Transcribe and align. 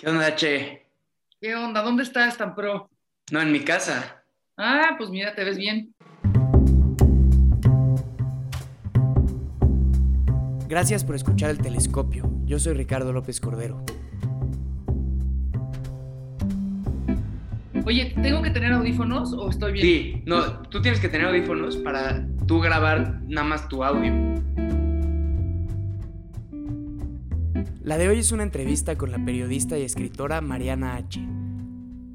¿Qué 0.00 0.08
onda, 0.08 0.34
Che? 0.34 0.86
¿Qué 1.42 1.54
onda? 1.54 1.82
¿Dónde 1.82 2.04
estás 2.04 2.38
tan 2.38 2.54
pro? 2.54 2.88
No, 3.32 3.42
en 3.42 3.52
mi 3.52 3.60
casa. 3.60 4.24
Ah, 4.56 4.94
pues 4.96 5.10
mira, 5.10 5.34
te 5.34 5.44
ves 5.44 5.58
bien. 5.58 5.94
Gracias 10.66 11.04
por 11.04 11.16
escuchar 11.16 11.50
el 11.50 11.58
telescopio. 11.58 12.30
Yo 12.46 12.58
soy 12.58 12.72
Ricardo 12.72 13.12
López 13.12 13.42
Cordero. 13.42 13.84
Oye, 17.84 18.14
¿tengo 18.22 18.40
que 18.40 18.50
tener 18.52 18.72
audífonos 18.72 19.34
o 19.34 19.50
estoy 19.50 19.72
bien? 19.72 19.84
Sí, 19.84 20.22
no, 20.24 20.62
tú 20.62 20.80
tienes 20.80 20.98
que 20.98 21.10
tener 21.10 21.26
audífonos 21.26 21.76
para 21.76 22.26
tú 22.46 22.60
grabar 22.60 23.20
nada 23.26 23.46
más 23.46 23.68
tu 23.68 23.84
audio. 23.84 24.14
La 27.82 27.96
de 27.96 28.08
hoy 28.08 28.18
es 28.18 28.30
una 28.30 28.42
entrevista 28.42 28.98
con 28.98 29.10
la 29.10 29.24
periodista 29.24 29.78
y 29.78 29.82
escritora 29.84 30.42
Mariana 30.42 30.96
H. 30.96 31.18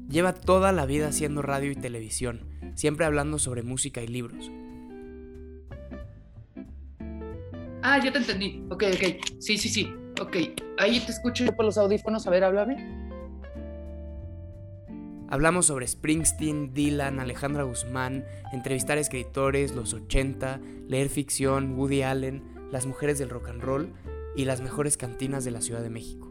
Lleva 0.08 0.32
toda 0.32 0.70
la 0.70 0.86
vida 0.86 1.08
haciendo 1.08 1.42
radio 1.42 1.72
y 1.72 1.74
televisión, 1.74 2.46
siempre 2.76 3.04
hablando 3.04 3.40
sobre 3.40 3.64
música 3.64 4.00
y 4.00 4.06
libros. 4.06 4.48
Ah, 7.82 7.98
ya 7.98 8.12
te 8.12 8.18
entendí. 8.18 8.64
Ok, 8.70 8.84
ok. 8.94 9.40
Sí, 9.40 9.58
sí, 9.58 9.68
sí. 9.68 9.92
Ok. 10.20 10.36
Ahí 10.78 11.00
te 11.00 11.10
escucho 11.10 11.44
por 11.56 11.64
los 11.64 11.76
audífonos. 11.78 12.28
A 12.28 12.30
ver, 12.30 12.44
háblame. 12.44 12.76
Hablamos 15.28 15.66
sobre 15.66 15.88
Springsteen, 15.88 16.74
Dylan, 16.74 17.18
Alejandra 17.18 17.64
Guzmán, 17.64 18.24
entrevistar 18.52 18.98
escritores, 18.98 19.74
los 19.74 19.94
80, 19.94 20.60
leer 20.86 21.08
ficción, 21.08 21.76
Woody 21.76 22.02
Allen, 22.02 22.44
las 22.70 22.86
mujeres 22.86 23.18
del 23.18 23.30
rock 23.30 23.48
and 23.48 23.62
roll 23.62 23.92
y 24.36 24.44
las 24.44 24.60
mejores 24.60 24.96
cantinas 24.96 25.44
de 25.44 25.50
la 25.50 25.60
Ciudad 25.60 25.82
de 25.82 25.90
México. 25.90 26.30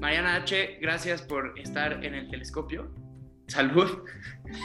Mariana 0.00 0.36
H., 0.36 0.78
gracias 0.80 1.22
por 1.22 1.58
estar 1.58 2.04
en 2.04 2.14
el 2.14 2.28
telescopio. 2.30 2.90
Salud. 3.48 4.02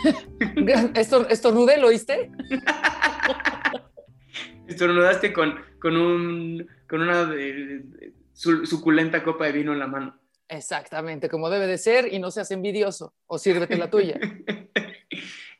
¿Esto, 0.95 1.27
esto 1.29 1.51
rude, 1.51 1.77
lo 1.77 1.87
oíste? 1.87 2.31
Estornudaste 4.67 5.33
con, 5.33 5.55
con, 5.79 5.97
un, 5.97 6.67
con 6.89 7.01
una 7.01 7.25
de- 7.25 7.53
de- 7.53 8.13
su- 8.33 8.65
suculenta 8.65 9.23
copa 9.23 9.45
de 9.45 9.51
vino 9.51 9.73
en 9.73 9.79
la 9.79 9.87
mano. 9.87 10.17
Exactamente, 10.47 11.29
como 11.29 11.49
debe 11.49 11.67
de 11.67 11.77
ser 11.77 12.13
y 12.13 12.19
no 12.19 12.31
seas 12.31 12.51
envidioso. 12.51 13.13
O 13.27 13.37
sírvete 13.37 13.77
la 13.77 13.89
tuya. 13.89 14.19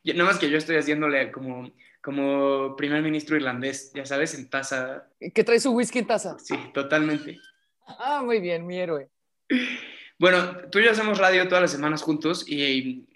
Y 0.04 0.14
Nada 0.14 0.26
más 0.26 0.40
que 0.40 0.50
yo 0.50 0.58
estoy 0.58 0.78
haciéndole 0.78 1.32
como, 1.32 1.72
como 2.02 2.76
primer 2.76 3.02
ministro 3.02 3.36
irlandés, 3.36 3.92
ya 3.94 4.06
sabes, 4.06 4.34
en 4.34 4.50
taza. 4.50 5.08
¿Qué 5.20 5.44
trae 5.44 5.60
su 5.60 5.72
whisky 5.72 6.00
en 6.00 6.08
taza? 6.08 6.38
Sí, 6.40 6.56
totalmente. 6.74 7.40
Ah, 7.86 8.22
muy 8.24 8.40
bien, 8.40 8.66
mi 8.66 8.80
héroe. 8.80 9.10
Bueno, 10.18 10.70
tú 10.70 10.80
y 10.80 10.86
yo 10.86 10.92
hacemos 10.92 11.18
radio 11.18 11.48
todas 11.48 11.64
las 11.64 11.72
semanas 11.72 12.02
juntos 12.02 12.46
y 12.48 13.08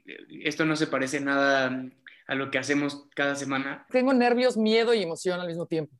esto 0.43 0.65
no 0.65 0.75
se 0.75 0.87
parece 0.87 1.19
nada 1.19 1.85
a 2.27 2.35
lo 2.35 2.51
que 2.51 2.57
hacemos 2.57 3.07
cada 3.15 3.35
semana. 3.35 3.85
Tengo 3.91 4.13
nervios, 4.13 4.57
miedo 4.57 4.93
y 4.93 5.03
emoción 5.03 5.39
al 5.39 5.47
mismo 5.47 5.65
tiempo. 5.67 5.95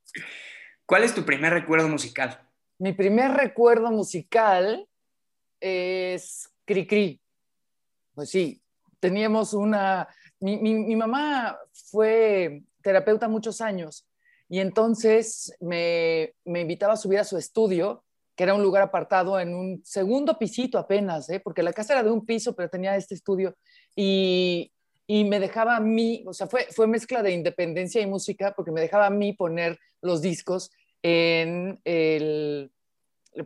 ¿Cuál 0.85 1.03
es 1.03 1.13
tu 1.13 1.23
primer 1.23 1.53
recuerdo 1.53 1.87
musical? 1.87 2.39
Mi 2.77 2.93
primer 2.93 3.31
recuerdo 3.31 3.91
musical 3.91 4.87
es 5.59 6.49
Cricri. 6.65 7.21
Pues 8.13 8.29
sí, 8.29 8.61
teníamos 8.99 9.53
una... 9.53 10.07
Mi, 10.39 10.57
mi- 10.57 10.95
mamá 10.95 11.57
fue 11.73 12.63
terapeuta 12.81 13.27
muchos 13.27 13.61
años 13.61 14.07
y 14.49 14.59
entonces 14.59 15.55
me, 15.59 16.33
me 16.43 16.61
invitaba 16.61 16.93
a 16.93 16.97
subir 16.97 17.19
a 17.19 17.23
su 17.23 17.37
estudio, 17.37 18.03
que 18.35 18.43
era 18.43 18.53
un 18.53 18.61
lugar 18.61 18.83
apartado 18.83 19.39
en 19.39 19.55
un 19.55 19.81
segundo 19.85 20.37
pisito 20.37 20.77
apenas, 20.77 21.29
¿eh? 21.29 21.39
porque 21.39 21.63
la 21.63 21.73
casa 21.73 21.93
era 21.93 22.03
de 22.03 22.11
un 22.11 22.25
piso, 22.25 22.55
pero 22.55 22.69
tenía 22.69 22.95
este 22.95 23.15
estudio 23.15 23.55
y, 23.95 24.71
y 25.07 25.23
me 25.23 25.39
dejaba 25.39 25.77
a 25.77 25.79
mí, 25.79 26.23
o 26.27 26.33
sea, 26.33 26.47
fue, 26.47 26.67
fue 26.71 26.85
mezcla 26.85 27.23
de 27.23 27.31
independencia 27.31 28.01
y 28.01 28.07
música, 28.07 28.53
porque 28.55 28.71
me 28.71 28.81
dejaba 28.81 29.07
a 29.07 29.09
mí 29.11 29.33
poner 29.33 29.79
los 30.01 30.21
discos 30.21 30.69
en 31.01 31.79
el, 31.85 32.71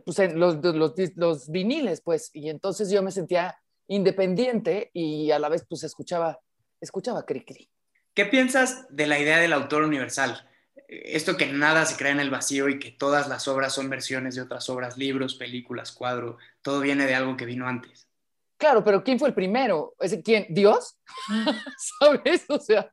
pues 0.04 0.18
los, 0.34 0.56
los, 0.64 0.92
los 1.16 1.48
viniles, 1.50 2.00
pues, 2.02 2.30
y 2.34 2.48
entonces 2.50 2.90
yo 2.90 3.02
me 3.02 3.10
sentía 3.10 3.56
independiente 3.88 4.90
y 4.92 5.30
a 5.30 5.38
la 5.38 5.48
vez, 5.48 5.64
pues, 5.68 5.82
escuchaba, 5.84 6.40
escuchaba 6.80 7.24
cri 7.24 7.44
cri. 7.44 7.68
¿Qué 8.14 8.26
piensas 8.26 8.86
de 8.90 9.06
la 9.06 9.18
idea 9.18 9.38
del 9.38 9.52
autor 9.52 9.82
universal? 9.82 10.46
Esto 10.88 11.36
que 11.36 11.46
nada 11.46 11.86
se 11.86 11.96
crea 11.96 12.10
en 12.10 12.20
el 12.20 12.30
vacío 12.30 12.68
y 12.68 12.78
que 12.80 12.90
todas 12.90 13.28
las 13.28 13.46
obras 13.46 13.72
son 13.72 13.88
versiones 13.88 14.34
de 14.34 14.42
otras 14.42 14.68
obras, 14.68 14.98
libros, 14.98 15.36
películas, 15.36 15.92
cuadro, 15.92 16.38
todo 16.62 16.80
viene 16.80 17.06
de 17.06 17.14
algo 17.14 17.36
que 17.36 17.46
vino 17.46 17.68
antes. 17.68 18.08
Claro, 18.56 18.84
pero 18.84 19.02
¿quién 19.02 19.18
fue 19.18 19.28
el 19.28 19.34
primero? 19.34 19.94
¿Es, 20.00 20.18
¿Quién? 20.22 20.46
¿Dios? 20.50 20.98
¿Sabes? 22.00 22.44
O 22.48 22.58
sea, 22.58 22.92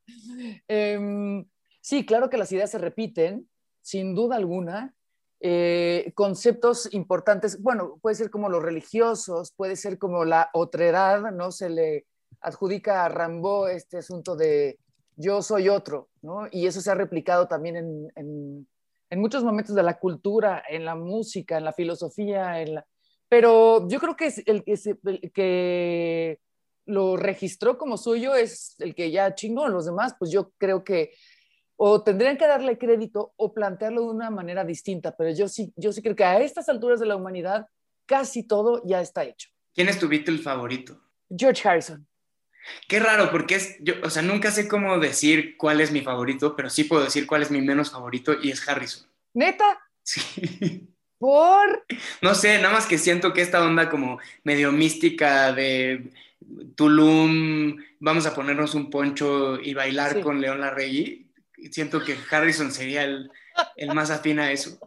em, 0.68 1.46
sí, 1.82 2.06
claro 2.06 2.30
que 2.30 2.38
las 2.38 2.52
ideas 2.52 2.72
se 2.72 2.78
repiten, 2.78 3.50
sin 3.82 4.16
duda 4.16 4.38
alguna. 4.38 4.94
Eh, 5.40 6.14
conceptos 6.16 6.94
importantes, 6.94 7.62
bueno, 7.62 8.00
puede 8.02 8.16
ser 8.16 8.30
como 8.30 8.48
los 8.48 8.64
religiosos, 8.64 9.52
puede 9.52 9.76
ser 9.76 9.98
como 9.98 10.24
la 10.24 10.50
otredad, 10.54 11.32
¿no? 11.32 11.52
Se 11.52 11.70
le 11.70 12.06
adjudica 12.42 13.06
a 13.06 13.10
Rambo 13.10 13.68
este 13.68 13.98
asunto 13.98 14.36
de 14.36 14.80
yo 15.16 15.42
soy 15.42 15.70
otro, 15.70 16.10
¿no? 16.22 16.48
Y 16.52 16.68
eso 16.68 16.80
se 16.82 16.92
ha 16.92 16.96
replicado 16.96 17.48
también 17.48 17.76
en, 17.78 18.08
en- 18.16 18.68
en 19.10 19.20
muchos 19.22 19.44
momentos 19.44 19.74
de 19.74 19.84
la 19.84 19.98
cultura, 20.00 20.62
en 20.68 20.84
la 20.84 20.94
música, 20.96 21.58
en 21.58 21.64
la 21.64 21.72
filosofía, 21.72 22.62
en 22.62 22.76
la... 22.76 22.86
Pero 23.30 23.88
yo 23.88 24.00
creo 24.00 24.16
que 24.18 24.26
es 24.28 24.44
el 24.46 24.64
que 25.34 26.40
lo 26.86 27.18
registró 27.18 27.78
como 27.78 27.98
suyo 27.98 28.36
es 28.36 28.76
el 28.80 28.96
que 28.96 29.12
ya 29.12 29.34
chingó, 29.36 29.68
los 29.68 29.86
demás, 29.86 30.16
pues 30.20 30.32
yo 30.32 30.52
creo 30.58 30.84
que 30.84 31.12
o 31.78 32.02
tendrían 32.04 32.38
que 32.38 32.48
darle 32.48 32.78
crédito 32.78 33.34
o 33.38 33.54
plantearlo 33.54 34.02
de 34.02 34.08
una 34.08 34.30
manera 34.32 34.64
distinta, 34.66 35.16
pero 35.16 35.32
yo 35.32 35.48
sí, 35.48 35.72
yo 35.76 35.92
sí 35.94 36.02
creo 36.02 36.16
que 36.16 36.24
a 36.24 36.40
estas 36.42 36.68
alturas 36.70 37.00
de 37.00 37.06
la 37.06 37.16
humanidad 37.16 37.68
casi 38.06 38.44
todo 38.44 38.82
ya 38.86 39.00
está 39.02 39.24
hecho. 39.26 39.50
¿Quién 39.74 39.90
es 39.90 40.00
tu 40.00 40.08
Beatle 40.08 40.40
favorito? 40.40 41.00
George 41.30 41.68
Harrison. 41.68 42.07
Qué 42.88 43.00
raro, 43.00 43.32
porque 43.32 43.56
es, 43.56 43.76
yo, 43.82 43.96
o 44.04 44.10
sea, 44.10 44.22
nunca 44.22 44.52
sé 44.52 44.68
cómo 44.68 44.98
decir 45.00 45.58
cuál 45.58 45.82
es 45.82 45.92
mi 45.92 46.02
favorito, 46.02 46.56
pero 46.56 46.70
sí 46.70 46.84
puedo 46.86 47.04
decir 47.04 47.28
cuál 47.28 47.42
es 47.42 47.52
mi 47.52 47.62
menos 47.62 47.92
favorito 47.92 48.34
y 48.42 48.52
es 48.52 48.68
Harrison. 48.68 49.08
Neta, 49.34 49.80
Sí. 50.04 50.88
por... 51.18 51.86
No 52.22 52.34
sé, 52.36 52.58
nada 52.62 52.74
más 52.74 52.86
que 52.86 52.98
siento 52.98 53.34
que 53.34 53.42
esta 53.42 53.64
onda 53.64 53.90
como 53.90 54.20
medio 54.44 54.72
mística 54.72 55.52
de 55.52 56.12
Tulum, 56.76 57.78
vamos 58.00 58.26
a 58.26 58.34
ponernos 58.36 58.76
un 58.76 58.90
poncho 58.90 59.60
y 59.60 59.74
bailar 59.74 60.14
Sí. 60.14 60.22
con 60.22 60.40
León 60.40 60.62
Larregui, 60.62 61.30
siento 61.72 62.04
que 62.04 62.16
Harrison 62.32 62.72
sería 62.72 63.04
el, 63.04 63.30
el 63.76 63.94
más 63.94 64.12
afín 64.12 64.40
a 64.40 64.52
eso. 64.52 64.78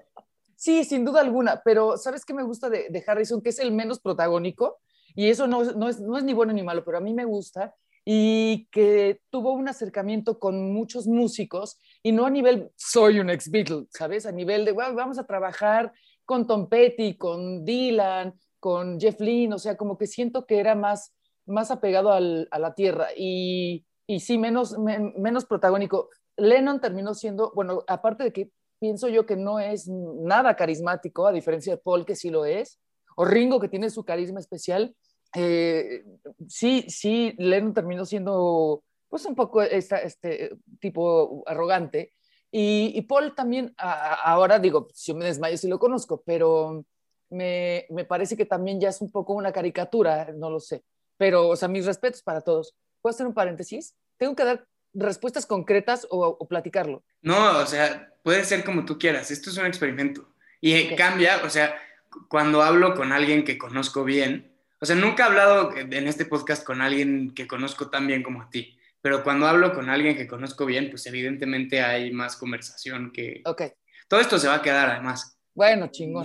Sí, 0.57 0.85
sin 0.85 1.05
duda 1.05 1.21
alguna, 1.21 1.61
pero 1.65 1.97
¿sabes 1.97 2.25
qué 2.25 2.33
me 2.35 2.43
gusta 2.45 2.69
de, 2.71 2.87
de 2.91 3.05
Harrison? 3.07 3.43
Que 3.43 3.49
es 3.51 3.59
el 3.59 3.73
menos 3.73 3.99
protagónico, 3.99 4.79
y 5.15 5.29
eso 5.31 5.47
no, 5.47 5.63
no, 5.65 5.89
es, 5.89 6.01
no 6.01 6.17
es 6.19 6.25
ni 6.25 6.33
bueno 6.33 6.53
ni 6.53 6.63
malo, 6.63 6.85
pero 6.85 6.99
a 6.99 7.01
mí 7.01 7.13
me 7.15 7.25
gusta, 7.25 7.75
y 8.05 8.67
que 8.73 9.21
tuvo 9.31 9.53
un 9.53 9.69
acercamiento 9.69 10.39
con 10.39 10.73
muchos 10.73 11.07
músicos, 11.07 11.79
y 12.03 12.13
no 12.13 12.27
a 12.27 12.31
nivel 12.31 12.71
soy 12.77 13.21
un 13.21 13.31
ex 13.31 13.51
Beatle, 13.51 13.87
¿sabes? 13.91 14.27
A 14.27 14.33
nivel 14.33 14.65
de 14.65 14.73
"Bueno, 14.73 14.95
vamos 14.95 15.19
a 15.19 15.27
trabajar 15.27 15.93
con 16.25 16.47
Tom 16.47 16.69
Petty, 16.69 17.17
con 17.17 17.65
Dylan, 17.65 18.35
con 18.59 18.99
Jeff 19.01 19.21
Lynne, 19.21 19.55
o 19.55 19.59
sea, 19.59 19.77
como 19.77 19.97
que 19.99 20.07
siento 20.07 20.47
que 20.47 20.59
era 20.59 20.75
más, 20.75 21.15
más 21.47 21.71
apegado 21.71 22.13
a 22.13 22.21
la 22.21 22.75
tierra, 22.75 23.09
y, 23.17 23.85
y 24.07 24.21
sí, 24.21 24.39
menos, 24.39 24.79
men- 24.79 25.13
menos 25.19 25.45
protagónico. 25.45 26.09
Lennon 26.37 26.81
terminó 26.81 27.15
siendo, 27.15 27.53
bueno, 27.55 27.83
aparte 27.87 28.25
de 28.25 28.33
que 28.33 28.51
pienso 28.79 29.09
yo 29.09 29.27
que 29.27 29.37
no 29.37 29.59
es 29.61 29.89
nada 29.89 30.57
carismático, 30.57 31.27
a 31.27 31.33
diferencia 31.33 31.75
de 31.75 31.83
Paul, 31.83 32.07
que 32.07 32.17
sí 32.17 32.31
lo 32.31 32.45
es, 32.47 32.81
o 33.17 33.25
Ringo, 33.27 33.61
que 33.61 33.69
tiene 33.69 33.91
su 33.91 34.05
carisma 34.05 34.41
especial. 34.41 34.95
Eh, 35.35 36.05
sí, 36.49 36.85
sí, 36.89 37.35
Lennon 37.39 37.75
terminó 37.75 38.05
siendo, 38.05 38.83
pues, 39.09 39.25
un 39.27 39.35
poco 39.35 39.63
esta, 39.63 39.99
este 39.99 40.57
tipo 40.81 41.43
arrogante. 41.47 42.13
Y, 42.51 42.93
y 42.97 43.03
Paul 43.03 43.35
también, 43.35 43.73
a- 43.77 44.15
ahora 44.33 44.59
digo, 44.59 44.89
si 44.93 45.13
yo 45.13 45.19
me 45.19 45.27
desmayo, 45.27 45.57
sí 45.57 45.69
lo 45.69 45.79
conozco, 45.79 46.23
pero 46.27 46.85
me, 47.31 47.87
me 47.91 48.05
parece 48.05 48.37
que 48.37 48.45
también 48.47 48.81
ya 48.81 48.89
es 48.89 49.01
un 49.01 49.11
poco 49.11 49.35
una 49.35 49.53
caricatura, 49.53 50.33
no 50.35 50.51
lo 50.51 50.59
sé. 50.59 50.83
Pero, 51.17 51.49
o 51.49 51.57
sea, 51.57 51.69
mis 51.69 51.87
respetos 51.87 52.23
para 52.23 52.41
todos. 52.41 52.75
¿Puedo 53.01 53.15
hacer 53.15 53.27
un 53.27 53.35
paréntesis? 53.35 53.95
Tengo 54.17 54.35
que 54.35 54.45
dar 54.45 54.67
respuestas 54.95 55.47
concretas 55.47 56.07
o, 56.11 56.27
o 56.27 56.49
platicarlo. 56.49 57.05
No, 57.23 57.59
o 57.61 57.67
sea, 57.67 58.13
puede 58.25 58.45
ser 58.45 58.65
como 58.65 58.85
tú 58.85 58.99
quieras, 58.99 59.31
esto 59.31 59.51
es 59.51 59.57
un 59.59 59.67
experimento. 59.67 60.27
Y 60.61 60.73
eh, 60.73 60.89
Ok. 60.93 60.99
cambia, 60.99 61.41
o 61.45 61.51
sea, 61.51 61.77
cu- 62.11 62.27
cuando 62.29 62.63
hablo 62.63 62.95
con 62.97 63.13
alguien 63.13 63.45
que 63.45 63.57
conozco 63.59 64.03
bien, 64.03 64.57
o 64.81 64.87
sea, 64.87 64.97
nunca 64.97 65.25
he 65.25 65.27
hablado 65.27 65.77
en 65.77 66.09
este 66.09 66.25
podcast 66.25 66.65
con 66.65 66.81
alguien 66.81 67.35
que 67.35 67.47
conozco 67.47 67.91
tan 67.91 68.07
bien 68.07 68.23
como 68.23 68.41
a 68.41 68.49
ti, 68.49 68.79
pero 69.03 69.23
cuando 69.23 69.47
hablo 69.47 69.75
con 69.75 69.91
alguien 69.91 70.17
que 70.17 70.27
conozco 70.27 70.65
bien, 70.65 70.89
pues 70.89 71.07
evidentemente 71.07 71.83
hay 71.83 72.11
más 72.13 72.37
conversación 72.37 73.13
que... 73.13 73.43
Ok. 73.45 73.63
Todo 74.09 74.21
esto 74.21 74.39
se 74.39 74.49
va 74.49 74.57
a 74.57 74.63
quedar 74.63 74.89
además. 74.91 75.39
Bueno, 75.55 75.89
chingón. 75.91 76.25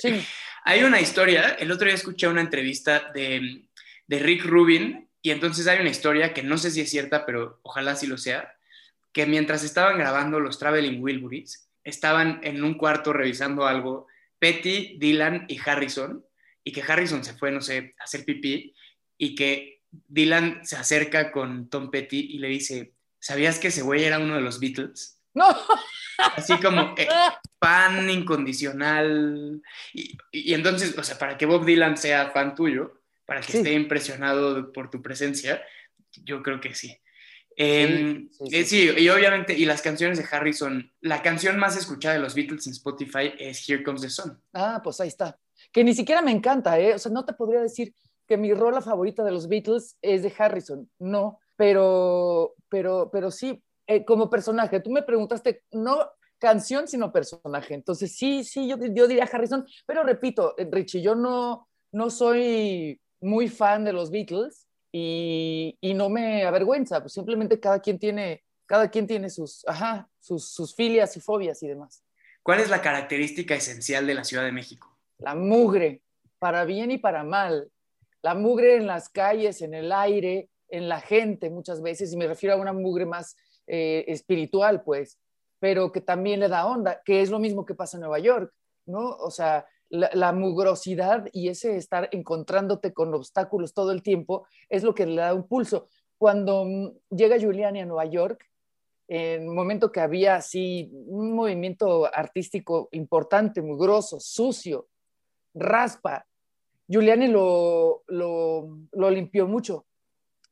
hay 0.64 0.82
una 0.82 1.00
historia, 1.00 1.56
el 1.58 1.70
otro 1.70 1.86
día 1.86 1.94
escuché 1.94 2.26
una 2.26 2.40
entrevista 2.40 3.12
de, 3.14 3.68
de 4.06 4.18
Rick 4.18 4.44
Rubin 4.44 5.08
y 5.22 5.30
entonces 5.30 5.66
hay 5.68 5.80
una 5.80 5.90
historia 5.90 6.34
que 6.34 6.42
no 6.42 6.58
sé 6.58 6.70
si 6.70 6.80
es 6.80 6.90
cierta, 6.90 7.24
pero 7.24 7.60
ojalá 7.62 7.94
sí 7.94 8.06
lo 8.06 8.18
sea, 8.18 8.52
que 9.12 9.26
mientras 9.26 9.62
estaban 9.62 9.96
grabando 9.96 10.40
los 10.40 10.58
Traveling 10.58 11.00
Wilburys, 11.00 11.70
estaban 11.84 12.40
en 12.42 12.64
un 12.64 12.74
cuarto 12.74 13.12
revisando 13.12 13.66
algo, 13.66 14.08
Petty, 14.40 14.98
Dylan 14.98 15.46
y 15.48 15.58
Harrison, 15.64 16.24
y 16.64 16.72
que 16.72 16.82
Harrison 16.82 17.22
se 17.22 17.34
fue, 17.34 17.52
no 17.52 17.60
sé, 17.60 17.94
a 18.00 18.04
hacer 18.04 18.24
pipí, 18.24 18.74
y 19.18 19.34
que 19.34 19.82
Dylan 19.90 20.64
se 20.64 20.76
acerca 20.76 21.30
con 21.30 21.68
Tom 21.68 21.90
Petty 21.90 22.18
y 22.32 22.38
le 22.38 22.48
dice, 22.48 22.94
¿sabías 23.20 23.58
que 23.58 23.68
ese 23.68 23.82
güey 23.82 24.04
era 24.04 24.18
uno 24.18 24.34
de 24.34 24.40
los 24.40 24.58
Beatles? 24.58 25.20
No. 25.34 25.46
Así 26.36 26.56
como 26.58 26.94
eh, 26.98 27.08
fan 27.60 28.08
incondicional. 28.08 29.62
Y, 29.92 30.16
y, 30.32 30.54
entonces, 30.54 30.96
o 30.96 31.02
sea, 31.02 31.18
para 31.18 31.36
que 31.36 31.46
Bob 31.46 31.64
Dylan 31.64 31.96
sea 31.96 32.30
fan 32.30 32.54
tuyo, 32.54 33.02
para 33.26 33.40
que 33.40 33.56
esté 33.56 33.72
impresionado 33.72 34.72
por 34.72 34.90
tu 34.90 35.02
presencia, 35.02 35.62
yo 36.24 36.42
creo 36.42 36.60
que 36.60 36.74
sí. 36.74 36.96
Em, 37.56 38.28
eh, 38.50 38.64
sí, 38.64 38.90
y 38.96 39.08
obviamente, 39.08 39.54
y 39.56 39.64
las 39.64 39.80
canciones 39.80 40.18
de 40.18 40.26
Harrison, 40.28 40.92
la 41.00 41.22
canción 41.22 41.56
más 41.58 41.76
escuchada 41.76 42.14
de 42.14 42.20
los 42.20 42.34
Beatles 42.34 42.66
en 42.66 42.72
Spotify 42.72 43.32
es 43.38 43.68
Here 43.68 43.82
Comes 43.82 44.02
the 44.02 44.10
Sun. 44.10 44.40
Ah, 44.52 44.80
pues 44.82 45.00
ahí 45.00 45.08
está. 45.08 45.38
Que 45.74 45.82
ni 45.82 45.92
siquiera 45.92 46.22
me 46.22 46.30
encanta, 46.30 46.78
¿eh? 46.78 46.94
O 46.94 46.98
sea, 47.00 47.10
no 47.10 47.24
te 47.24 47.32
podría 47.32 47.60
decir 47.60 47.92
que 48.28 48.36
mi 48.36 48.54
rola 48.54 48.80
favorita 48.80 49.24
de 49.24 49.32
los 49.32 49.48
Beatles 49.48 49.98
es 50.00 50.22
de 50.22 50.32
Harrison, 50.38 50.88
no, 51.00 51.40
pero, 51.56 52.54
pero, 52.68 53.10
pero 53.12 53.32
sí, 53.32 53.60
eh, 53.88 54.04
como 54.04 54.30
personaje. 54.30 54.78
Tú 54.78 54.90
me 54.90 55.02
preguntaste, 55.02 55.64
no 55.72 56.08
canción, 56.38 56.86
sino 56.86 57.12
personaje. 57.12 57.74
Entonces, 57.74 58.16
sí, 58.16 58.44
sí, 58.44 58.68
yo, 58.68 58.76
diría 58.76 59.28
Harrison, 59.30 59.66
pero 59.84 60.04
repito, 60.04 60.54
Richie, 60.70 61.02
yo 61.02 61.16
no, 61.16 61.68
no 61.90 62.08
soy 62.08 63.00
muy 63.20 63.48
fan 63.48 63.84
de 63.84 63.92
los 63.92 64.12
Beatles 64.12 64.68
y, 64.92 65.76
y 65.80 65.94
no 65.94 66.08
me 66.08 66.44
avergüenza, 66.44 67.00
pues 67.00 67.14
simplemente 67.14 67.58
cada 67.58 67.80
quien 67.80 67.98
tiene, 67.98 68.44
cada 68.64 68.90
quien 68.90 69.08
tiene 69.08 69.28
sus, 69.28 69.66
ajá, 69.66 70.08
sus, 70.20 70.48
sus 70.50 70.72
filias 70.72 71.16
y 71.16 71.20
fobias 71.20 71.60
y 71.64 71.68
demás. 71.68 72.04
¿Cuál 72.44 72.60
es 72.60 72.70
la 72.70 72.80
característica 72.80 73.56
esencial 73.56 74.06
de 74.06 74.14
la 74.14 74.22
Ciudad 74.22 74.44
de 74.44 74.52
México? 74.52 74.93
La 75.18 75.34
mugre, 75.34 76.02
para 76.38 76.64
bien 76.64 76.90
y 76.90 76.98
para 76.98 77.24
mal. 77.24 77.70
La 78.22 78.34
mugre 78.34 78.76
en 78.76 78.86
las 78.86 79.08
calles, 79.08 79.62
en 79.62 79.74
el 79.74 79.92
aire, 79.92 80.48
en 80.68 80.88
la 80.88 81.00
gente 81.00 81.50
muchas 81.50 81.82
veces, 81.82 82.12
y 82.12 82.16
me 82.16 82.26
refiero 82.26 82.54
a 82.54 82.58
una 82.58 82.72
mugre 82.72 83.06
más 83.06 83.36
eh, 83.66 84.04
espiritual, 84.08 84.82
pues, 84.82 85.18
pero 85.58 85.92
que 85.92 86.00
también 86.00 86.40
le 86.40 86.48
da 86.48 86.66
onda, 86.66 87.00
que 87.04 87.22
es 87.22 87.30
lo 87.30 87.38
mismo 87.38 87.64
que 87.64 87.74
pasa 87.74 87.96
en 87.96 88.02
Nueva 88.02 88.18
York, 88.18 88.52
¿no? 88.86 89.16
O 89.16 89.30
sea, 89.30 89.66
la, 89.88 90.32
mugrosidad 90.32 91.28
y 91.32 91.48
ese 91.48 91.76
estar 91.76 92.08
encontrándote 92.12 92.92
con 92.92 93.14
obstáculos 93.14 93.74
todo 93.74 93.92
el 93.92 94.02
tiempo 94.02 94.46
es 94.68 94.82
lo 94.82 94.94
que 94.94 95.06
le 95.06 95.20
da 95.20 95.34
un 95.34 95.46
pulso. 95.46 95.88
Cuando 96.18 96.64
mm, 96.64 97.16
llega 97.16 97.38
Giuliani 97.38 97.80
a 97.80 97.86
Nueva 97.86 98.06
York, 98.06 98.44
en 99.06 99.48
un 99.48 99.54
momento 99.54 99.92
que 99.92 100.00
había 100.00 100.36
así 100.36 100.90
un 101.06 101.34
movimiento 101.34 102.06
artístico 102.12 102.88
importante, 102.92 103.60
mugroso, 103.62 104.18
sucio, 104.18 104.88
raspa, 105.54 106.26
Giuliani 106.86 107.28
lo, 107.28 108.02
lo, 108.08 108.78
lo, 108.92 109.10
limpió 109.10 109.46
mucho, 109.46 109.86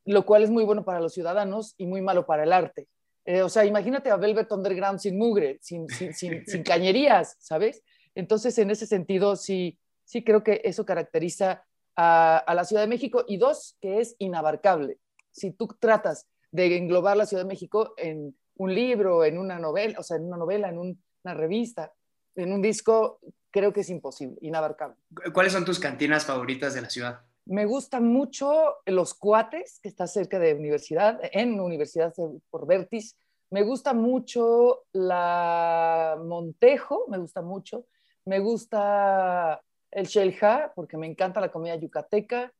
lo 0.05 0.25
cual 0.25 0.45
es 0.45 0.51
muy 0.51 0.65
bueno 0.65 0.85
para 0.85 1.01
los 1.01 1.13
ciudadanos 1.13 1.75
y 1.77 1.87
muy 1.87 2.01
malo 2.01 2.25
para 2.25 2.45
el 2.45 2.53
arte. 2.53 2.89
Eh, 3.25 3.43
o 3.43 3.49
sea, 3.49 3.65
imagínate 3.65 4.11
a 4.11 4.17
Velvet 4.17 4.51
Underground 4.51 4.99
sin 4.99 5.19
mugre, 5.19 5.59
sin, 5.61 5.89
sin, 5.89 6.15
sin, 6.15 6.45
sin 6.47 6.63
cañerías, 6.63 7.37
¿sabes? 7.39 7.83
Entonces, 8.15 8.57
en 8.59 8.71
ese 8.71 8.87
sentido, 8.87 9.37
sí, 9.37 9.79
sí 10.05 10.25
creo 10.25 10.43
que 10.43 10.61
eso 10.65 10.85
caracteriza 10.85 11.65
a, 11.97 12.53
la 12.55 12.65
Ciudad 12.65 12.83
de 12.83 12.89
México. 12.89 13.25
Y 13.27 13.37
dos, 13.37 13.77
que 13.81 14.01
es 14.01 14.17
inabarcable. 14.19 14.99
Si 15.31 15.53
tú 15.53 15.69
tratas 15.79 16.27
de 16.51 16.77
englobar 16.77 17.17
la 17.17 17.27
Ciudad 17.27 17.45
de 17.45 17.49
México 17.49 17.95
en 17.97 18.37
un 18.57 18.75
libro, 18.75 19.25
en 19.25 19.39
una 19.39 19.59
novela, 19.59 19.99
o 19.99 20.03
sea, 20.03 20.17
en 20.17 20.25
una 20.25 20.37
novela, 20.37 20.69
en 20.69 20.79
una 20.79 21.35
revista, 21.35 21.93
en 22.35 22.53
un 22.53 22.63
disco, 22.63 23.21
creo 23.51 23.73
que 23.73 23.81
es 23.81 23.91
imposible, 23.91 24.39
inabarcable. 24.41 24.97
¿Cuáles 25.33 25.53
son 25.53 25.65
tus 25.65 25.79
cantinas 25.79 26.25
favoritas 26.25 26.75
de 26.75 26.83
la 26.83 26.91
ciudad? 26.91 27.21
Me 27.45 27.67
gustan 27.67 28.07
mucho 28.07 28.77
Los 28.87 29.15
Cuates, 29.15 29.81
que 29.83 29.89
está 29.89 30.07
cerca 30.07 30.39
de 30.39 30.55
universidad, 30.55 31.21
en 31.33 31.61
Universidad 31.61 32.15
por 32.51 32.67
Vertis. 32.67 33.17
Me 33.51 33.65
gusta 33.65 33.93
mucho 33.93 34.85
la 34.93 36.17
Montejo, 36.25 37.07
me 37.09 37.19
gusta 37.19 37.43
mucho. 37.43 37.85
Me 38.25 38.39
gusta 38.39 39.61
el 39.91 40.07
Shelja, 40.07 40.73
porque 40.75 40.97
me 40.97 41.07
encanta 41.07 41.41
la 41.41 41.51
comida 41.51 41.75
yucateca. 41.75 42.53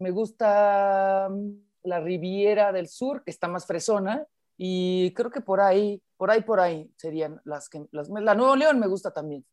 Me 0.00 0.10
gusta 0.10 1.28
mm, 1.30 1.50
la 1.84 2.00
Riviera 2.00 2.72
del 2.72 2.88
Sur, 2.88 3.22
que 3.22 3.30
está 3.30 3.46
más 3.46 3.66
fresona. 3.66 4.26
Y 4.56 5.12
creo 5.14 5.30
que 5.30 5.40
por 5.40 5.60
ahí, 5.60 6.02
por 6.24 6.30
ahí, 6.30 6.40
por 6.40 6.58
ahí 6.58 6.90
serían 6.96 7.38
las 7.44 7.68
que... 7.68 7.84
Las, 7.90 8.08
la 8.08 8.34
Nuevo 8.34 8.56
León 8.56 8.80
me 8.80 8.86
gusta 8.86 9.12
también. 9.12 9.44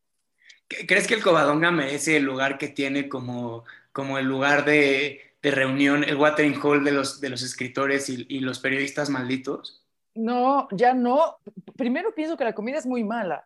¿Crees 0.70 1.06
que 1.06 1.16
el 1.16 1.22
Covadonga 1.22 1.70
merece 1.70 2.16
el 2.16 2.24
lugar 2.24 2.58
que 2.58 2.70
tiene 2.70 3.10
como, 3.10 3.66
como 3.92 4.18
el 4.18 4.26
lugar 4.26 4.64
de, 4.64 5.20
de 5.42 5.52
reunión, 5.52 6.06
el 6.06 6.16
watering 6.16 6.58
hole 6.64 6.90
de 6.90 6.94
los, 6.94 7.20
de 7.20 7.28
los 7.28 7.42
escritores 7.42 8.08
y, 8.08 8.26
y, 8.30 8.40
los 8.40 8.60
periodistas 8.60 9.10
malditos? 9.10 9.86
No, 10.16 10.70
ya 10.72 10.94
no. 10.94 11.40
Primero 11.76 12.16
pienso 12.16 12.38
que 12.38 12.46
la 12.46 12.56
comida 12.56 12.78
es 12.78 12.86
muy 12.86 13.04
mala. 13.04 13.46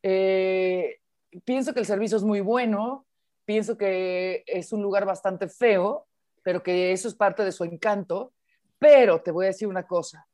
Eh, 0.00 1.00
pienso 1.44 1.74
que 1.74 1.80
el 1.80 1.86
servicio 1.86 2.18
es 2.18 2.22
muy 2.22 2.40
bueno, 2.40 3.04
pienso 3.44 3.76
que 3.76 4.44
es 4.46 4.72
un 4.72 4.80
lugar 4.80 5.04
bastante 5.06 5.48
feo, 5.48 6.06
pero 6.44 6.62
que 6.62 6.92
eso 6.92 7.08
es 7.08 7.16
parte 7.16 7.44
de 7.44 7.50
su 7.50 7.64
encanto. 7.64 8.32
Pero 8.78 9.20
te 9.22 9.32
voy 9.32 9.46
a 9.46 9.48
decir 9.48 9.66
una 9.66 9.88
cosa, 9.88 10.28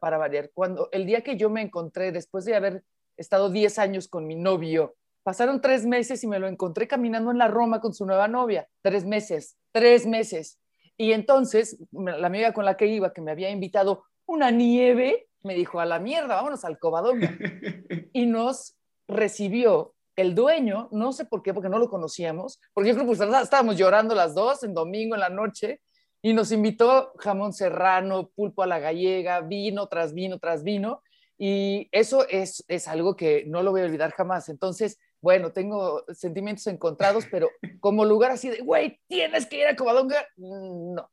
para 0.00 0.18
variar. 0.18 0.50
Cuando 0.54 0.88
el 0.92 1.06
día 1.06 1.22
que 1.22 1.36
yo 1.36 1.50
me 1.50 1.62
encontré, 1.62 2.12
después 2.12 2.44
de 2.44 2.56
haber 2.56 2.84
estado 3.16 3.50
10 3.50 3.78
años 3.78 4.08
con 4.08 4.26
mi 4.26 4.34
novio, 4.34 4.96
pasaron 5.22 5.60
tres 5.60 5.84
meses 5.86 6.22
y 6.22 6.26
me 6.26 6.38
lo 6.38 6.46
encontré 6.46 6.86
caminando 6.86 7.30
en 7.30 7.38
la 7.38 7.48
Roma 7.48 7.80
con 7.80 7.92
su 7.94 8.06
nueva 8.06 8.28
novia. 8.28 8.68
Tres 8.82 9.04
meses, 9.04 9.56
tres 9.72 10.06
meses. 10.06 10.58
Y 10.96 11.12
entonces, 11.12 11.78
la 11.92 12.26
amiga 12.26 12.52
con 12.52 12.64
la 12.64 12.76
que 12.76 12.86
iba, 12.86 13.12
que 13.12 13.20
me 13.20 13.32
había 13.32 13.50
invitado 13.50 14.04
una 14.24 14.50
nieve, 14.50 15.28
me 15.42 15.54
dijo, 15.54 15.80
a 15.80 15.84
la 15.84 15.98
mierda, 15.98 16.36
vámonos 16.36 16.64
al 16.64 16.78
Covadonga. 16.78 17.36
Y 18.12 18.26
nos 18.26 18.76
recibió 19.08 19.94
el 20.16 20.34
dueño, 20.34 20.88
no 20.90 21.12
sé 21.12 21.26
por 21.26 21.42
qué, 21.42 21.52
porque 21.52 21.68
no 21.68 21.78
lo 21.78 21.90
conocíamos, 21.90 22.60
porque 22.72 22.90
yo 22.90 22.94
creo 22.96 23.06
que 23.06 23.42
estábamos 23.42 23.76
llorando 23.76 24.14
las 24.14 24.34
dos 24.34 24.62
en 24.62 24.72
domingo 24.72 25.14
en 25.14 25.20
la 25.20 25.28
noche 25.28 25.80
y 26.22 26.32
nos 26.32 26.52
invitó 26.52 27.12
jamón 27.18 27.52
serrano, 27.52 28.30
pulpo 28.34 28.62
a 28.62 28.66
la 28.66 28.78
gallega, 28.78 29.40
vino 29.40 29.86
tras 29.88 30.14
vino 30.14 30.38
tras 30.38 30.62
vino 30.62 31.02
y 31.38 31.88
eso 31.92 32.26
es, 32.28 32.64
es 32.68 32.88
algo 32.88 33.16
que 33.16 33.44
no 33.46 33.62
lo 33.62 33.70
voy 33.70 33.82
a 33.82 33.84
olvidar 33.84 34.12
jamás. 34.12 34.48
Entonces, 34.48 34.98
bueno, 35.20 35.52
tengo 35.52 36.04
sentimientos 36.12 36.66
encontrados, 36.66 37.26
pero 37.30 37.50
como 37.80 38.04
lugar 38.04 38.30
así 38.30 38.48
de, 38.48 38.60
güey, 38.60 39.00
tienes 39.06 39.46
que 39.46 39.60
ir 39.60 39.66
a 39.66 39.76
Covadonga, 39.76 40.26
no. 40.36 41.10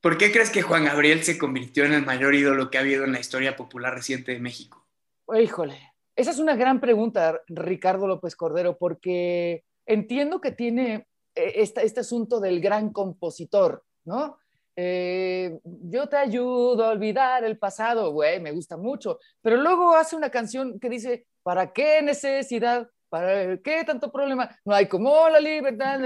¿Por 0.00 0.18
qué 0.18 0.32
crees 0.32 0.50
que 0.50 0.62
Juan 0.62 0.84
Gabriel 0.84 1.22
se 1.22 1.38
convirtió 1.38 1.84
en 1.84 1.92
el 1.92 2.04
mayor 2.04 2.34
ídolo 2.34 2.70
que 2.70 2.78
ha 2.78 2.80
habido 2.80 3.04
en 3.04 3.12
la 3.12 3.20
historia 3.20 3.54
popular 3.54 3.94
reciente 3.94 4.32
de 4.32 4.40
México? 4.40 4.84
Híjole, 5.32 5.78
esa 6.16 6.32
es 6.32 6.40
una 6.40 6.56
gran 6.56 6.80
pregunta, 6.80 7.40
Ricardo 7.46 8.08
López 8.08 8.34
Cordero, 8.34 8.78
porque 8.78 9.64
entiendo 9.86 10.40
que 10.40 10.50
tiene 10.50 11.06
eh, 11.34 11.52
este, 11.56 12.00
asunto 12.00 12.40
del 12.40 12.60
gran 12.60 12.92
compositor, 12.92 13.84
¿no? 14.04 14.38
Eh, 14.74 15.60
yo 15.64 16.08
te 16.08 16.16
ayudo 16.16 16.84
a 16.84 16.90
olvidar 16.90 17.44
el 17.44 17.58
pasado, 17.58 18.10
güey, 18.12 18.40
me 18.40 18.52
gusta 18.52 18.76
mucho, 18.76 19.18
pero 19.42 19.56
luego 19.56 19.94
hace 19.94 20.16
una 20.16 20.30
canción 20.30 20.80
que 20.80 20.88
dice, 20.88 21.26
¿para 21.42 21.72
qué 21.72 22.00
necesidad? 22.02 22.88
¿Para 23.10 23.58
qué 23.58 23.84
tanto 23.84 24.10
problema? 24.10 24.48
No 24.64 24.74
hay 24.74 24.88
como 24.88 25.28
la 25.28 25.40
libertad, 25.40 26.00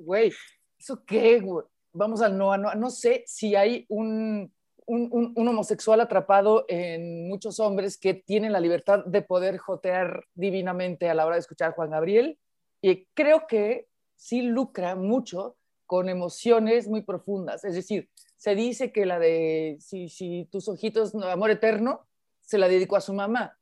güey, 0.00 0.30
¿eso 0.78 1.02
qué, 1.06 1.40
güey? 1.40 1.64
Vamos 1.92 2.20
al 2.20 2.36
no, 2.36 2.56
no, 2.58 2.74
no 2.74 2.90
sé 2.90 3.24
si 3.26 3.54
hay 3.54 3.86
un, 3.88 4.52
un, 4.86 5.48
homosexual 5.48 6.00
atrapado 6.00 6.64
en 6.68 7.28
muchos 7.28 7.58
hombres 7.60 7.98
que 7.98 8.14
tienen 8.14 8.52
la 8.52 8.60
libertad 8.60 9.04
de 9.04 9.22
poder 9.22 9.58
jotear 9.58 10.24
divinamente 10.34 11.08
a 11.08 11.14
la 11.14 11.26
hora 11.26 11.36
de 11.36 11.40
escuchar 11.40 11.70
a 11.70 11.74
Juan 11.74 11.90
Gabriel. 11.90 12.38
Y 12.80 13.06
creo 13.14 13.46
que 13.48 13.86
sí 14.16 14.42
lucra 14.42 14.96
mucho 14.96 15.56
con 15.86 16.08
emociones 16.08 16.88
muy 16.88 17.02
profundas. 17.02 17.64
Es 17.64 17.74
decir, 17.74 18.08
se 18.36 18.54
dice 18.54 18.92
que 18.92 19.06
la 19.06 19.18
de 19.18 19.76
si, 19.80 20.08
si 20.08 20.48
tus 20.50 20.68
ojitos, 20.68 21.14
amor 21.14 21.50
eterno, 21.50 22.06
se 22.40 22.58
la 22.58 22.68
dedicó 22.68 22.96
a 22.96 23.00
su 23.00 23.14
mamá. 23.14 23.56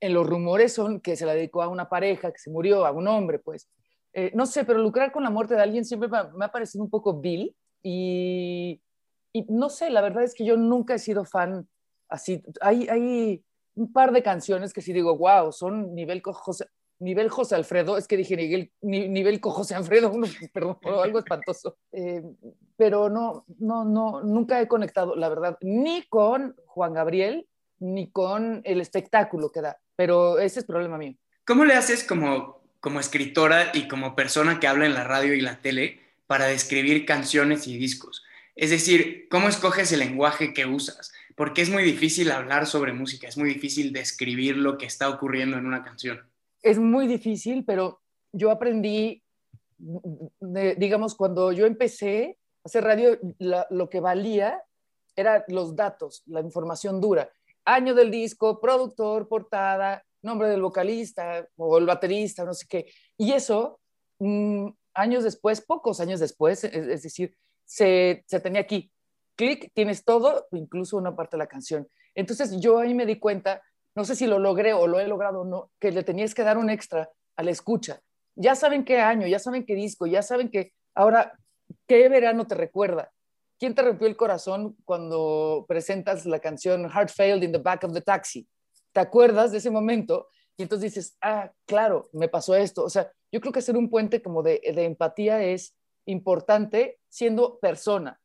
En 0.00 0.14
los 0.14 0.26
rumores 0.26 0.72
son 0.72 1.00
que 1.00 1.16
se 1.16 1.26
la 1.26 1.34
dedicó 1.34 1.62
a 1.62 1.68
una 1.68 1.88
pareja 1.88 2.32
que 2.32 2.38
se 2.38 2.50
murió, 2.50 2.86
a 2.86 2.92
un 2.92 3.06
hombre, 3.08 3.38
pues. 3.38 3.68
Eh, 4.12 4.32
no 4.34 4.46
sé, 4.46 4.64
pero 4.64 4.78
lucrar 4.78 5.12
con 5.12 5.22
la 5.22 5.30
muerte 5.30 5.54
de 5.54 5.62
alguien 5.62 5.84
siempre 5.84 6.08
me 6.08 6.44
ha 6.44 6.50
parecido 6.50 6.82
un 6.82 6.90
poco 6.90 7.20
vil 7.20 7.54
y 7.82 8.80
y 9.32 9.44
no 9.48 9.68
sé, 9.68 9.90
la 9.90 10.00
verdad 10.00 10.24
es 10.24 10.34
que 10.34 10.44
yo 10.44 10.56
nunca 10.56 10.94
he 10.94 10.98
sido 10.98 11.24
fan 11.24 11.68
así. 12.08 12.42
Hay, 12.60 12.88
hay 12.88 13.44
un 13.74 13.92
par 13.92 14.12
de 14.12 14.22
canciones 14.22 14.72
que 14.72 14.82
sí 14.82 14.92
digo, 14.92 15.16
wow, 15.16 15.52
son 15.52 15.94
nivel 15.94 16.20
José, 16.22 16.66
nivel 17.00 17.28
José 17.28 17.56
Alfredo, 17.56 17.96
es 17.96 18.06
que 18.06 18.16
dije 18.16 18.36
nivel, 18.36 18.70
nivel 18.82 19.40
José 19.42 19.74
Alfredo, 19.74 20.12
perdón, 20.52 20.78
algo 21.02 21.18
espantoso. 21.18 21.78
Eh, 21.92 22.22
pero 22.76 23.10
no, 23.10 23.44
no, 23.58 23.84
no, 23.84 24.22
nunca 24.22 24.60
he 24.60 24.68
conectado, 24.68 25.16
la 25.16 25.28
verdad, 25.28 25.58
ni 25.60 26.02
con 26.08 26.54
Juan 26.66 26.94
Gabriel, 26.94 27.46
ni 27.78 28.10
con 28.10 28.62
el 28.64 28.80
espectáculo 28.80 29.50
que 29.50 29.62
da, 29.62 29.78
pero 29.96 30.38
ese 30.38 30.60
es 30.60 30.66
problema 30.66 30.96
mío. 30.96 31.14
¿Cómo 31.44 31.64
le 31.64 31.74
haces 31.74 32.04
como, 32.04 32.62
como 32.80 33.00
escritora 33.00 33.70
y 33.74 33.88
como 33.88 34.14
persona 34.14 34.60
que 34.60 34.68
habla 34.68 34.86
en 34.86 34.94
la 34.94 35.04
radio 35.04 35.34
y 35.34 35.40
la 35.40 35.56
tele 35.56 36.00
para 36.26 36.46
describir 36.46 37.06
canciones 37.06 37.66
y 37.66 37.76
discos? 37.76 38.22
Es 38.54 38.70
decir, 38.70 39.26
¿cómo 39.30 39.48
escoges 39.48 39.90
el 39.92 40.00
lenguaje 40.00 40.52
que 40.52 40.66
usas? 40.66 41.12
Porque 41.34 41.62
es 41.62 41.70
muy 41.70 41.82
difícil 41.82 42.30
hablar 42.30 42.66
sobre 42.66 42.92
música, 42.92 43.26
es 43.26 43.38
muy 43.38 43.48
difícil 43.48 43.92
describir 43.92 44.56
lo 44.56 44.76
que 44.76 44.86
está 44.86 45.08
ocurriendo 45.08 45.56
en 45.56 45.66
una 45.66 45.82
canción. 45.82 46.29
Es 46.62 46.78
muy 46.78 47.06
difícil, 47.06 47.64
pero 47.64 48.00
yo 48.32 48.50
aprendí, 48.50 49.22
digamos, 49.78 51.14
cuando 51.14 51.52
yo 51.52 51.66
empecé 51.66 52.38
a 52.62 52.68
hacer 52.68 52.84
radio, 52.84 53.18
lo 53.38 53.88
que 53.88 54.00
valía 54.00 54.62
eran 55.16 55.42
los 55.48 55.74
datos, 55.74 56.22
la 56.26 56.40
información 56.40 57.00
dura. 57.00 57.30
Año 57.64 57.94
del 57.94 58.10
disco, 58.10 58.60
productor, 58.60 59.28
portada, 59.28 60.04
nombre 60.22 60.48
del 60.48 60.62
vocalista 60.62 61.46
o 61.56 61.78
el 61.78 61.86
baterista, 61.86 62.44
no 62.44 62.54
sé 62.54 62.66
qué. 62.68 62.92
Y 63.16 63.32
eso, 63.32 63.80
mm, 64.18 64.68
años 64.94 65.24
después, 65.24 65.60
pocos 65.60 66.00
años 66.00 66.20
después, 66.20 66.64
es 66.64 67.02
decir, 67.02 67.36
se, 67.70 68.24
tenía 68.42 68.62
aquí. 68.62 68.90
Clic, 69.36 69.70
tienes 69.72 70.04
todo, 70.04 70.48
incluso 70.50 70.96
una 70.96 71.14
parte 71.14 71.36
de 71.36 71.38
la 71.38 71.46
canción. 71.46 71.88
Entonces 72.14 72.60
yo 72.60 72.78
ahí 72.78 72.94
me 72.94 73.06
di 73.06 73.18
cuenta, 73.18 73.62
no 73.94 74.04
sé 74.04 74.14
si 74.16 74.26
lo 74.26 74.38
logré 74.38 74.72
o 74.72 74.86
lo 74.86 75.00
he 75.00 75.06
logrado 75.06 75.40
o 75.40 75.44
no, 75.44 75.70
que 75.78 75.90
le 75.90 76.02
tenías 76.02 76.34
que 76.34 76.42
dar 76.42 76.58
un 76.58 76.70
extra 76.70 77.10
a 77.36 77.42
la 77.42 77.50
escucha. 77.50 78.00
Ya 78.36 78.54
saben 78.54 78.84
qué 78.84 78.98
año, 78.98 79.26
ya 79.26 79.38
saben 79.38 79.64
qué 79.64 79.74
disco, 79.74 80.06
ya 80.06 80.22
saben 80.22 80.50
que 80.50 80.72
ahora, 80.94 81.32
¿qué 81.86 82.08
verano 82.08 82.46
te 82.46 82.54
recuerda? 82.54 83.10
¿Quién 83.58 83.74
te 83.74 83.82
rompió 83.82 84.06
el 84.06 84.16
corazón 84.16 84.76
cuando 84.84 85.66
presentas 85.68 86.24
la 86.24 86.38
canción 86.38 86.88
Heart 86.88 87.10
Failed 87.10 87.42
in 87.42 87.52
the 87.52 87.58
Back 87.58 87.84
of 87.84 87.92
the 87.92 88.00
Taxi? 88.00 88.48
¿Te 88.92 89.00
acuerdas 89.00 89.52
de 89.52 89.58
ese 89.58 89.70
momento? 89.70 90.28
Y 90.56 90.62
entonces 90.62 90.94
dices, 90.94 91.16
ah, 91.20 91.52
claro, 91.66 92.08
me 92.12 92.28
pasó 92.28 92.54
esto. 92.54 92.84
O 92.84 92.90
sea, 92.90 93.12
yo 93.30 93.40
creo 93.40 93.52
que 93.52 93.58
hacer 93.58 93.76
un 93.76 93.90
puente 93.90 94.22
como 94.22 94.42
de, 94.42 94.60
de 94.74 94.84
empatía 94.84 95.42
es 95.42 95.74
importante 96.06 96.98
siendo 97.08 97.58
persona, 97.58 98.20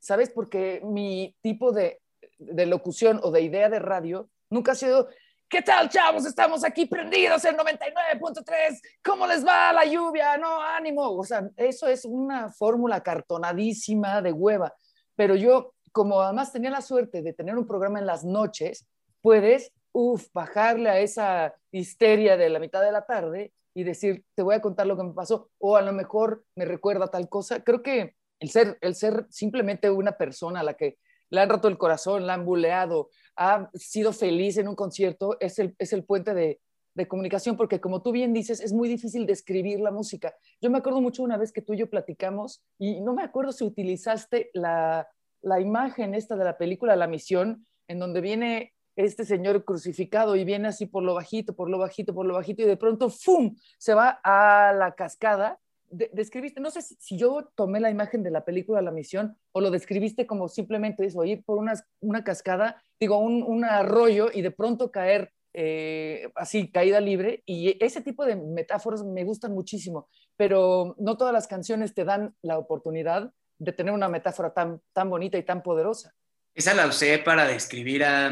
¿sabes? 0.00 0.30
Porque 0.30 0.80
mi 0.84 1.36
tipo 1.42 1.72
de, 1.72 2.00
locución 2.38 3.20
o 3.22 3.30
de 3.30 3.42
idea 3.42 3.68
de 3.68 3.78
radio 3.78 4.28
nunca 4.52 4.72
ha 4.72 4.74
sido, 4.74 5.08
¿qué 5.48 5.62
tal, 5.62 5.88
chavos? 5.88 6.26
Estamos 6.26 6.64
aquí 6.64 6.86
prendidos 6.86 7.44
en 7.44 7.56
99.3, 7.56 8.80
¿cómo 9.02 9.26
les 9.26 9.44
va 9.44 9.72
la 9.72 9.84
lluvia? 9.84 10.36
No, 10.36 10.60
ánimo. 10.60 11.10
O 11.10 11.24
sea, 11.24 11.48
eso 11.56 11.88
es 11.88 12.04
una 12.04 12.52
fórmula 12.52 13.02
cartonadísima 13.02 14.22
de 14.22 14.32
hueva. 14.32 14.72
Pero 15.16 15.34
yo, 15.34 15.74
como 15.90 16.20
además 16.20 16.52
tenía 16.52 16.70
la 16.70 16.82
suerte 16.82 17.22
de 17.22 17.32
tener 17.32 17.56
un 17.56 17.66
programa 17.66 17.98
en 17.98 18.06
las 18.06 18.24
noches, 18.24 18.86
puedes, 19.20 19.72
uff, 19.92 20.28
bajarle 20.32 20.90
a 20.90 21.00
esa 21.00 21.54
histeria 21.70 22.36
de 22.36 22.48
la 22.50 22.60
mitad 22.60 22.82
de 22.82 22.92
la 22.92 23.06
tarde 23.06 23.52
y 23.74 23.84
decir, 23.84 24.24
te 24.34 24.42
voy 24.42 24.54
a 24.54 24.60
contar 24.60 24.86
lo 24.86 24.96
que 24.96 25.04
me 25.04 25.14
pasó, 25.14 25.50
o 25.58 25.76
a 25.76 25.82
lo 25.82 25.92
mejor 25.92 26.44
me 26.54 26.66
recuerda 26.66 27.08
tal 27.08 27.28
cosa. 27.28 27.64
Creo 27.64 27.82
que 27.82 28.14
el 28.38 28.50
ser, 28.50 28.76
el 28.82 28.94
ser 28.94 29.26
simplemente 29.30 29.90
una 29.90 30.12
persona 30.12 30.60
a 30.60 30.64
la 30.64 30.74
que 30.74 30.98
le 31.32 31.40
han 31.40 31.48
roto 31.48 31.66
el 31.66 31.78
corazón, 31.78 32.26
la 32.26 32.34
han 32.34 32.44
buleado, 32.44 33.08
ha 33.36 33.70
sido 33.74 34.12
feliz 34.12 34.58
en 34.58 34.68
un 34.68 34.76
concierto, 34.76 35.38
es 35.40 35.58
el, 35.58 35.74
es 35.78 35.94
el 35.94 36.04
puente 36.04 36.34
de, 36.34 36.60
de 36.94 37.08
comunicación, 37.08 37.56
porque 37.56 37.80
como 37.80 38.02
tú 38.02 38.12
bien 38.12 38.34
dices, 38.34 38.60
es 38.60 38.74
muy 38.74 38.86
difícil 38.86 39.26
describir 39.26 39.80
la 39.80 39.90
música. 39.90 40.34
Yo 40.60 40.70
me 40.70 40.76
acuerdo 40.76 41.00
mucho 41.00 41.22
una 41.22 41.38
vez 41.38 41.50
que 41.50 41.62
tú 41.62 41.72
y 41.72 41.78
yo 41.78 41.88
platicamos, 41.88 42.62
y 42.78 43.00
no 43.00 43.14
me 43.14 43.22
acuerdo 43.22 43.52
si 43.52 43.64
utilizaste 43.64 44.50
la, 44.52 45.08
la 45.40 45.58
imagen 45.58 46.14
esta 46.14 46.36
de 46.36 46.44
la 46.44 46.58
película 46.58 46.96
La 46.96 47.06
Misión, 47.06 47.66
en 47.88 47.98
donde 47.98 48.20
viene 48.20 48.74
este 48.94 49.24
señor 49.24 49.64
crucificado 49.64 50.36
y 50.36 50.44
viene 50.44 50.68
así 50.68 50.84
por 50.84 51.02
lo 51.02 51.14
bajito, 51.14 51.56
por 51.56 51.70
lo 51.70 51.78
bajito, 51.78 52.12
por 52.12 52.26
lo 52.26 52.34
bajito 52.34 52.62
y 52.62 52.66
de 52.66 52.76
pronto, 52.76 53.08
¡fum!, 53.08 53.56
se 53.78 53.94
va 53.94 54.20
a 54.22 54.74
la 54.74 54.94
cascada. 54.94 55.58
Describiste, 55.92 56.60
no 56.60 56.70
sé 56.70 56.82
si, 56.82 57.16
yo 57.16 57.50
tomé 57.54 57.78
la 57.78 57.90
imagen 57.90 58.22
de 58.22 58.30
la 58.30 58.44
película 58.44 58.80
La 58.82 58.90
Misión 58.90 59.36
o 59.52 59.60
lo 59.60 59.70
describiste 59.70 60.26
como 60.26 60.48
simplemente 60.48 61.04
eso, 61.04 61.24
ir 61.24 61.44
por 61.44 61.58
una, 61.58 61.74
una 62.00 62.24
cascada, 62.24 62.82
digo, 62.98 63.18
un, 63.18 63.42
un, 63.42 63.64
arroyo 63.64 64.30
y 64.32 64.42
de 64.42 64.50
pronto 64.50 64.90
caer 64.90 65.32
eh, 65.52 66.30
así, 66.34 66.70
caída 66.70 67.00
libre. 67.00 67.42
Y 67.44 67.76
ese 67.84 68.00
tipo 68.00 68.24
de 68.24 68.36
metáforas 68.36 69.04
me 69.04 69.24
gustan 69.24 69.52
muchísimo, 69.52 70.08
pero 70.36 70.96
no 70.98 71.16
todas 71.16 71.32
las 71.32 71.46
canciones 71.46 71.94
te 71.94 72.04
dan 72.04 72.34
la 72.42 72.58
oportunidad 72.58 73.32
de 73.58 73.72
tener 73.72 73.92
una 73.92 74.08
metáfora 74.08 74.52
tan, 74.52 74.80
tan 74.92 75.10
bonita 75.10 75.36
y 75.38 75.42
tan 75.42 75.62
poderosa. 75.62 76.14
Esa 76.54 76.74
la 76.74 76.86
usé 76.86 77.18
para 77.18 77.46
describir 77.46 78.04
a, 78.04 78.30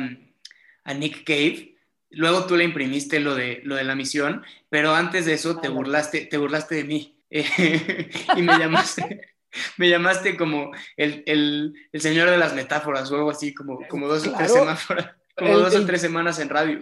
a 0.84 0.94
Nick 0.94 1.24
Cave. 1.24 1.76
Luego 2.10 2.46
tú 2.46 2.56
le 2.56 2.64
imprimiste 2.64 3.20
lo 3.20 3.34
de, 3.34 3.60
lo 3.64 3.76
de 3.76 3.84
la 3.84 3.94
misión, 3.94 4.42
pero 4.68 4.94
antes 4.94 5.26
de 5.26 5.34
eso 5.34 5.60
te 5.60 5.68
burlaste, 5.68 6.26
te 6.26 6.38
burlaste 6.38 6.74
de 6.74 6.84
mí 6.84 7.19
y 8.36 8.42
me 8.42 8.58
llamaste, 8.58 9.34
me 9.76 9.88
llamaste 9.88 10.36
como 10.36 10.72
el, 10.96 11.22
el, 11.26 11.74
el, 11.92 12.00
señor 12.00 12.28
de 12.28 12.36
las 12.36 12.54
metáforas 12.54 13.10
o 13.10 13.16
algo 13.16 13.30
así, 13.30 13.54
como, 13.54 13.86
como 13.88 14.08
dos 14.08 14.26
o 14.26 14.32
tres 14.32 14.52
semanas, 14.52 14.86
como 15.36 15.58
dos 15.58 15.74
o 15.74 15.86
tres 15.86 16.00
semanas 16.00 16.38
en 16.40 16.48
radio. 16.48 16.80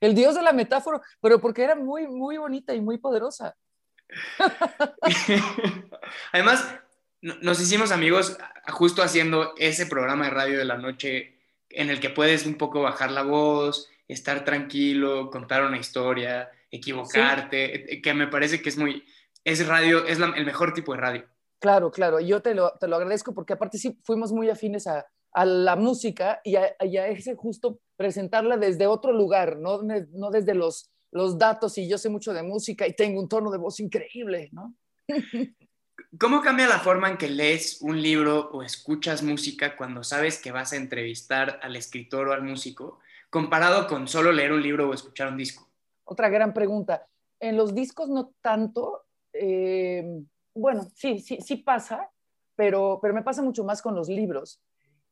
El, 0.00 0.14
dios 0.14 0.34
de 0.34 0.42
la 0.42 0.52
metáfora, 0.52 1.00
pero 1.20 1.40
porque 1.40 1.62
era 1.62 1.74
muy, 1.74 2.06
muy 2.06 2.36
bonita 2.36 2.74
y 2.74 2.80
muy 2.80 2.98
poderosa. 2.98 3.56
Además, 6.32 6.74
nos 7.20 7.60
hicimos 7.60 7.90
amigos 7.90 8.36
justo 8.68 9.02
haciendo 9.02 9.54
ese 9.56 9.86
programa 9.86 10.26
de 10.26 10.30
radio 10.30 10.58
de 10.58 10.64
la 10.64 10.76
noche 10.76 11.38
en 11.70 11.88
el 11.90 12.00
que 12.00 12.10
puedes 12.10 12.46
un 12.46 12.56
poco 12.56 12.82
bajar 12.82 13.10
la 13.10 13.22
voz, 13.22 13.88
estar 14.08 14.44
tranquilo, 14.44 15.30
contar 15.30 15.64
una 15.64 15.78
historia, 15.78 16.50
equivocarte, 16.70 17.94
eh, 17.94 18.02
que 18.02 18.14
me 18.14 18.26
parece 18.26 18.60
que 18.60 18.68
es 18.68 18.76
muy, 18.76 19.04
es 19.44 19.66
radio, 19.66 20.04
es 20.06 20.18
el 20.18 20.44
mejor 20.44 20.72
tipo 20.74 20.92
de 20.92 21.00
radio. 21.00 21.24
Claro, 21.60 21.90
claro, 21.90 22.20
yo 22.20 22.42
te 22.42 22.54
lo, 22.54 22.72
te 22.78 22.88
lo 22.88 22.96
agradezco 22.96 23.34
porque 23.34 23.54
aparte 23.54 23.78
sí 23.78 23.98
fuimos 24.02 24.32
muy 24.32 24.50
afines 24.50 24.86
a, 24.86 25.06
a 25.32 25.44
la 25.44 25.76
música 25.76 26.40
y 26.44 26.56
a, 26.56 26.66
ese 26.78 27.34
justo 27.34 27.80
presentarla 27.96 28.56
desde 28.56 28.86
otro 28.86 29.12
lugar, 29.12 29.56
no, 29.58 29.80
no 29.82 30.30
desde 30.30 30.54
los, 30.54 30.90
los 31.10 31.38
datos 31.38 31.78
y 31.78 31.88
yo 31.88 31.98
sé 31.98 32.08
mucho 32.08 32.32
de 32.32 32.42
música 32.42 32.86
y 32.86 32.94
tengo 32.94 33.20
un 33.20 33.28
tono 33.28 33.50
de 33.50 33.58
voz 33.58 33.80
increíble, 33.80 34.50
¿no? 34.52 34.74
¿Cómo 36.18 36.42
cambia 36.42 36.68
la 36.68 36.78
forma 36.78 37.08
en 37.08 37.16
que 37.16 37.28
lees 37.28 37.80
un 37.82 38.00
libro 38.00 38.50
o 38.52 38.62
escuchas 38.62 39.22
música 39.22 39.76
cuando 39.76 40.04
sabes 40.04 40.38
que 40.38 40.52
vas 40.52 40.72
a 40.72 40.76
entrevistar 40.76 41.58
al 41.62 41.76
escritor 41.76 42.28
o 42.28 42.32
al 42.32 42.42
músico, 42.42 43.00
comparado 43.30 43.86
con 43.86 44.06
solo 44.06 44.32
leer 44.32 44.52
un 44.52 44.62
libro 44.62 44.88
o 44.88 44.94
escuchar 44.94 45.28
un 45.28 45.36
disco? 45.36 45.68
Otra 46.04 46.28
gran 46.28 46.52
pregunta. 46.52 47.06
En 47.40 47.56
los 47.56 47.74
discos 47.74 48.08
no 48.08 48.32
tanto. 48.40 49.03
Eh, 49.34 50.22
bueno, 50.54 50.88
sí, 50.94 51.18
sí, 51.18 51.38
sí 51.40 51.56
pasa, 51.56 52.10
pero, 52.56 52.98
pero 53.02 53.14
me 53.14 53.22
pasa 53.22 53.42
mucho 53.42 53.64
más 53.64 53.82
con 53.82 53.94
los 53.94 54.08
libros. 54.08 54.62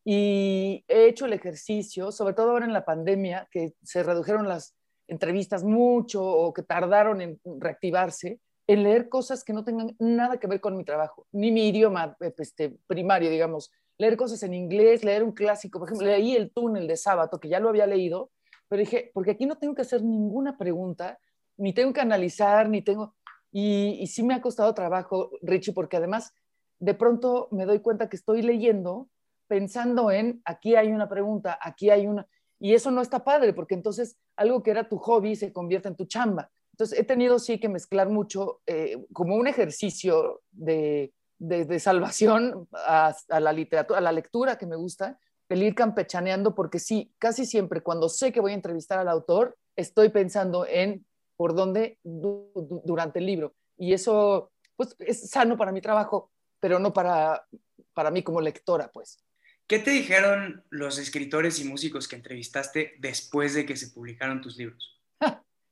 Y 0.04 0.84
he 0.88 1.06
hecho 1.06 1.26
el 1.26 1.32
ejercicio, 1.32 2.10
sobre 2.10 2.34
todo 2.34 2.50
ahora 2.50 2.64
en 2.64 2.72
la 2.72 2.84
pandemia, 2.84 3.48
que 3.50 3.74
se 3.82 4.02
redujeron 4.02 4.48
las 4.48 4.74
entrevistas 5.08 5.62
mucho 5.62 6.24
o 6.24 6.52
que 6.52 6.62
tardaron 6.62 7.20
en 7.20 7.40
reactivarse 7.58 8.40
en 8.66 8.82
leer 8.82 9.08
cosas 9.08 9.44
que 9.44 9.52
no 9.52 9.64
tengan 9.64 9.94
nada 9.98 10.38
que 10.38 10.46
ver 10.46 10.60
con 10.60 10.76
mi 10.76 10.84
trabajo, 10.84 11.26
ni 11.32 11.50
mi 11.50 11.68
idioma 11.68 12.16
eh, 12.20 12.32
este, 12.38 12.76
primario, 12.86 13.30
digamos. 13.30 13.70
Leer 13.98 14.16
cosas 14.16 14.42
en 14.42 14.54
inglés, 14.54 15.04
leer 15.04 15.22
un 15.22 15.32
clásico. 15.32 15.78
Por 15.78 15.88
ejemplo, 15.88 16.06
leí 16.06 16.34
El 16.34 16.52
túnel 16.52 16.86
de 16.86 16.96
sábado, 16.96 17.38
que 17.38 17.48
ya 17.48 17.60
lo 17.60 17.68
había 17.68 17.86
leído, 17.86 18.30
pero 18.68 18.80
dije, 18.80 19.10
porque 19.12 19.32
aquí 19.32 19.46
no 19.46 19.58
tengo 19.58 19.74
que 19.74 19.82
hacer 19.82 20.02
ninguna 20.02 20.56
pregunta, 20.56 21.18
ni 21.56 21.72
tengo 21.72 21.92
que 21.92 22.00
analizar, 22.00 22.68
ni 22.68 22.82
tengo... 22.82 23.14
Y, 23.52 23.98
y 24.00 24.06
sí 24.06 24.22
me 24.22 24.34
ha 24.34 24.40
costado 24.40 24.74
trabajo, 24.74 25.30
Richie, 25.42 25.74
porque 25.74 25.98
además 25.98 26.32
de 26.78 26.94
pronto 26.94 27.48
me 27.52 27.66
doy 27.66 27.80
cuenta 27.80 28.08
que 28.08 28.16
estoy 28.16 28.42
leyendo 28.42 29.08
pensando 29.46 30.10
en, 30.10 30.40
aquí 30.44 30.76
hay 30.76 30.90
una 30.92 31.08
pregunta, 31.08 31.58
aquí 31.60 31.90
hay 31.90 32.06
una... 32.06 32.26
Y 32.58 32.74
eso 32.74 32.90
no 32.90 33.02
está 33.02 33.22
padre, 33.22 33.52
porque 33.52 33.74
entonces 33.74 34.16
algo 34.34 34.62
que 34.62 34.70
era 34.70 34.88
tu 34.88 34.96
hobby 34.96 35.36
se 35.36 35.52
convierte 35.52 35.88
en 35.88 35.96
tu 35.96 36.06
chamba. 36.06 36.50
Entonces, 36.72 36.98
he 36.98 37.04
tenido 37.04 37.38
sí 37.38 37.60
que 37.60 37.68
mezclar 37.68 38.08
mucho 38.08 38.62
eh, 38.66 38.96
como 39.12 39.36
un 39.36 39.46
ejercicio 39.46 40.40
de, 40.50 41.12
de, 41.38 41.78
salvación 41.80 42.66
a, 42.72 43.14
la 43.28 43.52
literatura, 43.52 43.98
a 43.98 44.02
la 44.02 44.12
lectura 44.12 44.56
que 44.56 44.66
me 44.66 44.76
gusta, 44.76 45.18
el 45.48 45.62
ir 45.62 45.74
campechaneando, 45.74 46.54
porque 46.54 46.78
sí, 46.78 47.12
casi 47.18 47.44
siempre 47.44 47.82
cuando 47.82 48.08
sé 48.08 48.32
que 48.32 48.40
voy 48.40 48.52
a 48.52 48.54
entrevistar 48.54 48.98
al 48.98 49.08
autor, 49.08 49.58
estoy 49.76 50.08
pensando 50.08 50.66
en 50.66 51.04
por 51.36 51.54
dónde 51.54 51.98
durante 52.02 53.18
el 53.18 53.26
libro. 53.26 53.54
Y 53.76 53.92
eso, 53.92 54.52
pues, 54.76 54.94
es 55.00 55.30
sano 55.30 55.56
para 55.56 55.72
mi 55.72 55.80
trabajo, 55.80 56.30
pero 56.60 56.78
no 56.78 56.92
para, 56.92 57.46
para 57.94 58.10
mí 58.10 58.22
como 58.22 58.40
lectora, 58.40 58.90
pues. 58.92 59.24
¿Qué 59.66 59.78
te 59.78 59.90
dijeron 59.90 60.64
los 60.70 60.98
escritores 60.98 61.58
y 61.60 61.64
músicos 61.64 62.06
que 62.06 62.16
entrevistaste 62.16 62.94
después 62.98 63.54
de 63.54 63.64
que 63.64 63.76
se 63.76 63.88
publicaron 63.88 64.40
tus 64.40 64.56
libros? 64.56 65.00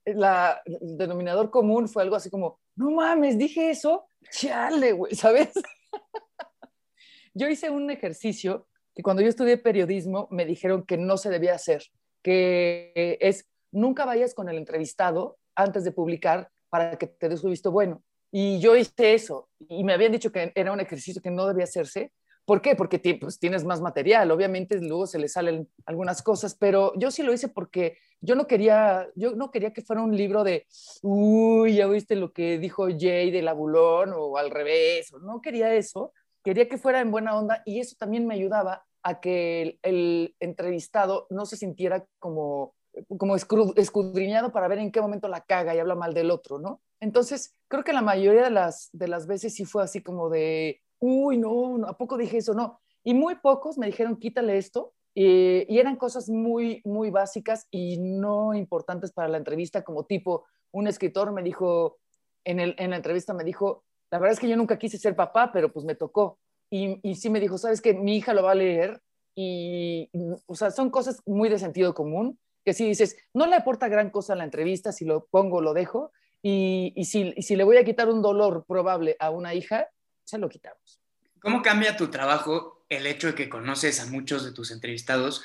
La, 0.07 0.63
el 0.65 0.97
denominador 0.97 1.51
común 1.51 1.89
fue 1.89 2.03
algo 2.03 2.17
así 2.17 2.31
como, 2.31 2.59
no 2.75 2.91
mames, 2.91 3.37
dije 3.37 3.71
eso, 3.71 4.07
chale, 4.31 4.93
güey, 4.93 5.15
¿sabes? 5.15 5.53
yo 7.35 7.49
hice 7.49 7.71
un 7.71 7.91
ejercicio 7.91 8.67
que 8.95 9.03
cuando 9.03 9.23
yo 9.23 9.29
estudié 9.29 9.59
periodismo 9.59 10.27
me 10.31 10.47
dijeron 10.47 10.85
que 10.85 10.97
no 10.97 11.17
se 11.17 11.31
debía 11.31 11.55
hacer, 11.55 11.85
que 12.23 13.19
es 13.21 13.49
nunca 13.73 14.05
vayas 14.05 14.35
con 14.35 14.49
el 14.49 14.57
entrevistado 14.57 15.39
antes 15.63 15.85
de 15.85 15.93
publicar 15.93 16.51
para 16.69 16.97
que 16.97 17.07
te 17.07 17.29
des 17.29 17.43
un 17.45 17.51
visto 17.51 17.71
bueno. 17.71 18.03
Y 18.33 18.61
yo 18.61 18.77
hice 18.77 19.15
eso 19.15 19.49
y 19.59 19.83
me 19.85 19.93
habían 19.93 20.13
dicho 20.13 20.31
que 20.31 20.53
era 20.55 20.73
un 20.73 20.81
ejercicio 20.81 21.21
que 21.21 21.31
no 21.31 21.47
debía 21.47 21.65
hacerse. 21.65 22.13
¿Por 22.45 22.63
qué? 22.63 22.75
Porque 22.75 22.99
pues, 23.21 23.39
tienes 23.39 23.65
más 23.65 23.81
material. 23.81 24.31
Obviamente 24.31 24.81
luego 24.81 25.07
se 25.07 25.19
le 25.19 25.29
salen 25.29 25.69
algunas 25.85 26.23
cosas, 26.23 26.55
pero 26.55 26.93
yo 26.97 27.11
sí 27.11 27.23
lo 27.23 27.33
hice 27.33 27.49
porque 27.49 27.99
yo 28.21 28.35
no 28.35 28.47
quería, 28.47 29.09
yo 29.15 29.35
no 29.35 29.51
quería 29.51 29.73
que 29.73 29.83
fuera 29.83 30.03
un 30.03 30.17
libro 30.17 30.45
de, 30.45 30.67
uy, 31.03 31.77
ya 31.77 31.87
viste 31.87 32.17
lo 32.17 32.33
que 32.33 32.59
dijo 32.59 32.89
Jay 32.99 33.31
del 33.31 33.49
abulón 33.49 34.13
o 34.15 34.37
al 34.37 34.51
revés. 34.51 35.13
No 35.23 35.41
quería 35.41 35.75
eso. 35.75 36.13
Quería 36.43 36.69
que 36.69 36.79
fuera 36.79 37.01
en 37.01 37.11
buena 37.11 37.39
onda 37.39 37.63
y 37.67 37.81
eso 37.81 37.97
también 37.99 38.27
me 38.27 38.35
ayudaba 38.35 38.85
a 39.03 39.21
que 39.21 39.79
el, 39.83 40.35
entrevistado 40.41 41.27
no 41.31 41.47
se 41.47 41.57
sintiera 41.57 42.05
como, 42.19 42.75
como 43.19 43.37
escudriñado 43.37 44.53
para 44.53 44.69
ver 44.69 44.79
en 44.79 44.93
qué 44.93 45.01
momento 45.01 45.29
la 45.29 45.43
caga 45.43 45.75
y 45.75 45.79
habla 45.79 45.95
mal 45.95 46.15
del 46.15 46.31
otro, 46.31 46.59
¿no? 46.59 46.81
Entonces, 47.01 47.55
creo 47.69 47.85
que 47.85 47.93
la 47.93 48.03
mayoría 48.03 48.45
de 48.45 48.51
las, 48.51 48.91
de 48.93 49.09
las 49.09 49.27
veces 49.27 49.55
sí 49.55 49.65
fue 49.65 49.83
así 49.83 50.03
como 50.03 50.29
de, 50.29 50.81
uy, 50.99 51.39
no, 51.39 51.87
¿a 51.87 51.97
poco 51.97 52.17
dije 52.17 52.39
eso? 52.39 52.55
No. 52.55 52.81
Y 53.03 53.15
muy 53.15 53.37
pocos 53.37 53.79
me 53.79 53.87
dijeron, 53.87 54.17
quítale 54.17 54.59
esto. 54.59 54.93
Y, 55.15 55.79
eran 55.79 55.97
cosas 55.97 56.29
muy, 56.29 56.83
muy 56.85 57.11
básicas 57.11 57.67
y 57.71 57.99
no 57.99 58.55
importantes 58.55 59.13
para 59.13 59.29
la 59.29 59.39
entrevista, 59.39 59.83
como 59.83 60.05
tipo, 60.05 60.45
un 60.73 60.87
escritor 60.87 61.33
me 61.33 61.43
dijo, 61.43 61.99
en, 62.45 62.61
el, 62.61 62.75
en 62.79 62.91
la 62.91 62.97
entrevista 62.97 63.35
me 63.35 63.45
dijo, 63.45 63.85
la 64.11 64.19
verdad 64.19 64.35
es 64.35 64.41
que 64.41 64.49
yo 64.49 64.57
nunca 64.57 64.79
quise 64.79 64.99
ser 64.99 65.17
papá, 65.17 65.51
pero 65.53 65.73
pues 65.73 65.85
me 65.85 65.95
tocó. 65.95 66.39
Y, 66.71 67.01
y 67.03 67.17
sí 67.17 67.31
me 67.31 67.41
dijo, 67.41 67.59
sabes 67.59 67.81
que 67.81 67.95
mi 67.95 68.17
hija 68.17 68.35
lo 68.35 68.45
va 68.45 68.53
a 68.53 68.57
leer 68.57 69.01
y, 69.35 70.11
o 70.47 70.55
sea, 70.55 70.71
son 70.71 70.91
cosas 70.91 71.23
muy 71.27 71.49
de 71.49 71.59
sentido 71.59 71.95
común, 71.95 72.39
que 72.65 72.75
si 72.75 72.87
dices, 72.87 73.17
no 73.35 73.47
le 73.47 73.57
aporta 73.57 73.89
gran 73.89 74.11
cosa 74.11 74.35
la 74.35 74.45
entrevista, 74.45 74.93
si 74.93 75.05
lo 75.05 75.27
pongo, 75.27 75.61
lo 75.61 75.75
dejo, 75.75 76.13
y, 76.43 76.93
y, 76.97 77.05
si, 77.05 77.33
y 77.37 77.43
si 77.43 77.57
le 77.57 77.65
voy 77.65 77.77
a 77.77 77.85
quitar 77.85 78.09
un 78.09 78.23
dolor 78.23 78.65
probable 78.67 79.17
a 79.19 79.31
una 79.31 79.55
hija, 79.55 79.89
se 80.25 80.39
lo 80.39 80.49
quitamos. 80.49 81.01
¿Cómo 81.41 81.63
cambia 81.63 81.97
tu 81.97 82.09
trabajo 82.09 82.85
el 82.89 83.07
hecho 83.07 83.29
de 83.29 83.35
que 83.35 83.49
conoces 83.49 84.01
a 84.01 84.07
muchos 84.07 84.45
de 84.45 84.53
tus 84.53 84.71
entrevistados? 84.71 85.43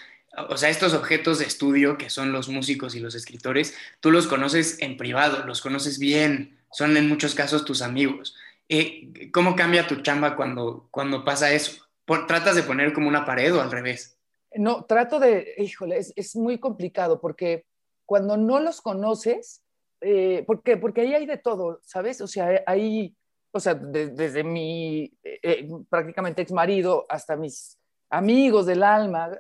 O 0.50 0.58
sea, 0.58 0.70
estos 0.70 0.94
objetos 0.94 1.40
de 1.40 1.46
estudio 1.46 1.98
que 1.98 2.10
son 2.10 2.34
los 2.34 2.50
músicos 2.50 2.96
y 2.96 3.00
los 3.00 3.16
escritores, 3.16 3.76
tú 4.02 4.12
los 4.12 4.28
conoces 4.28 4.78
en 4.82 4.98
privado, 4.98 5.46
los 5.46 5.62
conoces 5.62 5.98
bien, 5.98 6.60
son 6.72 6.98
en 6.98 7.08
muchos 7.08 7.36
casos 7.36 7.64
tus 7.64 7.82
amigos. 7.82 8.36
Eh, 8.68 9.30
¿Cómo 9.32 9.56
cambia 9.56 9.88
tu 9.88 10.02
chamba 10.02 10.36
cuando, 10.36 10.88
cuando 10.92 11.24
pasa 11.24 11.54
eso? 11.54 11.88
¿Tratas 12.28 12.56
de 12.56 12.64
poner 12.64 12.92
como 12.92 13.08
una 13.08 13.26
pared 13.26 13.56
o 13.56 13.62
al 13.62 13.72
revés? 13.72 14.15
No, 14.58 14.86
trato 14.86 15.20
de, 15.20 15.54
híjole, 15.58 15.98
es, 15.98 16.36
muy 16.36 16.60
complicado 16.60 17.20
porque 17.20 17.66
cuando 18.06 18.38
no 18.38 18.60
los 18.60 18.82
conoces, 18.82 19.64
eh, 20.02 20.44
porque, 20.48 20.78
porque 20.78 21.02
ahí 21.02 21.14
hay 21.14 21.26
de 21.26 21.38
todo, 21.38 21.80
¿sabes? 21.84 22.22
O 22.22 22.28
sea, 22.28 22.64
hay, 22.66 23.16
o 23.52 23.60
sea, 23.60 23.74
desde 23.76 24.44
mi 24.44 25.12
eh, 25.24 25.68
prácticamente 25.90 26.42
ex 26.42 26.52
marido 26.52 27.06
hasta 27.10 27.36
mis 27.36 27.78
amigos 28.10 28.66
del 28.66 28.84
alma, 28.84 29.38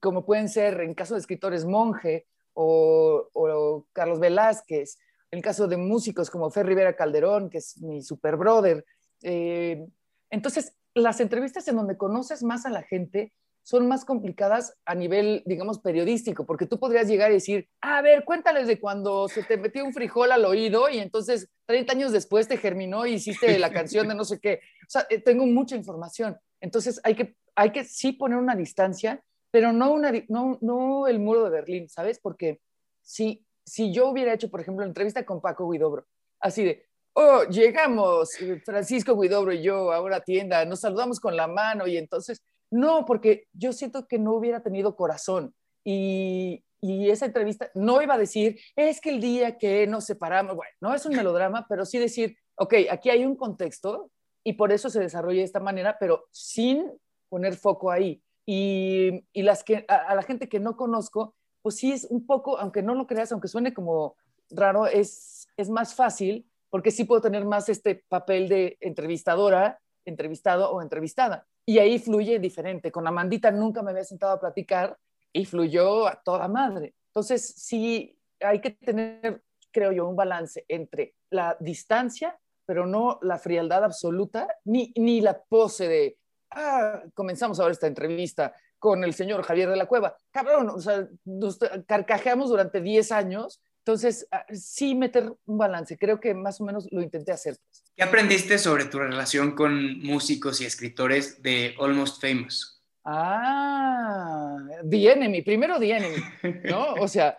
como 0.00 0.24
pueden 0.24 0.48
ser 0.48 0.80
en 0.80 0.94
caso 0.94 1.14
de 1.14 1.20
escritores 1.20 1.64
Monje 1.64 2.26
o, 2.54 3.86
Carlos 3.92 4.20
Velázquez, 4.20 4.98
en 5.30 5.42
caso 5.42 5.66
de 5.66 5.76
músicos 5.76 6.30
como 6.30 6.50
Fer 6.50 6.66
Rivera 6.66 6.96
Calderón, 6.96 7.50
que 7.50 7.58
es 7.58 7.78
mi 7.82 8.02
super 8.02 8.36
brother. 8.36 8.84
Eh, 9.22 9.86
entonces, 10.30 10.76
las 10.94 11.20
entrevistas 11.20 11.66
en 11.68 11.76
donde 11.76 11.96
conoces 11.96 12.42
más 12.42 12.64
a 12.64 12.70
la 12.70 12.82
gente 12.82 13.32
son 13.66 13.88
más 13.88 14.04
complicadas 14.04 14.78
a 14.84 14.94
nivel, 14.94 15.42
digamos, 15.44 15.80
periodístico, 15.80 16.46
porque 16.46 16.66
tú 16.66 16.78
podrías 16.78 17.08
llegar 17.08 17.32
y 17.32 17.34
decir, 17.34 17.68
a 17.80 18.00
ver, 18.00 18.24
cuéntales 18.24 18.68
de 18.68 18.78
cuando 18.78 19.26
se 19.26 19.42
te 19.42 19.56
metió 19.56 19.84
un 19.84 19.92
frijol 19.92 20.30
al 20.30 20.44
oído 20.44 20.88
y 20.88 20.98
entonces 20.98 21.50
30 21.66 21.92
años 21.92 22.12
después 22.12 22.46
te 22.46 22.58
germinó 22.58 23.06
y 23.06 23.14
hiciste 23.14 23.58
la 23.58 23.72
canción 23.72 24.06
de 24.06 24.14
no 24.14 24.24
sé 24.24 24.38
qué. 24.38 24.60
O 24.86 24.90
sea, 24.90 25.04
eh, 25.10 25.20
tengo 25.20 25.46
mucha 25.46 25.74
información. 25.74 26.38
Entonces 26.60 27.00
hay 27.02 27.16
que, 27.16 27.34
hay 27.56 27.72
que 27.72 27.82
sí 27.82 28.12
poner 28.12 28.38
una 28.38 28.54
distancia, 28.54 29.20
pero 29.50 29.72
no, 29.72 29.92
una, 29.92 30.12
no, 30.28 30.58
no 30.60 31.08
el 31.08 31.18
muro 31.18 31.42
de 31.42 31.50
Berlín, 31.50 31.88
¿sabes? 31.88 32.20
Porque 32.20 32.60
si, 33.02 33.44
si 33.64 33.92
yo 33.92 34.10
hubiera 34.10 34.32
hecho, 34.32 34.48
por 34.48 34.60
ejemplo, 34.60 34.84
entrevista 34.84 35.26
con 35.26 35.40
Paco 35.40 35.68
Guidobro, 35.68 36.06
así 36.38 36.62
de, 36.62 36.86
oh, 37.14 37.42
llegamos, 37.50 38.40
eh, 38.40 38.62
Francisco 38.64 39.20
Guidobro 39.20 39.52
y 39.52 39.62
yo 39.62 39.90
a 39.92 40.00
una 40.00 40.20
tienda, 40.20 40.64
nos 40.64 40.82
saludamos 40.82 41.18
con 41.18 41.34
la 41.34 41.48
mano 41.48 41.88
y 41.88 41.96
entonces 41.96 42.44
no, 42.70 43.04
porque 43.04 43.46
yo 43.52 43.72
siento 43.72 44.06
que 44.06 44.18
no 44.18 44.34
hubiera 44.34 44.62
tenido 44.62 44.96
corazón 44.96 45.54
y, 45.84 46.62
esa 46.82 47.26
entrevista 47.26 47.68
no 47.74 48.00
iba 48.00 48.14
a 48.14 48.18
decir, 48.18 48.60
es 48.76 49.00
que 49.00 49.10
el 49.10 49.20
día 49.20 49.58
que 49.58 49.88
nos 49.88 50.04
separamos, 50.04 50.54
bueno, 50.54 50.70
no 50.80 50.94
es 50.94 51.04
un 51.04 51.16
melodrama, 51.16 51.66
pero 51.68 51.84
sí 51.84 51.98
decir, 51.98 52.36
ok, 52.54 52.74
aquí 52.90 53.10
hay 53.10 53.24
un 53.24 53.34
contexto 53.34 54.12
y 54.44 54.52
por 54.52 54.70
eso 54.70 54.88
se 54.88 55.00
desarrolla 55.00 55.38
de 55.38 55.44
esta 55.44 55.58
manera, 55.58 55.96
pero 55.98 56.28
sin 56.30 56.92
poner 57.28 57.56
foco 57.56 57.90
ahí. 57.90 58.22
Y, 58.44 59.24
las 59.34 59.64
que, 59.64 59.84
a, 59.88 60.14
la 60.14 60.22
gente 60.22 60.48
que 60.48 60.60
no 60.60 60.76
conozco, 60.76 61.34
pues 61.60 61.74
sí 61.74 61.90
es 61.90 62.04
un 62.04 62.24
poco, 62.24 62.56
aunque 62.56 62.82
no 62.82 62.94
lo 62.94 63.08
creas, 63.08 63.32
aunque 63.32 63.48
suene 63.48 63.74
como 63.74 64.14
raro, 64.50 64.86
es, 64.86 65.48
es 65.56 65.68
más 65.68 65.94
fácil 65.94 66.46
porque 66.70 66.92
sí 66.92 67.02
puedo 67.02 67.20
tener 67.20 67.44
más 67.46 67.68
este 67.68 68.04
papel 68.08 68.48
de 68.48 68.76
entrevistadora, 68.80 69.80
entrevistado 70.04 70.70
o 70.70 70.82
entrevistada 70.82 71.48
y 71.66 71.78
ahí 71.78 71.98
fluye 71.98 72.38
diferente. 72.38 72.92
Con 72.92 73.06
Amandita 73.06 73.50
nunca 73.50 73.82
me 73.82 73.90
había 73.90 74.04
sentado 74.04 74.32
a 74.32 74.40
platicar 74.40 74.96
y 75.32 75.44
fluyó 75.44 76.06
a 76.06 76.22
toda 76.22 76.46
madre. 76.46 76.94
Entonces, 77.08 77.54
sí, 77.56 78.16
hay 78.40 78.60
que 78.60 78.70
tener, 78.70 79.42
creo 79.72 79.90
yo, 79.90 80.06
un 80.06 80.16
balance 80.16 80.64
entre 80.68 81.16
la 81.30 81.56
distancia, 81.58 82.38
pero 82.64 82.86
no 82.86 83.18
la 83.22 83.38
frialdad 83.38 83.84
absoluta, 83.84 84.48
ni, 84.64 84.92
ni 84.96 85.20
la 85.20 85.42
pose 85.42 85.88
de, 85.88 86.18
ah, 86.52 87.02
comenzamos 87.14 87.58
ahora 87.58 87.72
esta 87.72 87.86
entrevista 87.86 88.54
con 88.78 89.02
el 89.02 89.14
señor 89.14 89.42
Javier 89.42 89.68
de 89.68 89.76
la 89.76 89.86
Cueva. 89.86 90.16
Cabrón, 90.30 90.70
o 90.70 90.80
sea, 90.80 91.08
nos 91.24 91.58
carcajeamos 91.86 92.50
durante 92.50 92.80
10 92.80 93.10
años 93.12 93.60
entonces, 93.86 94.26
ah, 94.32 94.44
sí 94.52 94.96
meter 94.96 95.32
un 95.46 95.58
balance, 95.58 95.96
creo 95.96 96.18
que 96.18 96.34
más 96.34 96.60
o 96.60 96.64
menos 96.64 96.88
lo 96.90 97.02
intenté 97.02 97.30
hacer. 97.30 97.56
¿Qué 97.94 98.02
aprendiste 98.02 98.58
sobre 98.58 98.86
tu 98.86 98.98
relación 98.98 99.54
con 99.54 100.02
músicos 100.02 100.60
y 100.60 100.64
escritores 100.64 101.40
de 101.40 101.72
Almost 101.78 102.20
Famous? 102.20 102.82
Ah, 103.04 104.56
The 104.90 105.12
Enemy, 105.12 105.42
primero 105.42 105.78
The 105.78 105.90
Enemy, 105.92 106.16
¿no? 106.64 106.94
O 107.00 107.06
sea, 107.06 107.38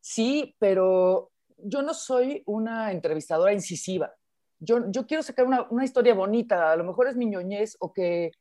sí, 0.00 0.56
pero 0.58 1.30
yo 1.58 1.80
no 1.82 1.94
soy 1.94 2.42
una 2.46 2.90
entrevistadora 2.90 3.52
incisiva. 3.52 4.12
Yo, 4.58 4.90
yo 4.90 5.06
quiero 5.06 5.22
sacar 5.22 5.46
una, 5.46 5.62
una 5.70 5.84
historia 5.84 6.14
bonita, 6.14 6.72
a 6.72 6.76
lo 6.76 6.82
mejor 6.82 7.06
es 7.06 7.14
mi 7.14 7.26
ñoñez 7.26 7.76
o 7.78 7.92
que 7.92 8.32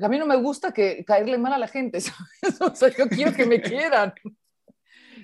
a 0.00 0.08
mí 0.08 0.18
no 0.20 0.26
me 0.26 0.36
gusta 0.36 0.72
que 0.72 1.04
caerle 1.04 1.36
mal 1.36 1.52
a 1.52 1.58
la 1.58 1.66
gente, 1.66 1.98
o 2.60 2.74
sea, 2.76 2.90
yo 2.90 3.08
quiero 3.08 3.32
que 3.32 3.44
me 3.44 3.60
quieran. 3.60 4.14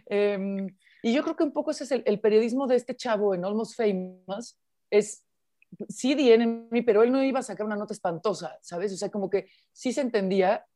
Eh, 0.06 0.66
y 1.02 1.12
yo 1.12 1.22
creo 1.22 1.36
que 1.36 1.44
un 1.44 1.52
poco 1.52 1.70
ese 1.70 1.84
es 1.84 1.92
el, 1.92 2.20
periodismo 2.20 2.66
de 2.66 2.76
este 2.76 2.96
chavo 2.96 3.34
en 3.34 3.44
Almost 3.44 3.76
Famous, 3.76 4.58
es 4.90 5.24
sí 5.88 6.16
The 6.16 6.34
Enemy, 6.34 6.82
pero 6.82 7.02
él 7.02 7.12
no 7.12 7.22
iba 7.22 7.40
a 7.40 7.42
sacar 7.42 7.66
una 7.66 7.76
nota 7.76 7.92
espantosa, 7.92 8.58
¿sabes? 8.62 8.92
O 8.92 8.96
sea, 8.96 9.10
como 9.10 9.30
que 9.30 9.48
sí 9.72 9.92
se 9.92 10.00
entendía 10.00 10.66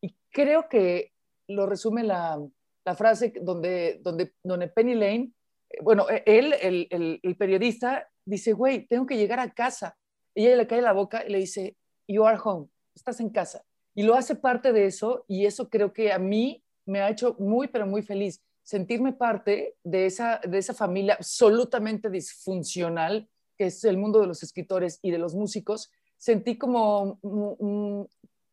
y 0.00 0.14
creo 0.30 0.68
que 0.68 1.12
lo 1.48 1.66
resume 1.66 2.02
la, 2.02 2.38
la 2.84 2.94
frase 2.94 3.32
donde, 3.40 4.00
donde, 4.02 4.34
donde 4.42 4.68
Penny 4.68 4.94
Lane, 4.94 5.32
eh, 5.70 5.78
bueno, 5.82 6.08
e, 6.10 6.22
él, 6.26 6.54
el, 6.60 6.86
el, 6.90 7.20
el 7.22 7.36
periodista, 7.36 8.08
dice, 8.24 8.52
güey, 8.52 8.86
tengo 8.86 9.06
que 9.06 9.16
llegar 9.16 9.40
a 9.40 9.50
casa. 9.50 9.96
Y 10.34 10.46
ella 10.46 10.56
le 10.56 10.66
cae 10.66 10.82
la 10.82 10.92
boca 10.92 11.24
y 11.26 11.30
le 11.30 11.38
dice, 11.38 11.76
you 12.06 12.24
are 12.24 12.38
home, 12.42 12.68
estás 12.94 13.20
en 13.20 13.30
casa. 13.30 13.64
Y 13.94 14.02
lo 14.02 14.14
hace 14.14 14.36
parte 14.36 14.72
de 14.72 14.86
eso 14.86 15.24
y 15.26 15.46
eso 15.46 15.68
creo 15.68 15.92
que 15.92 16.12
a 16.12 16.18
mí 16.18 16.62
me 16.86 17.00
ha 17.00 17.10
hecho 17.10 17.34
muy, 17.38 17.68
pero 17.68 17.86
muy 17.86 18.02
feliz 18.02 18.42
sentirme 18.62 19.12
parte 19.12 19.76
de 19.82 20.06
esa, 20.06 20.40
de 20.46 20.58
esa 20.58 20.74
familia 20.74 21.14
absolutamente 21.14 22.10
disfuncional 22.10 23.28
que 23.60 23.66
es 23.66 23.84
el 23.84 23.98
mundo 23.98 24.20
de 24.20 24.26
los 24.26 24.42
escritores 24.42 24.98
y 25.02 25.10
de 25.10 25.18
los 25.18 25.34
músicos, 25.34 25.90
sentí 26.16 26.56
como 26.56 27.18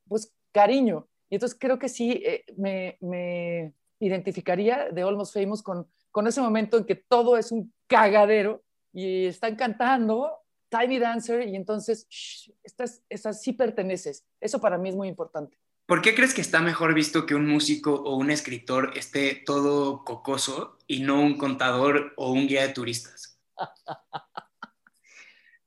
pues 0.06 0.34
cariño. 0.52 1.08
Y 1.30 1.36
entonces 1.36 1.58
creo 1.58 1.80
que 1.80 1.88
sí 1.88 2.22
eh, 2.26 2.44
me, 2.58 2.98
me, 3.00 3.74
identificaría 4.00 4.90
de 4.92 5.02
Almost 5.04 5.34
Famous 5.34 5.64
con, 5.64 5.88
con 6.12 6.28
ese 6.28 6.42
momento 6.42 6.78
en 6.78 6.84
que 6.84 6.96
todo 6.96 7.38
es 7.38 7.54
un 7.54 7.74
cagadero 7.88 8.64
y 8.92 9.28
están 9.28 9.56
cantando 9.56 10.40
Tiny 10.70 11.00
Dancer 11.00 11.48
y 11.48 11.56
entonces 11.56 12.06
estás, 12.62 13.02
estás, 13.08 13.42
sí 13.42 13.54
perteneces. 13.54 14.26
Eso 14.42 14.60
para 14.60 14.78
mí 14.78 14.90
es 14.90 14.96
muy 14.96 15.08
importante. 15.08 15.58
¿Por 15.88 16.02
qué 16.02 16.14
crees 16.14 16.34
que 16.34 16.42
está 16.42 16.60
mejor 16.60 16.94
visto 16.94 17.26
que 17.26 17.34
un 17.34 17.48
músico 17.48 17.94
o 17.94 18.18
un 18.18 18.30
escritor 18.30 18.92
esté 18.98 19.42
todo 19.46 20.04
cocoso 20.04 20.78
y 20.86 21.00
no 21.00 21.22
un 21.22 21.38
contador 21.38 22.12
o 22.18 22.34
un 22.34 22.46
guía 22.46 22.68
de 22.68 22.74
turistas? 22.74 23.40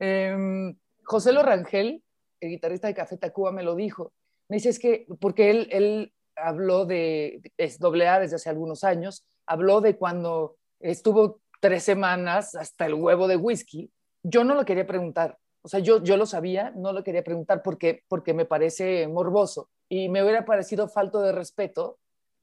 Em, 0.02 0.78
José 1.04 1.30
Lorangel, 1.30 2.02
el 2.40 2.48
guitarrista 2.48 2.88
de 2.88 2.94
Café 2.94 3.18
Tacuba, 3.18 3.52
me 3.52 3.62
lo 3.62 3.74
dijo. 3.74 4.14
Me 4.48 4.56
dice, 4.56 4.70
es 4.70 4.78
que, 4.78 5.06
porque 5.20 5.50
él, 5.50 5.68
él 5.70 6.14
habló 6.36 6.86
de, 6.86 7.42
es 7.58 7.78
doble 7.78 8.08
A 8.08 8.18
desde 8.18 8.36
hace 8.36 8.48
algunos 8.48 8.82
años, 8.82 9.26
habló 9.44 9.82
de 9.82 9.98
cuando 9.98 10.56
estuvo 10.80 11.42
tres 11.60 11.82
semanas 11.82 12.54
hasta 12.54 12.86
el 12.86 12.94
huevo 12.94 13.28
de 13.28 13.36
whisky. 13.36 13.90
Yo 14.22 14.42
no 14.42 14.54
lo 14.54 14.64
quería 14.64 14.86
preguntar, 14.86 15.36
o 15.60 15.68
sea, 15.68 15.80
yo, 15.80 16.02
yo 16.02 16.16
lo 16.16 16.24
sabía, 16.24 16.72
no 16.74 16.94
lo 16.94 17.04
quería 17.04 17.22
preguntar 17.22 17.60
porque, 17.62 18.02
porque 18.08 18.32
me 18.32 18.46
parece 18.46 19.06
morboso 19.06 19.68
y 19.90 20.08
me 20.08 20.22
hubiera 20.22 20.46
parecido 20.46 20.88
falto 20.88 21.20
de 21.20 21.32
respeto 21.32 21.98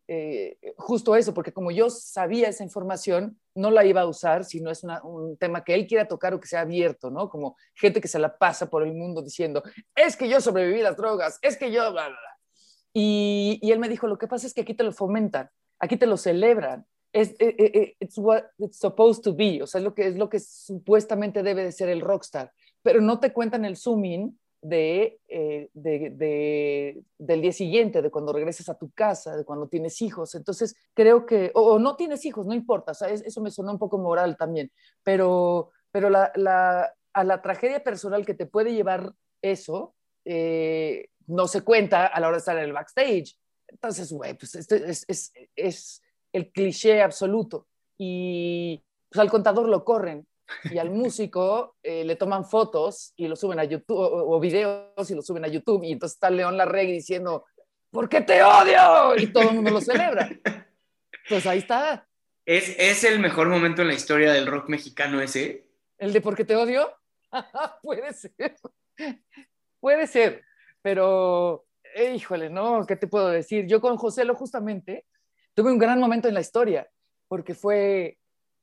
eh, 0.09 0.57
justo 0.77 1.15
eso, 1.17 1.33
porque 1.33 1.51
como 1.51 1.69
yo 1.69 1.89
sabía 1.89 2.47
esa 2.47 2.63
información, 2.63 3.37
no 3.55 3.71
la 3.71 3.83
iba 3.83 4.01
a 4.01 4.07
usar 4.07 4.45
si 4.45 4.61
no 4.61 4.71
es 4.71 4.85
un 5.03 5.35
tema 5.37 5.65
que 5.65 5.73
él 5.73 5.85
quiera 5.85 6.07
tocar 6.07 6.33
o 6.33 6.39
que 6.39 6.47
sea 6.47 6.61
abierto, 6.61 7.09
¿no? 7.09 7.29
Como 7.29 7.57
gente 7.75 7.99
que 7.99 8.07
se 8.07 8.19
la 8.19 8.37
pasa 8.37 8.69
por 8.69 8.83
el 8.83 8.93
mundo 8.93 9.21
diciendo, 9.21 9.63
es 9.95 10.15
que 10.15 10.29
yo 10.29 10.39
sobreviví 10.39 10.79
a 10.79 10.83
las 10.83 10.97
drogas, 10.97 11.39
es 11.41 11.57
que 11.57 11.71
yo, 11.71 11.81
bla, 11.91 12.07
bla, 12.07 12.07
bla. 12.07 12.37
Y, 12.93 13.59
y 13.61 13.71
él 13.71 13.79
me 13.79 13.89
dijo, 13.89 14.07
lo 14.07 14.17
que 14.17 14.27
pasa 14.27 14.47
es 14.47 14.53
que 14.53 14.61
aquí 14.61 14.73
te 14.73 14.83
lo 14.83 14.93
fomentan, 14.93 15.49
aquí 15.77 15.97
te 15.97 16.07
lo 16.07 16.15
celebran, 16.15 16.85
es 17.11 17.31
eh, 17.39 17.95
eh, 17.99 18.07
supposed 18.71 19.23
to 19.23 19.35
be, 19.35 19.61
o 19.61 19.67
sea, 19.67 19.79
es 19.79 19.85
lo 19.85 19.93
que 19.93 20.07
es 20.07 20.15
lo 20.15 20.29
que 20.29 20.39
supuestamente 20.39 21.43
debe 21.43 21.63
de 21.63 21.71
ser 21.73 21.89
el 21.89 22.01
rockstar, 22.01 22.53
pero 22.81 23.01
no 23.01 23.19
te 23.19 23.33
cuentan 23.33 23.65
el 23.65 23.75
zooming 23.75 24.39
de, 24.61 25.19
eh, 25.27 25.69
de, 25.73 26.09
de, 26.11 27.03
del 27.17 27.41
día 27.41 27.51
siguiente, 27.51 28.01
de 28.01 28.11
cuando 28.11 28.33
regresas 28.33 28.69
a 28.69 28.77
tu 28.77 28.91
casa, 28.91 29.35
de 29.35 29.45
cuando 29.45 29.67
tienes 29.67 30.01
hijos. 30.01 30.35
Entonces, 30.35 30.75
creo 30.93 31.25
que, 31.25 31.51
o, 31.53 31.79
no 31.79 31.95
tienes 31.95 32.25
hijos, 32.25 32.45
no 32.45 32.53
importa, 32.53 32.91
o 32.91 32.95
sea, 32.95 33.09
eso 33.09 33.41
me 33.41 33.51
sonó 33.51 33.71
un 33.71 33.79
poco 33.79 33.97
moral 33.97 34.35
también, 34.37 34.71
pero, 35.03 35.71
pero 35.91 36.09
la, 36.09 36.31
la, 36.35 36.91
a 37.13 37.23
la 37.23 37.41
tragedia 37.41 37.83
personal 37.83 38.25
que 38.25 38.33
te 38.33 38.45
puede 38.45 38.73
llevar 38.73 39.13
eso, 39.41 39.95
eh, 40.25 41.09
no 41.27 41.47
se 41.47 41.61
cuenta 41.61 42.07
a 42.07 42.19
la 42.19 42.27
hora 42.27 42.37
de 42.37 42.39
estar 42.39 42.57
en 42.57 42.63
el 42.63 42.73
backstage. 42.73 43.37
Entonces, 43.67 44.11
güey, 44.11 44.33
pues 44.33 44.55
este 44.55 44.89
es, 44.89 45.05
es, 45.07 45.33
es 45.55 46.01
el 46.31 46.51
cliché 46.51 47.01
absoluto. 47.01 47.67
Y 47.97 48.83
pues 49.09 49.19
al 49.21 49.29
contador 49.29 49.67
lo 49.67 49.83
corren, 49.83 50.26
y 50.71 50.77
al 50.77 50.89
músico 50.89 51.75
eh, 51.83 52.03
le 52.03 52.15
toman 52.15 52.45
fotos 52.45 53.13
y 53.15 53.27
lo 53.27 53.35
suben 53.35 53.59
a 53.59 53.63
YouTube 53.63 53.97
o, 53.97 54.39
videos 54.39 55.09
y 55.09 55.15
lo 55.15 55.21
suben 55.21 55.45
a 55.45 55.47
YouTube 55.47 55.83
y 55.83 55.93
entonces 55.93 56.15
está 56.15 56.29
León 56.29 56.57
Larregui 56.57 56.93
diciendo 56.93 57.45
¿por 57.91 58.09
qué 58.09 58.21
te 58.21 58.41
odio? 58.43 59.15
y 59.17 59.27
todo 59.27 59.49
el 59.49 59.55
mundo 59.55 59.71
lo 59.71 59.81
celebra 59.81 60.29
pues 61.29 61.45
ahí 61.45 61.59
está 61.59 62.07
¿Es, 62.45 62.75
¿Es 62.79 63.03
el 63.03 63.19
mejor 63.19 63.49
momento 63.49 63.81
en 63.81 63.89
la 63.89 63.93
historia 63.93 64.31
del 64.31 64.47
rock 64.47 64.69
mexicano 64.69 65.21
ese? 65.21 65.67
¿el 65.97 66.13
de 66.13 66.21
por 66.21 66.35
qué 66.35 66.45
te 66.45 66.55
odio? 66.55 66.91
puede 67.81 68.13
ser 68.13 68.55
puede 69.79 70.07
ser 70.07 70.43
pero 70.81 71.67
eh, 71.95 72.13
híjole, 72.13 72.49
no, 72.49 72.85
¿qué 72.85 72.95
te 72.95 73.07
puedo 73.07 73.29
decir? 73.29 73.65
Yo 73.65 73.81
con 73.81 73.97
José 73.97 74.23
lo 74.23 74.35
justamente 74.35 75.05
tuve 75.53 75.71
un 75.71 75.79
gran 75.79 75.99
momento 75.99 76.27
en 76.27 76.35
la 76.35 76.41
historia 76.41 76.87
porque 77.27 77.55
fue 77.55 78.17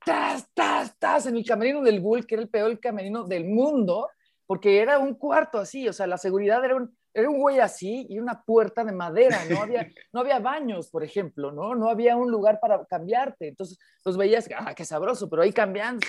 ¡tas, 0.05 0.49
tas, 0.55 0.99
tas! 0.99 1.27
En 1.27 1.37
el 1.37 1.45
camerino 1.45 1.83
del 1.83 2.01
Bull, 2.01 2.27
que 2.27 2.35
era 2.35 2.43
el 2.43 2.49
peor 2.49 2.79
camerino 2.81 3.25
del 3.25 3.45
mundo, 3.45 4.09
porque 4.47 4.81
era 4.81 4.99
un 4.99 5.15
cuarto 5.15 5.59
así, 5.59 5.89
o 5.89 5.93
sea, 5.93 6.07
la 6.07 6.19
seguridad 6.19 6.65
era 6.65 6.77
un, 6.77 6.97
era 7.15 7.31
un 7.31 7.39
güey 7.39 7.61
así 7.61 8.07
y 8.11 8.19
una 8.19 8.43
puerta 8.43 8.85
de 8.85 8.93
madera, 8.93 9.39
no 9.49 9.63
había, 9.63 9.89
no 10.13 10.21
había 10.21 10.41
baños, 10.41 10.91
por 10.91 11.05
ejemplo, 11.05 11.53
¿no? 11.53 11.75
No 11.75 11.89
había 11.89 12.17
un 12.17 12.31
lugar 12.31 12.59
para 12.61 12.85
cambiarte. 12.87 13.49
Entonces 13.49 13.79
los 14.05 14.17
veías, 14.17 14.49
ah, 14.57 14.75
qué 14.75 14.85
sabroso, 14.85 15.31
pero 15.31 15.43
ahí 15.43 15.53
cambiando. 15.53 16.07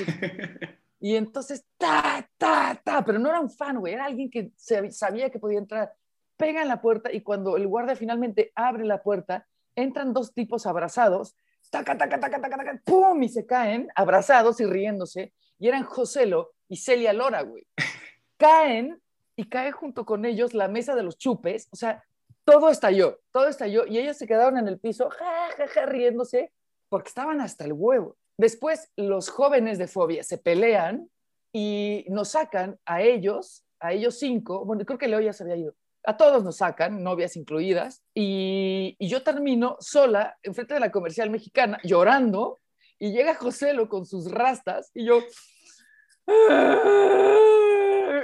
Y 1.00 1.16
entonces, 1.16 1.64
ta, 1.78 2.28
ta, 2.38 2.82
ta, 2.84 3.06
pero 3.06 3.20
no 3.20 3.30
era 3.30 3.40
un 3.40 3.52
fan, 3.52 3.78
güey, 3.78 3.94
era 3.94 4.06
alguien 4.06 4.32
que 4.32 4.52
sabía 4.58 5.30
que 5.30 5.38
podía 5.38 5.60
entrar. 5.60 5.94
Pega 6.36 6.64
en 6.64 6.68
la 6.68 6.82
puerta 6.82 7.12
y 7.12 7.22
cuando 7.22 7.58
el 7.58 7.68
guardia 7.68 7.96
finalmente 7.96 8.52
abre 8.56 8.86
la 8.86 9.04
puerta, 9.04 9.46
entran 9.76 10.14
dos 10.14 10.34
tipos 10.34 10.66
abrazados 10.66 11.36
taca, 11.84 11.98
taca, 11.98 12.20
taca, 12.20 12.42
taca, 12.42 12.58
taca, 12.58 12.82
¡pum! 12.86 13.22
Y 13.24 13.30
se 13.30 13.46
caen, 13.46 13.90
abrazados 13.96 14.60
y 14.60 14.66
riéndose. 14.66 15.34
Y 15.60 15.68
eran 15.68 15.84
Joselo 15.84 16.54
y 16.70 16.78
Celia 16.78 17.12
Lora, 17.12 17.42
güey. 17.42 17.68
Caen 18.38 19.02
y 19.36 19.50
cae 19.50 19.72
junto 19.72 20.06
con 20.06 20.26
ellos 20.26 20.54
la 20.54 20.68
mesa 20.68 20.96
de 20.96 21.04
los 21.04 21.18
chupes. 21.18 21.68
O 21.72 21.76
sea, 21.76 22.04
todo 22.46 22.70
estalló, 22.70 23.20
todo 23.32 23.48
estalló. 23.48 23.86
Y 23.86 23.98
ellos 23.98 24.18
se 24.18 24.28
quedaron 24.28 24.58
en 24.58 24.68
el 24.68 24.80
piso, 24.80 25.10
ja, 25.10 25.50
ja, 25.58 25.68
ja, 25.68 25.86
riéndose, 25.86 26.52
porque 26.90 27.10
estaban 27.10 27.42
hasta 27.42 27.66
el 27.66 27.74
huevo. 27.74 28.18
Después, 28.38 28.92
los 28.96 29.30
jóvenes 29.30 29.78
de 29.78 29.88
Fobia 29.88 30.24
se 30.24 30.38
pelean 30.38 31.10
y 31.54 32.06
nos 32.10 32.30
sacan 32.30 32.78
a 32.86 33.02
ellos, 33.02 33.66
a 33.80 33.94
ellos 33.94 34.20
cinco. 34.20 34.66
Bueno, 34.66 34.86
creo 34.86 35.00
que 35.00 35.08
Leo 35.08 35.22
ya 35.22 35.34
se 35.34 35.44
había 35.44 35.56
ido 35.56 35.76
a 36.06 36.18
todos 36.18 36.44
nos 36.44 36.58
sacan, 36.58 37.04
novias 37.04 37.36
incluidas, 37.36 38.04
y, 38.14 38.96
yo 39.00 39.24
termino 39.24 39.78
sola 39.80 40.38
enfrente 40.44 40.74
de 40.74 40.80
la 40.80 40.92
comercial 40.92 41.30
mexicana 41.30 41.80
llorando 41.84 42.60
y 42.98 43.12
llega 43.12 43.36
Joselo 43.36 43.90
con 43.90 44.06
sus 44.06 44.32
rastas 44.32 44.92
y 44.94 45.06
yo 45.06 45.22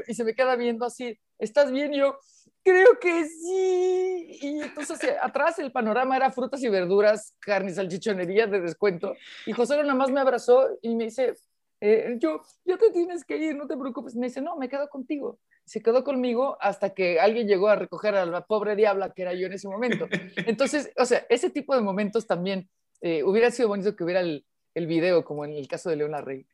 y 0.07 0.13
se 0.13 0.23
me 0.23 0.33
queda 0.33 0.55
viendo 0.55 0.85
así, 0.85 1.19
¿estás 1.37 1.71
bien? 1.71 1.93
Y 1.93 1.99
yo, 1.99 2.17
creo 2.63 2.99
que 2.99 3.25
sí. 3.25 4.39
Y 4.41 4.61
entonces 4.61 4.99
atrás 5.21 5.59
el 5.59 5.71
panorama 5.71 6.15
era 6.15 6.31
frutas 6.31 6.63
y 6.63 6.69
verduras, 6.69 7.35
carne 7.39 7.71
y 7.71 7.75
salchichonería 7.75 8.47
de 8.47 8.61
descuento. 8.61 9.15
Y 9.45 9.53
José 9.53 9.77
nada 9.77 9.95
más 9.95 10.11
me 10.11 10.19
abrazó 10.19 10.67
y 10.81 10.95
me 10.95 11.05
dice, 11.05 11.35
eh, 11.79 12.15
yo, 12.19 12.41
ya 12.65 12.77
te 12.77 12.91
tienes 12.91 13.23
que 13.23 13.37
ir, 13.37 13.55
no 13.55 13.67
te 13.67 13.77
preocupes. 13.77 14.15
Me 14.15 14.27
dice, 14.27 14.41
no, 14.41 14.55
me 14.57 14.69
quedo 14.69 14.89
contigo 14.89 15.39
se 15.65 15.81
quedó 15.81 16.03
conmigo 16.03 16.57
hasta 16.59 16.93
que 16.93 17.19
alguien 17.19 17.47
llegó 17.47 17.67
a 17.69 17.75
recoger 17.75 18.15
a 18.15 18.25
la 18.25 18.45
pobre 18.45 18.75
diabla 18.75 19.13
que 19.13 19.21
era 19.21 19.33
yo 19.33 19.47
en 19.47 19.53
ese 19.53 19.67
momento. 19.67 20.07
Entonces, 20.47 20.91
o 20.97 21.05
sea, 21.05 21.25
ese 21.29 21.49
tipo 21.49 21.75
de 21.75 21.81
momentos 21.81 22.27
también 22.27 22.69
eh, 23.01 23.23
hubiera 23.23 23.51
sido 23.51 23.69
bonito 23.69 23.95
que 23.95 24.03
hubiera 24.03 24.21
el, 24.21 24.45
el, 24.73 24.87
video, 24.87 25.23
como 25.23 25.45
en 25.45 25.53
el 25.53 25.67
caso 25.67 25.89
de 25.89 25.95
Leona 25.95 26.21
Rey. 26.21 26.45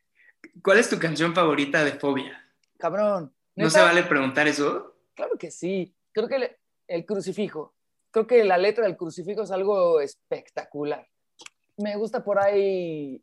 ¿Cuál 0.62 0.78
es 0.78 0.88
tu 0.88 0.98
canción 0.98 1.34
favorita 1.34 1.84
de 1.84 1.92
Fobia? 1.92 2.44
Cabrón. 2.78 3.34
¿No 3.56 3.68
se 3.70 3.80
vale 3.80 4.04
preguntar 4.04 4.46
eso? 4.46 4.94
Claro 5.14 5.36
que 5.36 5.50
sí. 5.50 5.94
Creo 6.12 6.28
que 6.28 6.56
el 6.86 7.04
crucifijo. 7.04 7.74
Creo 8.10 8.26
que 8.26 8.44
la 8.44 8.56
letra 8.56 8.84
del 8.84 8.96
crucifijo 8.96 9.42
es 9.42 9.50
algo 9.50 10.00
espectacular. 10.00 11.08
Me 11.76 11.96
gusta 11.96 12.24
por 12.24 12.38
ahí 12.38 13.22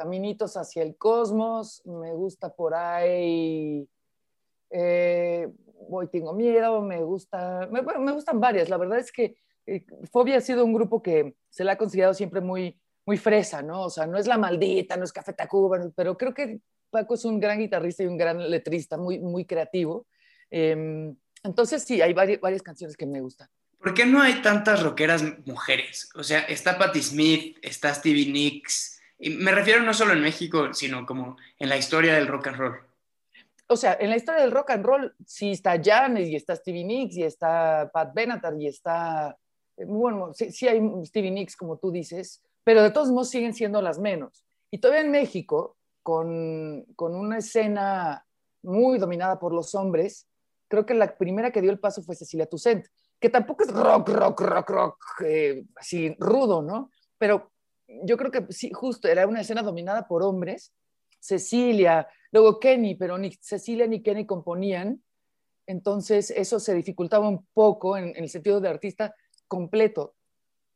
Caminitos 0.00 0.56
hacia 0.56 0.82
el 0.82 0.96
cosmos, 0.96 1.82
me 1.84 2.14
gusta 2.14 2.54
por 2.54 2.72
ahí 2.72 3.86
eh, 4.70 5.48
tengo 6.10 6.32
miedo, 6.32 6.80
me 6.82 7.02
gusta, 7.02 7.68
me, 7.70 7.82
me, 7.82 8.12
gustan 8.12 8.40
varias. 8.40 8.68
La 8.68 8.76
verdad 8.76 8.98
es 8.98 9.12
que 9.12 9.36
eh, 9.66 9.84
Fobia 10.10 10.38
ha 10.38 10.40
sido 10.40 10.64
un 10.64 10.72
grupo 10.72 11.02
que 11.02 11.34
se 11.48 11.64
le 11.64 11.72
ha 11.72 11.78
considerado 11.78 12.14
siempre 12.14 12.40
muy, 12.40 12.80
muy 13.06 13.16
fresa, 13.16 13.62
¿no? 13.62 13.82
O 13.82 13.90
sea, 13.90 14.06
no 14.06 14.18
es 14.18 14.26
la 14.26 14.38
maldita, 14.38 14.96
no 14.96 15.04
es 15.04 15.12
Café 15.12 15.32
Tacuba, 15.32 15.78
pero 15.96 16.16
creo 16.16 16.32
que 16.34 16.60
Paco 16.90 17.14
es 17.14 17.24
un 17.24 17.40
gran 17.40 17.58
guitarrista 17.58 18.02
y 18.02 18.06
un 18.06 18.16
gran 18.16 18.50
letrista, 18.50 18.96
muy, 18.96 19.18
muy 19.18 19.44
creativo. 19.44 20.06
Em, 20.50 21.16
entonces 21.42 21.82
sí, 21.82 22.00
hay 22.02 22.12
varias, 22.12 22.40
varias 22.40 22.62
canciones 22.62 22.96
que 22.96 23.06
me 23.06 23.20
gustan. 23.20 23.48
¿Por 23.78 23.94
qué 23.94 24.04
no 24.04 24.20
hay 24.20 24.42
tantas 24.42 24.82
rockeras 24.82 25.24
mujeres? 25.46 26.10
O 26.14 26.22
sea, 26.22 26.40
está 26.40 26.76
Patti 26.76 27.02
Smith, 27.02 27.58
está 27.62 27.94
Stevie 27.94 28.30
Nicks, 28.30 29.00
y 29.18 29.30
me 29.30 29.52
refiero 29.52 29.82
no 29.82 29.94
solo 29.94 30.12
en 30.12 30.20
México, 30.20 30.72
sino 30.72 31.06
como 31.06 31.36
en 31.58 31.68
la 31.68 31.76
historia 31.76 32.14
del 32.14 32.26
rock 32.26 32.48
and 32.48 32.56
roll 32.56 32.89
o 33.70 33.76
sea, 33.76 33.96
en 34.00 34.10
la 34.10 34.16
historia 34.16 34.42
del 34.42 34.50
rock 34.50 34.70
and 34.70 34.84
roll, 34.84 35.14
sí 35.24 35.52
está 35.52 35.80
Janis 35.80 36.28
y 36.28 36.34
está 36.34 36.56
Stevie 36.56 36.82
Nicks 36.82 37.16
y 37.16 37.22
está 37.22 37.88
Pat 37.92 38.12
Benatar 38.12 38.60
y 38.60 38.66
está, 38.66 39.38
eh, 39.76 39.84
bueno, 39.84 40.32
sí, 40.34 40.66
hay 40.66 40.82
Stevie 41.04 41.30
Nicks, 41.30 41.56
como 41.56 41.78
tú 41.78 41.92
dices, 41.92 42.42
pero 42.64 42.82
de 42.82 42.90
todos 42.90 43.10
modos 43.12 43.30
siguen 43.30 43.54
siendo 43.54 43.80
las 43.80 44.00
menos. 44.00 44.44
Y 44.72 44.78
todavía 44.78 45.04
en 45.04 45.12
México, 45.12 45.76
con, 46.02 46.84
con 46.96 47.14
una 47.14 47.38
escena 47.38 48.26
muy 48.62 48.98
dominada 48.98 49.38
por 49.38 49.54
los 49.54 49.72
hombres, 49.76 50.26
creo 50.66 50.84
que 50.84 50.94
la 50.94 51.16
primera 51.16 51.52
que 51.52 51.62
dio 51.62 51.70
el 51.70 51.78
paso 51.78 52.02
fue 52.02 52.16
Cecilia 52.16 52.46
Toussaint, 52.46 52.86
que 53.20 53.28
tampoco 53.28 53.62
es 53.62 53.72
rock, 53.72 54.08
rock, 54.08 54.40
rock, 54.40 54.70
rock, 54.70 55.04
eh, 55.24 55.64
así 55.76 56.16
rudo, 56.18 56.60
¿no? 56.60 56.90
Pero 57.18 57.52
yo 57.86 58.16
creo 58.16 58.32
que 58.32 58.52
sí, 58.52 58.72
justo 58.72 59.06
era 59.06 59.28
una 59.28 59.42
escena 59.42 59.62
dominada 59.62 60.08
por 60.08 60.24
hombres. 60.24 60.72
Cecilia, 61.20 62.08
Luego 62.32 62.60
Kenny, 62.60 62.94
pero 62.94 63.18
ni 63.18 63.32
Cecilia 63.40 63.86
ni 63.86 64.02
Kenny 64.02 64.26
componían, 64.26 65.02
entonces 65.66 66.30
eso 66.30 66.58
se 66.58 66.74
dificultaba 66.74 67.28
un 67.28 67.46
poco 67.52 67.96
en, 67.96 68.12
el 68.16 68.28
sentido 68.28 68.60
de 68.60 68.68
artista 68.68 69.14
completo. 69.48 70.14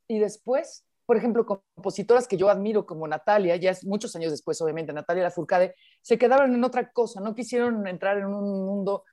Y 0.08 0.18
después, 0.18 0.84
por 1.06 1.16
ejemplo, 1.16 1.46
compositoras 1.46 2.28
que 2.28 2.36
yo 2.36 2.48
admiro 2.48 2.86
como 2.86 3.06
Natalia, 3.06 3.56
ya 3.56 3.70
es 3.70 3.84
muchos 3.84 4.14
años 4.16 4.30
después, 4.30 4.60
obviamente, 4.60 4.92
Natalia 4.92 5.24
Lafourcade, 5.24 5.74
se 6.02 6.18
quedaron 6.18 6.54
en 6.54 6.64
otra 6.64 6.92
cosa, 6.92 7.20
no 7.20 7.34
quisieron 7.34 7.86
entrar 7.86 8.18
en 8.18 8.26
un 8.26 8.66
mundo. 8.66 9.04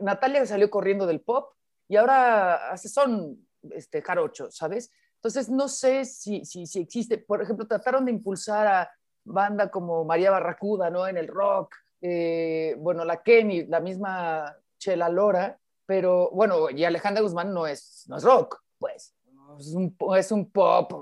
Natalia 0.00 0.44
salió 0.46 0.70
corriendo 0.70 1.06
del 1.06 1.20
pop 1.20 1.52
y 1.88 1.96
ahora 1.96 2.70
hace 2.70 2.88
son 2.88 3.48
este, 3.70 4.02
jarocho, 4.02 4.50
¿sabes? 4.50 4.92
Entonces, 5.16 5.48
no 5.48 5.68
sé 5.68 6.04
si, 6.04 6.44
si, 6.44 6.66
si 6.66 6.80
existe, 6.80 7.18
por 7.18 7.42
ejemplo, 7.42 7.66
trataron 7.66 8.04
de 8.06 8.12
impulsar 8.12 8.66
a 8.66 8.90
banda 9.24 9.70
como 9.70 10.04
María 10.04 10.30
Barracuda, 10.30 10.90
¿no? 10.90 11.06
En 11.06 11.16
el 11.16 11.28
rock, 11.28 11.74
eh, 12.00 12.74
bueno, 12.78 13.04
la 13.04 13.22
Kenny, 13.22 13.66
la 13.66 13.80
misma 13.80 14.56
Chela 14.78 15.08
Lora, 15.08 15.58
pero 15.86 16.30
bueno, 16.30 16.70
y 16.70 16.84
Alejandra 16.84 17.22
Guzmán 17.22 17.52
no 17.52 17.66
es, 17.66 18.04
no 18.08 18.16
es 18.16 18.24
rock, 18.24 18.62
pues, 18.78 19.14
es 19.58 19.74
un, 19.74 19.96
es 20.16 20.32
un 20.32 20.50
pop 20.50 20.92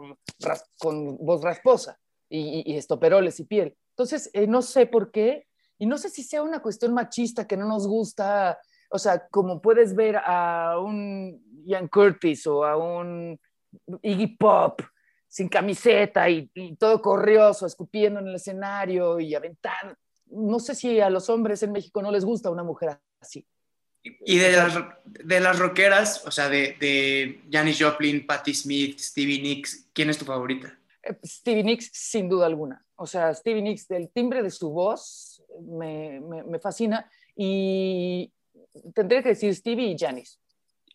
con 0.78 1.16
voz 1.18 1.42
rasposa 1.42 1.98
y, 2.28 2.72
y, 2.72 2.76
estoperoles 2.76 3.38
y 3.40 3.44
piel. 3.44 3.76
Entonces, 3.90 4.30
eh, 4.32 4.46
no 4.46 4.62
sé 4.62 4.86
por 4.86 5.10
qué, 5.10 5.46
y 5.78 5.86
no 5.86 5.98
sé 5.98 6.08
si 6.08 6.22
sea 6.22 6.42
una 6.42 6.60
cuestión 6.60 6.94
machista 6.94 7.46
que 7.46 7.56
no 7.56 7.66
nos 7.66 7.86
gusta, 7.86 8.58
o 8.90 8.98
sea, 8.98 9.28
como 9.28 9.60
puedes 9.60 9.94
ver 9.94 10.16
a 10.16 10.78
un 10.80 11.42
Ian 11.64 11.88
Curtis 11.88 12.46
o 12.46 12.64
a 12.64 12.76
un 12.76 13.38
Iggy 14.02 14.38
Pop 14.38 14.80
sin 15.28 15.48
camiseta 15.48 16.28
y, 16.28 16.50
y 16.54 16.76
todo 16.76 17.00
corrioso, 17.00 17.66
escupiendo 17.66 18.20
en 18.20 18.28
el 18.28 18.34
escenario 18.34 19.20
y 19.20 19.34
aventando. 19.34 19.94
No 20.26 20.58
sé 20.58 20.74
si 20.74 21.00
a 21.00 21.10
los 21.10 21.28
hombres 21.30 21.62
en 21.62 21.72
México 21.72 22.02
no 22.02 22.10
les 22.10 22.24
gusta 22.24 22.50
una 22.50 22.62
mujer 22.62 22.98
así. 23.20 23.46
Y 24.02 24.38
de 24.38 24.52
las, 24.52 24.74
de 25.04 25.40
las 25.40 25.58
rockeras, 25.58 26.24
o 26.26 26.30
sea, 26.30 26.48
de, 26.48 26.76
de 26.80 27.42
Janis 27.50 27.78
Joplin, 27.80 28.26
Patti 28.26 28.54
Smith, 28.54 28.98
Stevie 28.98 29.42
Nicks, 29.42 29.88
¿quién 29.92 30.08
es 30.08 30.18
tu 30.18 30.24
favorita? 30.24 30.78
Eh, 31.02 31.18
Stevie 31.24 31.64
Nicks, 31.64 31.90
sin 31.92 32.28
duda 32.28 32.46
alguna. 32.46 32.84
O 32.96 33.06
sea, 33.06 33.34
Stevie 33.34 33.62
Nicks, 33.62 33.88
del 33.88 34.08
timbre 34.10 34.42
de 34.42 34.50
su 34.50 34.70
voz, 34.70 35.42
me, 35.62 36.20
me, 36.20 36.42
me 36.44 36.58
fascina. 36.58 37.10
Y 37.36 38.32
tendré 38.94 39.22
que 39.22 39.30
decir 39.30 39.54
Stevie 39.54 39.90
y 39.90 39.96
Janis. 39.98 40.40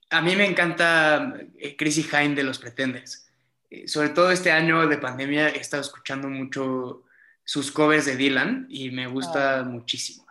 A 0.10 0.22
mí 0.22 0.36
me 0.36 0.46
encanta 0.46 1.34
eh, 1.58 1.76
Chrissy 1.76 2.08
Hine 2.12 2.36
de 2.36 2.44
Los 2.44 2.60
Pretendes. 2.60 3.32
Eh, 3.74 3.88
sobre 3.88 4.10
todo 4.10 4.30
este 4.30 4.52
año 4.52 4.88
de 4.88 5.00
pandemia 5.00 5.50
he 5.50 5.58
estado 5.58 5.82
escuchando 5.82 6.30
mucho 6.30 7.06
sus 7.44 7.72
covers 7.72 8.06
de 8.06 8.16
Dylan 8.16 8.68
y 8.70 8.92
me 8.92 9.08
gusta 9.08 9.62
ah. 9.62 9.64
muchísimo. 9.64 10.28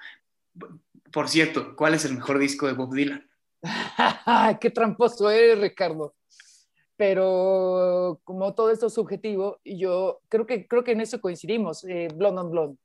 Por 1.12 1.28
cierto, 1.28 1.74
¿cuál 1.74 1.94
es 1.94 2.04
el 2.04 2.14
mejor 2.14 2.38
disco 2.38 2.68
de 2.68 2.74
Bob 2.74 2.94
Dylan? 2.94 3.28
¡Qué 4.60 4.70
tramposo 4.70 5.28
eres, 5.28 5.58
Ricardo! 5.58 6.14
Pero 6.96 8.20
como 8.22 8.54
todo 8.54 8.70
esto 8.70 8.86
es 8.86 8.94
subjetivo, 8.94 9.58
yo 9.64 10.20
creo 10.28 10.46
que, 10.46 10.68
creo 10.68 10.84
que 10.84 10.92
en 10.92 11.00
eso 11.00 11.20
coincidimos, 11.20 11.82
eh, 11.84 12.06
Blonde 12.14 12.42
on 12.42 12.50
Blonde. 12.50 12.78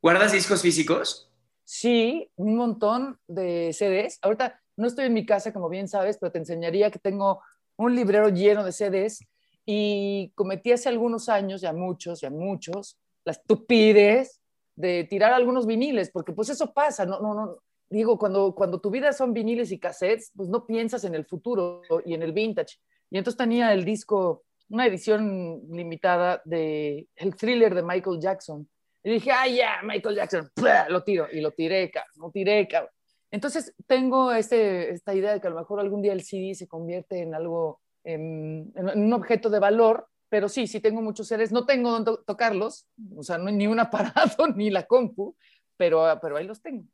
¿Guardas 0.00 0.32
discos 0.32 0.62
físicos? 0.62 1.30
Sí, 1.64 2.30
un 2.36 2.56
montón 2.56 3.20
de 3.26 3.74
CDs. 3.74 4.18
Ahorita 4.22 4.62
no 4.78 4.86
estoy 4.86 5.06
en 5.06 5.12
mi 5.12 5.26
casa, 5.26 5.52
como 5.52 5.68
bien 5.68 5.88
sabes, 5.88 6.16
pero 6.18 6.32
te 6.32 6.38
enseñaría 6.38 6.90
que 6.90 6.98
tengo 6.98 7.42
un 7.76 7.94
librero 7.94 8.30
lleno 8.30 8.64
de 8.64 8.72
CDs 8.72 9.26
y 9.66 10.32
cometí 10.34 10.72
hace 10.72 10.88
algunos 10.88 11.28
años, 11.28 11.60
ya 11.60 11.72
muchos, 11.72 12.20
ya 12.20 12.30
muchos, 12.30 12.98
la 13.24 13.32
estupidez 13.32 14.40
de 14.74 15.04
tirar 15.04 15.32
algunos 15.32 15.66
viniles, 15.66 16.10
porque 16.10 16.32
pues 16.32 16.48
eso 16.48 16.72
pasa, 16.72 17.04
no, 17.04 17.20
no, 17.20 17.34
no, 17.34 17.58
digo, 17.90 18.18
cuando, 18.18 18.54
cuando 18.54 18.80
tu 18.80 18.90
vida 18.90 19.12
son 19.12 19.34
viniles 19.34 19.72
y 19.72 19.78
cassettes, 19.78 20.32
pues 20.34 20.48
no 20.48 20.66
piensas 20.66 21.04
en 21.04 21.14
el 21.14 21.26
futuro 21.26 21.82
y 22.04 22.14
en 22.14 22.22
el 22.22 22.32
vintage. 22.32 22.78
Y 23.10 23.18
entonces 23.18 23.36
tenía 23.36 23.72
el 23.72 23.84
disco, 23.84 24.44
una 24.68 24.86
edición 24.86 25.62
limitada 25.70 26.40
de 26.44 27.08
el 27.16 27.34
thriller 27.34 27.74
de 27.74 27.82
Michael 27.82 28.20
Jackson. 28.20 28.68
Y 29.02 29.12
dije, 29.12 29.32
ah, 29.32 29.48
ya, 29.48 29.80
Michael 29.82 30.16
Jackson, 30.16 30.50
lo 30.88 31.02
tiro. 31.02 31.26
Y 31.32 31.40
lo 31.40 31.50
tiré, 31.50 31.90
cabrón, 31.90 32.12
lo 32.18 32.30
tiré, 32.30 32.68
cabrón. 32.68 32.92
Entonces 33.32 33.74
tengo 33.86 34.32
este, 34.32 34.90
esta 34.90 35.14
idea 35.14 35.32
de 35.32 35.40
que 35.40 35.46
a 35.46 35.50
lo 35.50 35.56
mejor 35.56 35.80
algún 35.80 36.02
día 36.02 36.12
el 36.12 36.22
CD 36.22 36.54
se 36.54 36.68
convierte 36.68 37.22
en 37.22 37.34
algo, 37.34 37.80
en, 38.04 38.72
en 38.76 39.02
un 39.04 39.12
objeto 39.12 39.50
de 39.50 39.58
valor 39.58 40.10
pero 40.30 40.48
sí, 40.48 40.66
sí 40.66 40.80
tengo 40.80 41.02
muchos 41.02 41.26
seres, 41.26 41.52
no 41.52 41.66
tengo 41.66 41.90
donde 41.90 42.12
tocarlos, 42.24 42.86
o 43.16 43.22
sea, 43.22 43.36
no, 43.36 43.50
ni 43.50 43.66
un 43.66 43.80
aparato 43.80 44.46
ni 44.48 44.70
la 44.70 44.86
compu, 44.86 45.36
pero, 45.76 46.18
pero 46.22 46.36
ahí 46.38 46.46
los 46.46 46.62
tengo. 46.62 46.86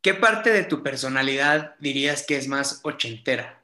¿Qué 0.00 0.14
parte 0.14 0.50
de 0.50 0.64
tu 0.64 0.82
personalidad 0.82 1.74
dirías 1.78 2.26
que 2.26 2.36
es 2.36 2.48
más 2.48 2.80
ochentera? 2.84 3.62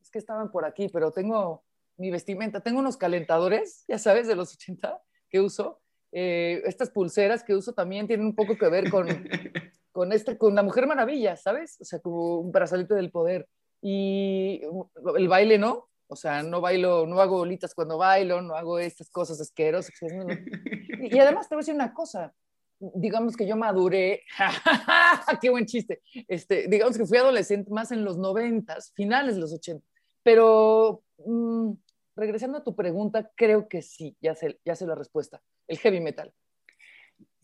Es 0.00 0.10
que 0.10 0.18
estaban 0.18 0.50
por 0.50 0.64
aquí, 0.64 0.88
pero 0.88 1.12
tengo 1.12 1.64
mi 1.96 2.10
vestimenta, 2.10 2.60
tengo 2.60 2.80
unos 2.80 2.96
calentadores, 2.96 3.84
ya 3.86 3.98
sabes, 3.98 4.26
de 4.26 4.34
los 4.34 4.54
80 4.54 5.00
que 5.30 5.40
uso. 5.40 5.80
Eh, 6.12 6.62
estas 6.64 6.90
pulseras 6.90 7.44
que 7.44 7.54
uso 7.54 7.74
también 7.74 8.06
tienen 8.06 8.26
un 8.26 8.34
poco 8.34 8.56
que 8.56 8.68
ver 8.68 8.90
con, 8.90 9.06
con, 9.92 10.12
este, 10.12 10.38
con 10.38 10.54
la 10.54 10.62
Mujer 10.62 10.86
Maravilla, 10.86 11.36
¿sabes? 11.36 11.76
O 11.80 11.84
sea, 11.84 12.00
como 12.00 12.38
un 12.38 12.50
brazalete 12.50 12.94
del 12.94 13.10
poder. 13.10 13.46
Y 13.80 14.60
el 15.16 15.28
baile, 15.28 15.58
¿no? 15.58 15.88
O 16.08 16.16
sea, 16.16 16.42
no 16.42 16.60
bailo, 16.60 17.06
no 17.06 17.20
hago 17.20 17.38
bolitas 17.38 17.74
cuando 17.74 17.98
bailo, 17.98 18.40
no 18.40 18.54
hago 18.54 18.78
estas 18.78 19.10
cosas 19.10 19.40
asquerosas. 19.40 19.92
Y 21.00 21.18
además 21.18 21.48
te 21.48 21.54
voy 21.54 21.60
a 21.60 21.62
decir 21.62 21.74
una 21.74 21.92
cosa, 21.92 22.34
digamos 22.80 23.36
que 23.36 23.46
yo 23.46 23.56
maduré, 23.56 24.22
qué 25.40 25.50
buen 25.50 25.66
chiste, 25.66 26.00
este, 26.26 26.66
digamos 26.68 26.96
que 26.96 27.04
fui 27.04 27.18
adolescente 27.18 27.70
más 27.70 27.92
en 27.92 28.04
los 28.04 28.16
noventas, 28.16 28.92
finales 28.94 29.34
de 29.34 29.42
los 29.42 29.52
80, 29.52 29.86
pero 30.22 31.02
mmm, 31.26 31.72
regresando 32.16 32.58
a 32.58 32.64
tu 32.64 32.74
pregunta, 32.74 33.30
creo 33.34 33.68
que 33.68 33.82
sí, 33.82 34.16
ya 34.20 34.34
sé, 34.34 34.58
ya 34.64 34.74
sé 34.74 34.86
la 34.86 34.94
respuesta, 34.94 35.42
el 35.66 35.78
heavy 35.78 36.00
metal. 36.00 36.32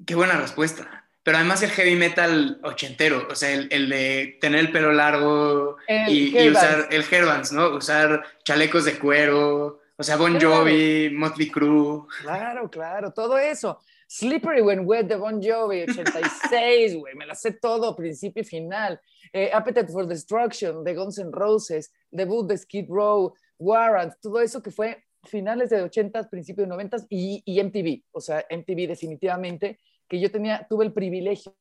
Qué 0.06 0.14
buena 0.14 0.40
respuesta 0.40 1.06
pero 1.24 1.38
además 1.38 1.62
el 1.62 1.70
heavy 1.70 1.96
metal 1.96 2.60
ochentero, 2.62 3.26
o 3.30 3.34
sea, 3.34 3.50
el, 3.50 3.88
de 3.88 4.36
tener 4.42 4.60
el 4.60 4.70
pelo 4.70 4.92
largo 4.92 5.78
y, 6.06 6.48
usar 6.50 6.88
el 6.90 7.02
hairbans, 7.02 7.50
¿no? 7.50 7.70
Usar 7.70 8.22
chalecos 8.44 8.84
de 8.84 8.98
cuero, 8.98 9.80
o 9.96 10.02
sea, 10.02 10.16
Bon 10.16 10.38
Jovi, 10.38 11.08
Motley 11.10 11.50
Crue. 11.50 12.02
Claro, 12.20 12.70
claro, 12.70 13.10
todo 13.12 13.38
eso. 13.38 13.80
Slippery 14.06 14.60
When 14.60 14.86
Wet 14.86 15.06
de 15.06 15.16
Bon 15.16 15.42
Jovi, 15.42 15.84
86, 15.88 16.94
güey, 16.98 17.14
me 17.14 17.26
la 17.26 17.34
sé 17.34 17.52
todo, 17.52 17.96
principio 17.96 18.42
y 18.42 18.46
final. 18.46 19.00
Eh, 19.32 19.50
Appetite 19.50 19.90
for 19.90 20.06
Destruction 20.06 20.84
de 20.84 20.94
Guns 20.94 21.18
N' 21.18 21.32
Roses, 21.32 21.90
debut 22.10 22.46
de 22.46 22.58
Skid 22.58 22.86
Row, 22.90 23.34
Warrant, 23.58 24.12
todo 24.20 24.40
eso 24.40 24.62
que 24.62 24.70
fue 24.70 25.02
finales 25.24 25.70
de 25.70 25.82
80s, 25.82 26.28
principios 26.28 26.68
de 26.68 26.74
90s 26.74 27.06
y, 27.08 27.42
y 27.46 27.62
MTV, 27.62 28.04
o 28.12 28.20
sea, 28.20 28.44
MTV 28.50 28.86
definitivamente 28.86 29.78
que 30.14 30.20
yo 30.20 30.30
tenía, 30.30 30.66
tuve 30.68 30.84
el 30.84 30.92
privilegio 30.92 31.56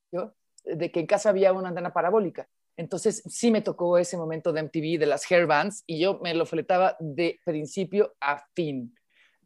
de 0.63 0.92
que 0.92 1.00
en 1.00 1.08
casa 1.08 1.30
había 1.30 1.54
una 1.54 1.70
antena 1.70 1.92
parabólica. 1.92 2.48
Entonces 2.78 3.24
sí 3.26 3.50
me 3.50 3.62
tocó 3.62 3.98
ese 3.98 4.16
momento 4.16 4.54
de 4.54 4.63
MTV, 4.63 5.00
de 5.00 5.08
las 5.08 5.30
hair 5.30 5.48
bands, 5.48 5.84
y 5.88 6.00
yo 6.00 6.20
me 6.20 6.34
lo 6.34 6.46
fletaba 6.46 6.96
de 7.00 7.39
principio 7.44 8.16
a 8.20 8.46
fin. 8.54 8.96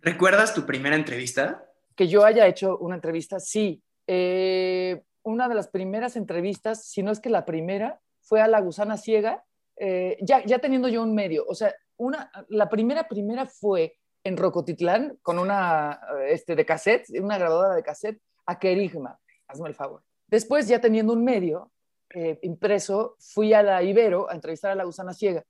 ¿Recuerdas 0.02 0.54
tu 0.54 0.66
primera 0.66 0.96
entrevista? 0.96 1.66
Que 1.96 2.08
yo 2.08 2.26
haya 2.26 2.48
hecho 2.48 2.78
una 2.78 2.96
entrevista, 2.96 3.40
sí. 3.40 3.82
Eh, 4.08 5.02
una 5.24 5.48
de 5.48 5.56
las 5.56 5.70
primeras 5.70 6.16
entrevistas, 6.16 6.86
si 6.90 7.02
no 7.02 7.12
es 7.12 7.20
que 7.20 7.30
la 7.30 7.46
primera, 7.46 8.00
fue 8.22 8.42
a 8.42 8.48
La 8.48 8.60
Gusana 8.60 8.98
Ciega, 8.98 9.44
eh, 9.78 10.18
ya, 10.22 10.44
ya 10.46 10.60
teniendo 10.60 10.90
yo 10.90 11.02
un 11.02 11.16
medio. 11.16 11.46
O 11.48 11.56
sea, 11.56 11.74
una, 11.96 12.30
la 12.50 12.70
primera, 12.70 13.08
primera 13.08 13.46
fue 13.46 13.98
en 14.26 14.36
Rocotitlán 14.36 15.18
con 15.22 15.40
una 15.40 16.00
este, 16.28 16.56
de 16.56 16.66
cassette, 16.66 17.06
una 17.22 17.38
grabadora 17.38 17.76
de 17.76 17.84
cassette, 17.84 18.22
a 18.48 18.58
Querigma, 18.58 19.20
hazme 19.48 19.70
el 19.70 19.76
favor. 19.76 20.04
Después, 20.28 20.68
ya 20.68 20.82
teniendo 20.82 21.14
un 21.14 21.24
medio 21.24 21.72
eh, 22.14 22.40
impreso, 22.42 23.16
fui 23.20 23.54
a 23.54 23.62
la 23.62 23.84
Ibero 23.84 24.30
a 24.30 24.34
entrevistar 24.34 24.72
a 24.72 24.76
la 24.76 24.86
gusana 24.86 25.14
ciega. 25.14 25.44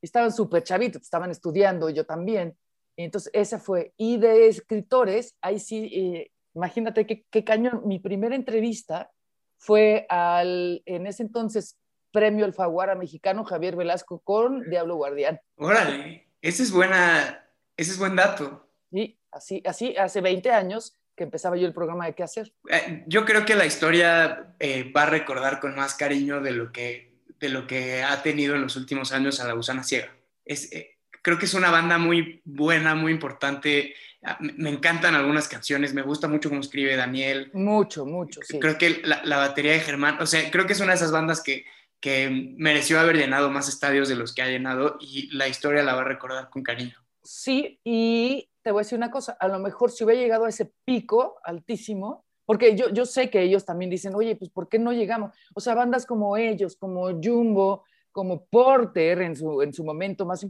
Estaban 0.00 0.32
súper 0.32 0.62
chavitos, 0.62 1.02
estaban 1.02 1.30
estudiando, 1.30 1.90
yo 1.90 2.04
también. 2.06 2.56
Y 2.96 3.04
entonces, 3.04 3.30
esa 3.34 3.58
fue. 3.58 3.92
Y 3.96 4.18
de 4.18 4.48
escritores, 4.48 5.36
ahí 5.40 5.58
sí, 5.58 5.90
eh, 5.92 6.30
imagínate 6.54 7.06
qué, 7.06 7.24
qué 7.30 7.44
cañón. 7.44 7.82
Mi 7.86 7.98
primera 7.98 8.34
entrevista 8.34 9.10
fue 9.58 10.06
al, 10.08 10.82
en 10.86 11.06
ese 11.06 11.22
entonces, 11.22 11.78
premio 12.10 12.44
Alfaguara 12.44 12.94
mexicano 12.94 13.44
Javier 13.44 13.76
Velasco 13.76 14.20
con 14.20 14.68
Diablo 14.68 14.96
Guardián. 14.96 15.40
Órale, 15.56 16.28
ese 16.42 16.64
es 16.64 16.72
buena, 16.72 17.48
ese 17.76 17.92
es 17.92 17.98
buen 17.98 18.16
dato. 18.16 18.68
Sí, 18.90 19.18
así, 19.30 19.62
así 19.64 19.96
hace 19.96 20.20
20 20.20 20.50
años 20.50 20.98
que 21.16 21.24
empezaba 21.24 21.56
yo 21.56 21.66
el 21.66 21.74
programa 21.74 22.06
de 22.06 22.14
qué 22.14 22.22
hacer. 22.22 22.52
Eh, 22.70 23.04
yo 23.06 23.24
creo 23.24 23.44
que 23.44 23.54
la 23.54 23.66
historia 23.66 24.54
eh, 24.58 24.90
va 24.92 25.02
a 25.02 25.06
recordar 25.06 25.60
con 25.60 25.74
más 25.74 25.94
cariño 25.94 26.40
de 26.40 26.52
lo, 26.52 26.72
que, 26.72 27.20
de 27.38 27.48
lo 27.48 27.66
que 27.66 28.02
ha 28.02 28.22
tenido 28.22 28.54
en 28.54 28.62
los 28.62 28.76
últimos 28.76 29.12
años 29.12 29.40
a 29.40 29.46
la 29.46 29.52
Gusana 29.52 29.84
Ciega. 29.84 30.14
Es, 30.44 30.72
eh, 30.72 30.98
creo 31.22 31.38
que 31.38 31.46
es 31.46 31.54
una 31.54 31.70
banda 31.70 31.98
muy 31.98 32.40
buena, 32.44 32.94
muy 32.94 33.12
importante. 33.12 33.94
Ah, 34.24 34.38
me 34.40 34.70
encantan 34.70 35.14
algunas 35.14 35.48
canciones, 35.48 35.94
me 35.94 36.02
gusta 36.02 36.28
mucho 36.28 36.48
cómo 36.48 36.60
escribe 36.60 36.96
Daniel. 36.96 37.50
Mucho, 37.54 38.06
mucho, 38.06 38.40
sí. 38.42 38.58
Creo 38.58 38.78
que 38.78 39.02
la, 39.04 39.22
la 39.24 39.36
batería 39.36 39.72
de 39.72 39.80
Germán, 39.80 40.18
o 40.20 40.26
sea, 40.26 40.50
creo 40.50 40.66
que 40.66 40.72
es 40.74 40.80
una 40.80 40.92
de 40.92 40.96
esas 40.96 41.12
bandas 41.12 41.42
que, 41.42 41.64
que 42.00 42.28
mereció 42.56 42.98
haber 42.98 43.16
llenado 43.16 43.50
más 43.50 43.68
estadios 43.68 44.08
de 44.08 44.16
los 44.16 44.34
que 44.34 44.42
ha 44.42 44.48
llenado 44.48 44.98
y 45.00 45.30
la 45.36 45.46
historia 45.46 45.84
la 45.84 45.94
va 45.94 46.02
a 46.02 46.04
recordar 46.04 46.50
con 46.50 46.62
cariño. 46.62 46.96
Sí, 47.22 47.80
y 47.84 48.48
te 48.62 48.70
voy 48.70 48.80
a 48.80 48.84
decir 48.84 48.98
una 48.98 49.10
cosa, 49.10 49.36
a 49.38 49.48
lo 49.48 49.58
mejor 49.58 49.90
si 49.90 50.04
hubiera 50.04 50.20
llegado 50.20 50.44
a 50.44 50.48
ese 50.48 50.72
pico 50.84 51.36
altísimo, 51.44 52.24
porque 52.44 52.76
yo, 52.76 52.88
yo 52.90 53.06
sé 53.06 53.30
que 53.30 53.42
ellos 53.42 53.64
también 53.64 53.90
dicen, 53.90 54.14
oye, 54.14 54.36
pues 54.36 54.50
¿por 54.50 54.68
qué 54.68 54.78
no 54.78 54.92
llegamos? 54.92 55.32
O 55.54 55.60
sea, 55.60 55.74
bandas 55.74 56.06
como 56.06 56.36
ellos, 56.36 56.76
como 56.76 57.08
Jumbo, 57.22 57.84
como 58.10 58.44
Porter 58.46 59.22
en 59.22 59.36
su, 59.36 59.62
en 59.62 59.72
su 59.72 59.84
momento 59.84 60.26
más, 60.26 60.46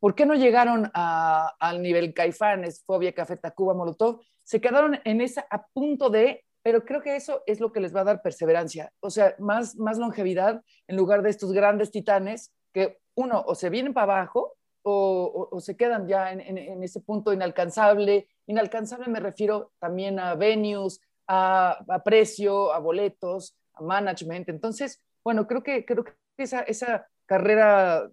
¿Por 0.00 0.14
qué 0.14 0.26
no 0.26 0.34
llegaron 0.34 0.90
al 0.94 1.82
nivel 1.82 2.14
Caifanes, 2.14 2.84
Fobia, 2.86 3.12
Café 3.12 3.36
Tacuba, 3.36 3.74
Molotov? 3.74 4.20
Se 4.44 4.60
quedaron 4.60 5.00
en 5.04 5.20
esa 5.20 5.44
a 5.50 5.66
punto 5.66 6.08
de, 6.08 6.44
pero 6.62 6.84
creo 6.84 7.02
que 7.02 7.16
eso 7.16 7.42
es 7.46 7.58
lo 7.58 7.72
que 7.72 7.80
les 7.80 7.94
va 7.94 8.02
a 8.02 8.04
dar 8.04 8.22
perseverancia, 8.22 8.92
o 9.00 9.10
sea, 9.10 9.34
más, 9.38 9.76
más 9.76 9.98
longevidad 9.98 10.62
en 10.86 10.96
lugar 10.96 11.22
de 11.22 11.30
estos 11.30 11.52
grandes 11.52 11.90
titanes 11.90 12.52
que 12.72 12.98
uno 13.16 13.42
o 13.44 13.54
se 13.56 13.70
vienen 13.70 13.92
para 13.92 14.12
abajo 14.12 14.57
o, 14.90 15.60
se 15.60 15.76
quedan 15.76 16.06
ya 16.06 16.32
en, 16.32 16.82
ese 16.82 17.00
punto 17.00 17.32
inalcanzable. 17.32 18.28
Inalcanzable 18.46 19.08
me 19.08 19.20
refiero 19.20 19.72
también 19.78 20.18
a 20.18 20.34
venues, 20.34 21.00
a, 21.26 22.02
precio, 22.04 22.72
a 22.72 22.78
boletos, 22.78 23.56
a 23.74 23.82
management. 23.82 24.48
Entonces, 24.48 25.02
bueno, 25.24 25.46
creo 25.46 25.62
que, 25.62 25.84
creo 25.84 26.04
que 26.04 26.14
esa, 26.38 26.62
esa 26.62 27.06
carrera 27.26 28.10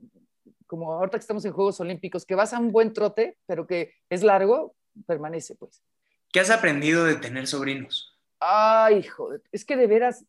como 0.68 0.94
ahorita 0.94 1.18
que 1.18 1.22
estamos 1.22 1.46
en 1.46 1.54
Juegos 1.54 1.80
Olímpicos, 1.80 2.26
que 2.26 2.36
vas 2.36 2.54
a 2.54 2.60
un 2.60 2.72
buen 2.72 2.94
trote, 2.94 3.38
pero 3.46 3.68
que 3.68 3.94
es 4.10 4.24
largo, 4.24 4.76
permanece, 5.06 5.56
pues. 5.56 5.84
¿Qué 6.32 6.40
has 6.40 6.50
aprendido 6.50 7.06
de 7.06 7.16
tener 7.16 7.48
sobrinos? 7.48 8.18
Ay, 8.40 8.98
hijo, 8.98 9.30
es 9.52 9.64
que 9.64 9.78
de 9.78 9.88
veras 9.88 10.26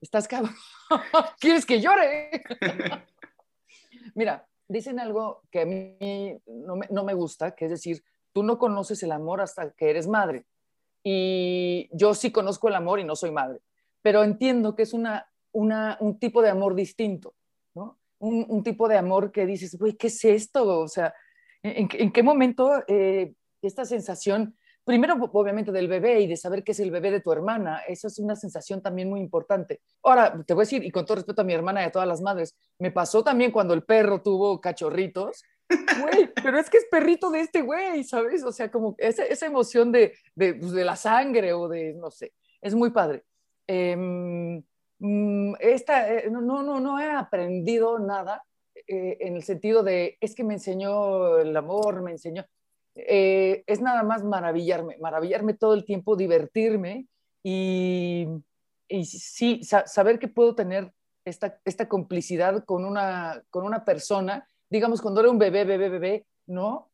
estás 0.00 0.28
cabrón. 0.28 0.54
¿Quieres 1.40 1.66
que 1.66 1.80
llore? 1.80 2.30
Mira, 4.14 4.46
dicen 4.70 4.98
algo 4.98 5.42
que 5.50 5.60
a 5.62 5.66
mí 5.66 5.96
no 6.46 6.76
me, 6.76 6.86
no 6.90 7.16
gusta, 7.16 7.54
que 7.54 7.66
es 7.66 7.70
decir, 7.70 8.02
tú 8.32 8.42
no 8.42 8.58
conoces 8.58 9.02
el 9.02 9.12
amor 9.12 9.40
hasta 9.40 9.72
que 9.72 9.90
eres 9.90 10.06
madre. 10.06 10.46
Y 11.02 11.88
yo 11.92 12.14
sí 12.14 12.30
conozco 12.30 12.68
el 12.68 12.74
amor 12.74 13.00
y 13.00 13.04
no 13.04 13.16
soy 13.16 13.30
madre, 13.30 13.60
pero 14.02 14.22
entiendo 14.22 14.74
que 14.74 14.82
es 14.82 14.92
una, 14.92 15.28
un 15.52 16.18
tipo 16.18 16.42
de 16.42 16.50
amor 16.50 16.74
distinto 16.74 17.34
un, 18.20 18.62
tipo 18.62 18.86
de 18.88 18.98
amor 18.98 19.32
que 19.32 19.46
dices, 19.46 19.76
güey, 19.78 19.94
¿qué 19.94 20.08
es 20.08 20.24
esto? 20.24 20.80
O 20.80 20.88
sea, 20.88 21.14
¿en, 21.62 22.12
qué 22.12 22.22
momento 22.22 22.84
eh, 22.86 23.34
esta 23.62 23.84
sensación, 23.84 24.56
primero 24.84 25.14
obviamente 25.32 25.72
del 25.72 25.88
bebé 25.88 26.20
y 26.20 26.26
de 26.26 26.36
saber 26.36 26.64
que 26.64 26.72
es 26.72 26.80
el 26.80 26.90
bebé 26.90 27.10
de 27.10 27.20
tu 27.20 27.32
hermana, 27.32 27.80
eso 27.86 28.08
es 28.08 28.18
una 28.18 28.36
sensación 28.36 28.82
también 28.82 29.08
muy 29.08 29.20
importante. 29.20 29.80
Ahora, 30.02 30.42
te 30.46 30.54
voy 30.54 30.62
a 30.62 30.64
decir, 30.64 30.84
y 30.84 30.90
con 30.90 31.04
todo 31.04 31.16
respeto 31.16 31.42
a 31.42 31.44
mi 31.44 31.52
hermana 31.52 31.82
y 31.82 31.86
a 31.86 31.92
todas 31.92 32.08
las 32.08 32.20
madres, 32.20 32.56
me 32.78 32.90
pasó 32.90 33.22
también 33.22 33.50
cuando 33.50 33.74
el 33.74 33.82
perro 33.82 34.22
tuvo 34.22 34.60
cachorritos. 34.60 35.42
Güey, 35.68 36.30
pero 36.42 36.58
es 36.58 36.68
que 36.68 36.78
es 36.78 36.86
perrito 36.90 37.30
de 37.30 37.40
este 37.40 37.62
güey, 37.62 38.04
¿sabes? 38.04 38.42
O 38.42 38.52
sea, 38.52 38.70
como 38.70 38.94
esa, 38.98 39.24
esa 39.24 39.46
emoción 39.46 39.92
de, 39.92 40.14
de, 40.34 40.54
pues, 40.54 40.72
de, 40.72 40.84
la 40.84 40.96
sangre 40.96 41.52
o 41.52 41.68
de, 41.68 41.94
no 41.94 42.10
sé, 42.10 42.32
es 42.60 42.74
muy 42.74 42.90
padre. 42.90 43.24
Eh, 43.66 44.62
esta, 45.60 46.12
eh, 46.12 46.30
no, 46.30 46.40
no, 46.40 46.80
no 46.80 47.00
he 47.00 47.10
aprendido 47.10 47.98
nada 47.98 48.44
eh, 48.86 49.16
en 49.20 49.36
el 49.36 49.42
sentido 49.42 49.82
de, 49.82 50.18
es 50.20 50.34
que 50.34 50.44
me 50.44 50.54
enseñó 50.54 51.38
el 51.38 51.56
amor, 51.56 52.02
me 52.02 52.12
enseñó, 52.12 52.44
eh, 52.94 53.64
es 53.66 53.80
nada 53.80 54.02
más 54.02 54.24
maravillarme, 54.24 54.96
maravillarme 54.98 55.54
todo 55.54 55.74
el 55.74 55.84
tiempo, 55.84 56.16
divertirme 56.16 57.06
y, 57.42 58.26
y 58.88 59.04
sí, 59.04 59.60
saber 59.62 60.18
que 60.18 60.28
puedo 60.28 60.54
tener 60.54 60.92
esta, 61.24 61.60
esta 61.64 61.88
complicidad 61.88 62.64
con 62.64 62.84
una, 62.84 63.42
con 63.50 63.64
una 63.64 63.84
persona, 63.84 64.46
digamos, 64.68 65.00
cuando 65.00 65.20
era 65.20 65.30
un 65.30 65.38
bebé, 65.38 65.64
bebé, 65.64 65.88
bebé, 65.88 66.26
¿no? 66.46 66.88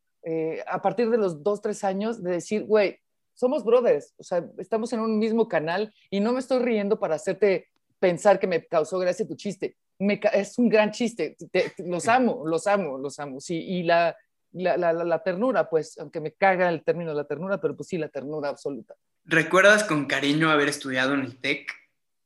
a 0.66 0.82
partir 0.82 1.08
de 1.08 1.18
los 1.18 1.44
dos, 1.44 1.60
tres 1.60 1.84
años, 1.84 2.20
de 2.20 2.32
decir, 2.32 2.64
güey, 2.64 2.98
somos 3.36 3.64
brothers, 3.64 4.14
o 4.18 4.24
sea, 4.24 4.44
estamos 4.58 4.92
en 4.92 5.00
un 5.00 5.18
mismo 5.18 5.46
canal 5.46 5.92
y 6.10 6.20
no 6.20 6.32
me 6.32 6.40
estoy 6.40 6.58
riendo 6.58 6.98
para 6.98 7.14
hacerte 7.14 7.68
pensar 7.98 8.38
que 8.38 8.46
me 8.46 8.64
causó 8.66 8.98
gracia 8.98 9.26
tu 9.26 9.36
chiste. 9.36 9.76
Me, 9.98 10.20
es 10.32 10.58
un 10.58 10.68
gran 10.68 10.90
chiste. 10.90 11.36
los 11.78 12.08
amo, 12.08 12.42
los 12.46 12.66
amo, 12.66 12.98
los 12.98 13.18
amo. 13.18 13.40
Sí, 13.40 13.58
y 13.58 13.82
la, 13.82 14.16
la, 14.62 14.92
la, 14.92 15.22
ternura, 15.22 15.68
pues, 15.68 15.98
aunque 15.98 16.20
me 16.20 16.32
caga 16.32 16.68
el 16.68 16.82
término 16.82 17.10
de 17.10 17.16
la 17.16 17.26
ternura, 17.26 17.60
pero 17.60 17.76
pues 17.76 17.88
sí, 17.88 17.98
la 17.98 18.08
ternura 18.08 18.48
absoluta. 18.48 18.94
¿Recuerdas 19.24 19.84
con 19.84 20.06
cariño 20.06 20.50
haber 20.50 20.68
estudiado 20.68 21.14
en 21.14 21.20
el 21.20 21.40
TEC? 21.40 21.70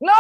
¡No! 0.01 0.13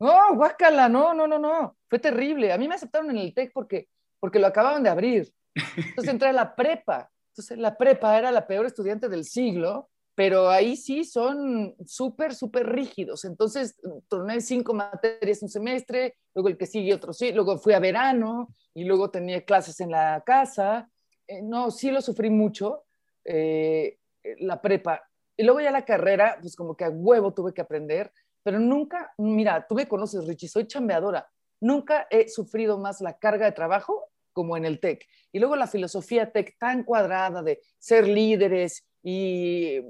No, 0.00 0.34
guácala, 0.34 0.88
no, 0.88 1.12
no, 1.14 1.26
no, 1.26 1.38
no. 1.38 1.76
Fue 1.88 1.98
terrible. 1.98 2.52
A 2.52 2.58
mí 2.58 2.68
me 2.68 2.74
aceptaron 2.74 3.10
en 3.10 3.18
el 3.18 3.34
TEC 3.34 3.52
porque, 3.52 3.88
porque 4.20 4.38
lo 4.38 4.46
acababan 4.46 4.82
de 4.82 4.90
abrir. 4.90 5.32
Entonces 5.54 6.12
entré 6.12 6.28
a 6.28 6.32
la 6.32 6.54
prepa. 6.54 7.10
Entonces 7.32 7.58
la 7.58 7.76
prepa 7.76 8.16
era 8.16 8.30
la 8.30 8.46
peor 8.46 8.66
estudiante 8.66 9.08
del 9.08 9.24
siglo 9.24 9.90
pero 10.18 10.50
ahí 10.50 10.74
sí 10.74 11.04
son 11.04 11.76
súper, 11.86 12.34
súper 12.34 12.66
rígidos. 12.66 13.24
Entonces, 13.24 13.76
torné 14.08 14.40
cinco 14.40 14.74
materias 14.74 15.44
un 15.44 15.48
semestre, 15.48 16.16
luego 16.34 16.48
el 16.48 16.58
que 16.58 16.66
sigue 16.66 16.92
otro 16.92 17.12
sí, 17.12 17.30
luego 17.30 17.56
fui 17.56 17.72
a 17.72 17.78
verano 17.78 18.48
y 18.74 18.82
luego 18.82 19.12
tenía 19.12 19.44
clases 19.44 19.78
en 19.78 19.92
la 19.92 20.20
casa. 20.26 20.90
Eh, 21.28 21.40
no, 21.40 21.70
sí 21.70 21.92
lo 21.92 22.00
sufrí 22.00 22.30
mucho, 22.30 22.86
eh, 23.24 23.98
la 24.40 24.60
prepa. 24.60 25.08
Y 25.36 25.44
luego 25.44 25.60
ya 25.60 25.70
la 25.70 25.84
carrera, 25.84 26.36
pues 26.40 26.56
como 26.56 26.76
que 26.76 26.86
a 26.86 26.90
huevo 26.90 27.32
tuve 27.32 27.54
que 27.54 27.60
aprender, 27.60 28.10
pero 28.42 28.58
nunca, 28.58 29.12
mira, 29.18 29.68
tú 29.68 29.76
me 29.76 29.86
conoces, 29.86 30.26
Richie, 30.26 30.48
soy 30.48 30.66
chambeadora. 30.66 31.30
Nunca 31.60 32.08
he 32.10 32.28
sufrido 32.28 32.76
más 32.76 33.00
la 33.00 33.18
carga 33.20 33.46
de 33.46 33.52
trabajo 33.52 34.10
como 34.32 34.56
en 34.56 34.64
el 34.64 34.80
TEC. 34.80 35.04
Y 35.32 35.38
luego 35.38 35.56
la 35.56 35.66
filosofía 35.66 36.32
TEC 36.32 36.56
tan 36.58 36.84
cuadrada 36.84 37.42
de 37.42 37.60
ser 37.78 38.06
líderes 38.08 38.86
y 39.02 39.80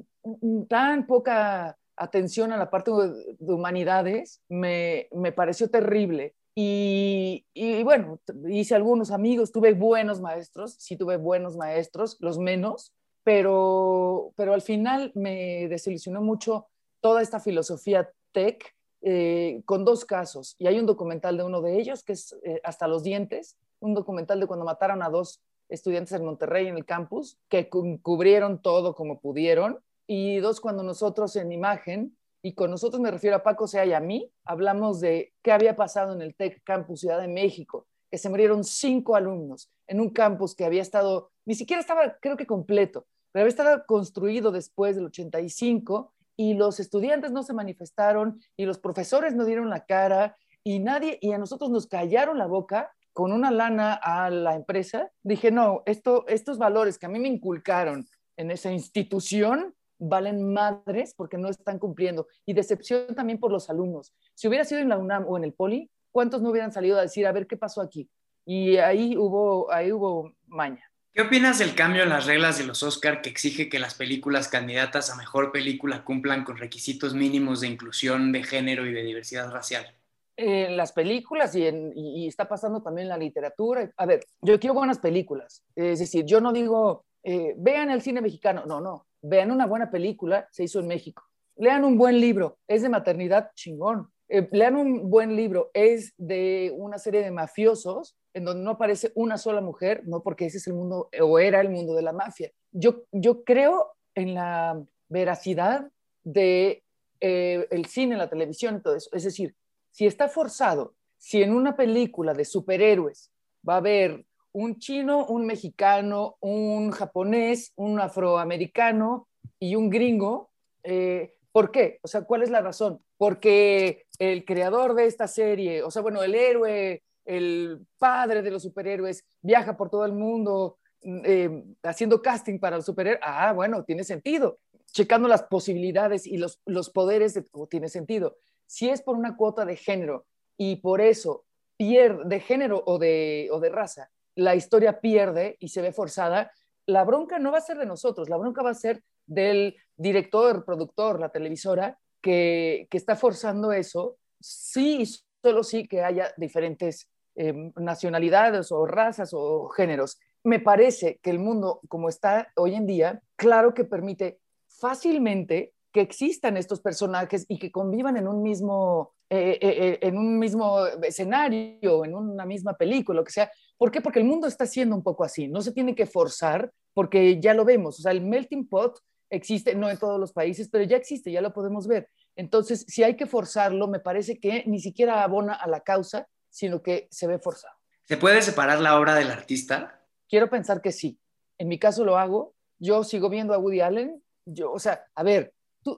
tan 0.68 1.06
poca 1.06 1.76
atención 1.96 2.52
a 2.52 2.56
la 2.56 2.70
parte 2.70 2.90
de, 2.90 3.52
humanidades 3.52 4.40
me, 4.48 5.08
me, 5.12 5.32
pareció 5.32 5.70
terrible. 5.70 6.34
Y, 6.54 7.46
y, 7.54 7.82
bueno, 7.82 8.20
hice 8.48 8.74
algunos 8.74 9.10
amigos, 9.10 9.52
tuve 9.52 9.74
buenos 9.74 10.20
maestros, 10.20 10.74
sí 10.78 10.96
tuve 10.96 11.16
buenos 11.16 11.56
maestros, 11.56 12.16
los 12.20 12.38
menos, 12.38 12.92
pero, 13.22 14.32
pero 14.36 14.54
al 14.54 14.62
final 14.62 15.12
me 15.14 15.68
desilusionó 15.68 16.20
mucho 16.20 16.66
toda 17.00 17.22
esta 17.22 17.40
filosofía 17.40 18.10
tech 18.32 18.74
eh, 19.02 19.62
con 19.64 19.84
dos 19.84 20.04
casos. 20.04 20.56
Y 20.58 20.66
hay 20.66 20.78
un 20.78 20.86
documental 20.86 21.36
de 21.36 21.44
uno 21.44 21.60
de 21.60 21.78
ellos 21.78 22.02
que 22.02 22.14
es 22.14 22.36
eh, 22.42 22.60
Hasta 22.64 22.88
los 22.88 23.04
dientes, 23.04 23.56
un 23.80 23.94
documental 23.94 24.40
de 24.40 24.46
cuando 24.46 24.64
mataron 24.64 25.02
a 25.02 25.08
dos 25.08 25.42
estudiantes 25.68 26.12
en 26.12 26.24
Monterrey 26.24 26.66
en 26.66 26.76
el 26.76 26.84
campus, 26.84 27.38
que 27.48 27.68
cubrieron 27.68 28.62
todo 28.62 28.94
como 28.94 29.20
pudieron 29.20 29.80
y 30.06 30.38
dos, 30.38 30.60
cuando 30.60 30.82
nosotros 30.82 31.36
en 31.36 31.52
imagen, 31.52 32.16
y 32.42 32.54
con 32.54 32.70
nosotros 32.70 33.00
me 33.00 33.10
refiero 33.10 33.36
a 33.36 33.42
Paco 33.42 33.66
Sea 33.66 33.84
y 33.84 33.92
a 33.92 34.00
mí, 34.00 34.32
hablamos 34.44 35.00
de 35.00 35.34
qué 35.42 35.52
había 35.52 35.76
pasado 35.76 36.14
en 36.14 36.22
el 36.22 36.34
TEC 36.34 36.62
Campus 36.64 37.00
Ciudad 37.00 37.20
de 37.20 37.28
México, 37.28 37.86
que 38.10 38.16
se 38.16 38.30
murieron 38.30 38.64
cinco 38.64 39.16
alumnos 39.16 39.70
en 39.86 40.00
un 40.00 40.10
campus 40.10 40.54
que 40.54 40.64
había 40.64 40.80
estado, 40.80 41.30
ni 41.44 41.54
siquiera 41.54 41.80
estaba, 41.80 42.16
creo 42.20 42.36
que 42.36 42.46
completo, 42.46 43.06
pero 43.32 43.42
había 43.42 43.50
estado 43.50 43.84
construido 43.86 44.50
después 44.50 44.96
del 44.96 45.06
85 45.06 46.14
y 46.36 46.54
los 46.54 46.80
estudiantes 46.80 47.32
no 47.32 47.42
se 47.42 47.52
manifestaron 47.52 48.40
y 48.56 48.64
los 48.64 48.78
profesores 48.78 49.34
no 49.34 49.44
dieron 49.44 49.68
la 49.68 49.84
cara 49.84 50.36
y 50.64 50.78
nadie, 50.78 51.18
y 51.20 51.32
a 51.32 51.38
nosotros 51.38 51.70
nos 51.70 51.86
callaron 51.86 52.38
la 52.38 52.46
boca 52.46 52.94
con 53.18 53.32
una 53.32 53.50
lana 53.50 53.94
a 53.94 54.30
la 54.30 54.54
empresa. 54.54 55.10
Dije, 55.24 55.50
no, 55.50 55.82
esto, 55.86 56.24
estos 56.28 56.56
valores 56.56 57.00
que 57.00 57.06
a 57.06 57.08
mí 57.08 57.18
me 57.18 57.26
inculcaron 57.26 58.06
en 58.36 58.52
esa 58.52 58.70
institución 58.70 59.74
valen 59.98 60.52
madres 60.52 61.14
porque 61.16 61.36
no 61.36 61.48
están 61.48 61.80
cumpliendo. 61.80 62.28
Y 62.46 62.52
decepción 62.52 63.16
también 63.16 63.40
por 63.40 63.50
los 63.50 63.70
alumnos. 63.70 64.14
Si 64.34 64.46
hubiera 64.46 64.64
sido 64.64 64.80
en 64.80 64.88
la 64.88 64.98
UNAM 64.98 65.24
o 65.26 65.36
en 65.36 65.42
el 65.42 65.52
Poli, 65.52 65.90
¿cuántos 66.12 66.42
no 66.42 66.50
hubieran 66.50 66.70
salido 66.70 66.96
a 66.96 67.02
decir, 67.02 67.26
a 67.26 67.32
ver 67.32 67.48
qué 67.48 67.56
pasó 67.56 67.80
aquí? 67.80 68.08
Y 68.46 68.76
ahí 68.76 69.16
hubo, 69.16 69.68
ahí 69.72 69.90
hubo 69.90 70.36
maña. 70.46 70.88
¿Qué 71.12 71.22
opinas 71.22 71.58
del 71.58 71.74
cambio 71.74 72.04
en 72.04 72.10
las 72.10 72.26
reglas 72.26 72.56
de 72.58 72.66
los 72.66 72.84
Oscar 72.84 73.20
que 73.20 73.30
exige 73.30 73.68
que 73.68 73.80
las 73.80 73.94
películas 73.94 74.46
candidatas 74.46 75.10
a 75.10 75.16
mejor 75.16 75.50
película 75.50 76.04
cumplan 76.04 76.44
con 76.44 76.56
requisitos 76.56 77.14
mínimos 77.14 77.62
de 77.62 77.66
inclusión 77.66 78.30
de 78.30 78.44
género 78.44 78.86
y 78.86 78.92
de 78.92 79.02
diversidad 79.02 79.50
racial? 79.50 79.97
En 80.40 80.76
las 80.76 80.92
películas 80.92 81.54
y, 81.56 81.66
en, 81.66 81.92
y, 81.96 82.28
está 82.28 82.48
pasando 82.48 82.80
también 82.80 83.06
en 83.06 83.08
la 83.08 83.18
literatura. 83.18 83.90
A 83.96 84.06
ver, 84.06 84.20
yo 84.40 84.60
quiero 84.60 84.74
buenas 84.74 85.00
películas. 85.00 85.64
Es 85.74 85.98
decir, 85.98 86.24
yo 86.24 86.40
no 86.40 86.52
digo, 86.52 87.04
eh, 87.24 87.54
vean 87.58 87.90
el 87.90 88.02
cine 88.02 88.20
mexicano. 88.20 88.64
No, 88.64 88.80
no 88.80 89.08
vean 89.22 89.50
una 89.50 89.66
buena 89.66 89.90
película, 89.90 90.48
se 90.50 90.64
hizo 90.64 90.80
en 90.80 90.88
México. 90.88 91.22
Lean 91.56 91.84
un 91.84 91.98
buen 91.98 92.20
libro, 92.20 92.58
es 92.68 92.82
de 92.82 92.88
maternidad 92.88 93.50
chingón. 93.54 94.10
Eh, 94.28 94.46
lean 94.52 94.76
un 94.76 95.10
buen 95.10 95.34
libro, 95.34 95.70
es 95.72 96.12
de 96.18 96.72
una 96.76 96.98
serie 96.98 97.22
de 97.22 97.30
mafiosos 97.30 98.16
en 98.34 98.44
donde 98.44 98.62
no 98.62 98.72
aparece 98.72 99.10
una 99.14 99.38
sola 99.38 99.60
mujer, 99.60 100.02
no 100.06 100.22
porque 100.22 100.46
ese 100.46 100.58
es 100.58 100.66
el 100.66 100.74
mundo 100.74 101.08
o 101.20 101.38
era 101.38 101.60
el 101.60 101.70
mundo 101.70 101.94
de 101.94 102.02
la 102.02 102.12
mafia. 102.12 102.50
Yo, 102.70 103.04
yo 103.10 103.42
creo 103.42 103.94
en 104.14 104.34
la 104.34 104.80
veracidad 105.08 105.90
de 106.24 106.84
eh, 107.20 107.66
el 107.70 107.86
cine, 107.86 108.16
la 108.16 108.28
televisión 108.28 108.76
y 108.76 108.82
todo 108.82 108.94
eso. 108.94 109.08
Es 109.12 109.24
decir, 109.24 109.56
si 109.90 110.06
está 110.06 110.28
forzado, 110.28 110.94
si 111.16 111.42
en 111.42 111.52
una 111.52 111.76
película 111.76 112.34
de 112.34 112.44
superhéroes 112.44 113.30
va 113.68 113.74
a 113.74 113.78
haber 113.78 114.24
un 114.52 114.78
chino, 114.78 115.26
un 115.26 115.46
mexicano, 115.46 116.36
un 116.40 116.90
japonés, 116.90 117.72
un 117.76 118.00
afroamericano 118.00 119.28
y 119.58 119.74
un 119.74 119.90
gringo. 119.90 120.50
Eh, 120.82 121.34
¿Por 121.52 121.70
qué? 121.70 121.98
O 122.02 122.08
sea, 122.08 122.22
¿cuál 122.22 122.42
es 122.42 122.50
la 122.50 122.60
razón? 122.60 123.00
Porque 123.16 124.06
el 124.18 124.44
creador 124.44 124.94
de 124.94 125.06
esta 125.06 125.26
serie, 125.26 125.82
o 125.82 125.90
sea, 125.90 126.02
bueno, 126.02 126.22
el 126.22 126.34
héroe 126.34 127.02
el 127.28 127.86
padre 127.98 128.40
de 128.40 128.50
los 128.50 128.62
superhéroes 128.62 129.22
viaja 129.42 129.76
por 129.76 129.90
todo 129.90 130.06
el 130.06 130.12
mundo 130.12 130.78
mm, 131.02 131.20
eh, 131.24 131.64
haciendo 131.82 132.22
casting 132.22 132.58
para 132.58 132.76
los 132.76 132.86
superhéroes, 132.86 133.20
ah, 133.22 133.52
bueno, 133.52 133.84
tiene 133.84 134.02
sentido. 134.02 134.58
Checando 134.86 135.28
las 135.28 135.42
posibilidades 135.42 136.26
y 136.26 136.38
los, 136.38 136.58
los 136.64 136.88
poderes, 136.88 137.34
de, 137.34 137.44
oh, 137.52 137.66
tiene 137.66 137.90
sentido. 137.90 138.38
Si 138.68 138.88
es 138.88 139.02
por 139.02 139.16
una 139.16 139.36
cuota 139.36 139.64
de 139.64 139.74
género 139.74 140.26
y 140.56 140.76
por 140.76 141.00
eso 141.00 141.46
pierde, 141.76 142.22
de 142.24 142.40
género 142.40 142.82
o 142.86 142.98
de, 142.98 143.48
o 143.50 143.58
de 143.58 143.70
raza, 143.70 144.10
la 144.36 144.54
historia 144.54 145.00
pierde 145.00 145.56
y 145.58 145.68
se 145.68 145.82
ve 145.82 145.92
forzada, 145.92 146.52
la 146.86 147.04
bronca 147.04 147.40
no 147.40 147.50
va 147.50 147.58
a 147.58 147.62
ser 147.62 147.78
de 147.78 147.86
nosotros, 147.86 148.28
la 148.28 148.36
bronca 148.36 148.62
va 148.62 148.70
a 148.70 148.74
ser 148.74 149.02
del 149.26 149.76
director, 149.96 150.64
productor, 150.64 151.18
la 151.18 151.30
televisora, 151.30 151.98
que, 152.20 152.86
que 152.90 152.98
está 152.98 153.16
forzando 153.16 153.72
eso, 153.72 154.18
sí, 154.40 155.04
solo 155.42 155.64
sí 155.64 155.88
que 155.88 156.02
haya 156.02 156.32
diferentes 156.36 157.08
Em, 157.40 157.72
nacionalidades 157.76 158.72
o 158.72 158.84
razas 158.84 159.30
o 159.32 159.68
géneros. 159.68 160.18
Me 160.42 160.58
parece 160.58 161.20
que 161.22 161.30
el 161.30 161.38
mundo 161.38 161.80
como 161.86 162.08
está 162.08 162.48
hoy 162.56 162.74
en 162.74 162.84
día, 162.84 163.22
claro 163.36 163.74
que 163.74 163.84
permite 163.84 164.40
fácilmente 164.66 165.72
que 165.92 166.00
existan 166.00 166.56
estos 166.56 166.80
personajes 166.80 167.46
y 167.48 167.58
que 167.58 167.70
convivan 167.70 168.16
en 168.16 168.28
un 168.28 168.42
mismo, 168.42 169.14
eh, 169.30 169.58
eh, 169.60 169.76
eh, 169.78 169.98
en 170.02 170.18
un 170.18 170.38
mismo 170.38 170.86
escenario, 170.86 172.04
en 172.04 172.14
una 172.14 172.44
misma 172.44 172.76
película, 172.76 173.20
lo 173.20 173.24
que 173.24 173.32
sea. 173.32 173.50
¿Por 173.76 173.90
qué? 173.90 174.00
Porque 174.00 174.18
el 174.18 174.24
mundo 174.24 174.46
está 174.46 174.66
siendo 174.66 174.94
un 174.94 175.02
poco 175.02 175.24
así. 175.24 175.48
No 175.48 175.62
se 175.62 175.72
tiene 175.72 175.94
que 175.94 176.06
forzar 176.06 176.70
porque 176.94 177.40
ya 177.40 177.54
lo 177.54 177.64
vemos. 177.64 177.98
O 177.98 178.02
sea, 178.02 178.12
el 178.12 178.20
melting 178.20 178.68
pot 178.68 178.98
existe, 179.30 179.74
no 179.74 179.88
en 179.90 179.98
todos 179.98 180.18
los 180.18 180.32
países, 180.32 180.68
pero 180.70 180.84
ya 180.84 180.96
existe, 180.96 181.30
ya 181.30 181.40
lo 181.40 181.52
podemos 181.52 181.86
ver. 181.86 182.08
Entonces, 182.36 182.84
si 182.88 183.02
hay 183.02 183.16
que 183.16 183.26
forzarlo, 183.26 183.88
me 183.88 184.00
parece 184.00 184.38
que 184.38 184.64
ni 184.66 184.80
siquiera 184.80 185.22
abona 185.22 185.54
a 185.54 185.68
la 185.68 185.80
causa, 185.80 186.28
sino 186.50 186.82
que 186.82 187.08
se 187.10 187.26
ve 187.26 187.38
forzado. 187.38 187.74
¿Se 188.04 188.16
puede 188.16 188.42
separar 188.42 188.80
la 188.80 188.98
obra 188.98 189.14
del 189.14 189.30
artista? 189.30 190.02
Quiero 190.28 190.48
pensar 190.48 190.80
que 190.80 190.92
sí. 190.92 191.18
En 191.58 191.68
mi 191.68 191.78
caso 191.78 192.04
lo 192.04 192.16
hago. 192.16 192.54
Yo 192.78 193.04
sigo 193.04 193.28
viendo 193.28 193.54
a 193.54 193.58
Woody 193.58 193.80
Allen. 193.80 194.22
Yo, 194.46 194.72
o 194.72 194.78
sea, 194.78 195.04
a 195.14 195.22
ver, 195.22 195.52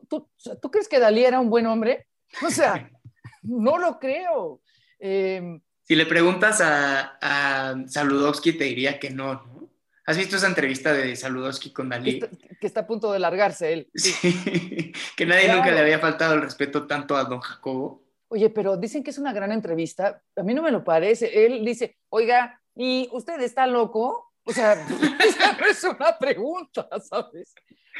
¿tú, 0.08 0.28
tú, 0.42 0.56
¿tú 0.60 0.70
crees 0.70 0.88
que 0.88 0.98
Dalí 0.98 1.24
era 1.24 1.40
un 1.40 1.50
buen 1.50 1.66
hombre? 1.66 2.06
O 2.46 2.50
sea, 2.50 2.90
no 3.42 3.78
lo 3.78 3.98
creo. 3.98 4.60
Em, 4.98 5.60
si 5.82 5.96
le 5.96 6.06
preguntas 6.06 6.60
a, 6.60 7.18
a 7.20 7.74
Saludowski, 7.86 8.52
te 8.52 8.64
diría 8.64 8.98
que 8.98 9.10
no, 9.10 9.34
¿no? 9.34 9.70
¿Has 10.06 10.16
visto 10.16 10.36
esa 10.36 10.48
entrevista 10.48 10.92
de 10.92 11.14
Saludowski 11.14 11.72
con 11.72 11.88
Dalí? 11.88 12.20
Que 12.60 12.66
está, 12.66 12.80
a 12.80 12.86
punto 12.86 13.12
de 13.12 13.20
largarse 13.20 13.72
él. 13.72 13.90
Sí, 13.94 14.92
que 15.16 15.26
nadie 15.26 15.52
nunca 15.52 15.70
le 15.70 15.78
había 15.78 16.00
faltado 16.00 16.34
el 16.34 16.42
respeto 16.42 16.86
tanto 16.86 17.16
a 17.16 17.24
don 17.24 17.40
Jacobo. 17.40 18.02
Oye, 18.28 18.50
pero 18.50 18.76
dicen 18.76 19.04
que 19.04 19.10
es 19.10 19.18
una 19.18 19.32
gran 19.32 19.52
entrevista. 19.52 20.20
A 20.34 20.42
mí 20.42 20.52
no 20.52 20.62
me 20.62 20.72
lo 20.72 20.82
parece. 20.82 21.46
Él 21.46 21.64
dice, 21.64 21.98
oiga, 22.08 22.60
¿y 22.74 23.08
usted 23.12 23.40
está 23.40 23.66
loco? 23.68 24.32
O 24.42 24.52
sea, 24.52 24.72
esa 25.24 25.52
no 25.52 25.66
es 25.66 25.84
una 25.84 26.18
pregunta, 26.18 26.88
¿sabes? 27.08 27.54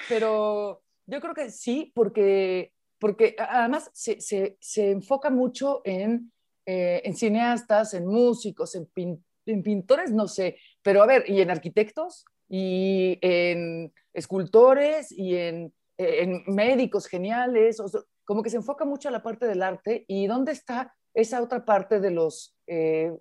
Pero 0.09 0.83
yo 1.11 1.21
creo 1.21 1.35
que 1.35 1.51
sí, 1.51 1.93
porque, 1.95 2.73
porque 2.99 3.37
además 3.39 3.91
se, 3.93 4.21
se, 4.21 4.57
se 4.61 4.91
enfoca 4.91 5.31
mucho 5.31 5.83
en, 5.85 6.33
eh, 6.67 7.03
en 7.05 7.17
cineastas, 7.17 7.95
en 7.95 8.07
músicos, 8.07 8.75
en, 8.75 8.89
pintores, 9.65 10.13
no 10.13 10.29
sé, 10.29 10.59
pero 10.83 11.03
a 11.03 11.07
ver, 11.07 11.29
y 11.29 11.41
en 11.41 11.51
arquitectos, 11.51 12.25
y 12.49 13.19
en 13.21 13.93
escultores, 14.13 15.11
y 15.11 15.37
en, 15.37 15.75
en 15.99 16.45
médicos 16.47 17.07
geniales. 17.07 17.83
Como 18.25 18.43
que 18.43 18.51
se 18.51 18.57
enfoca 18.57 18.85
mucho 18.85 19.09
a 19.09 19.13
la 19.13 19.23
parte 19.23 19.47
del 19.47 19.63
arte 19.63 20.05
y 20.07 20.29
dónde 20.29 20.53
está 20.53 20.95
esa 21.15 21.43
otra 21.43 21.65
parte 21.65 21.99
de 21.99 22.11
los, 22.13 22.57
eh, 22.69 23.13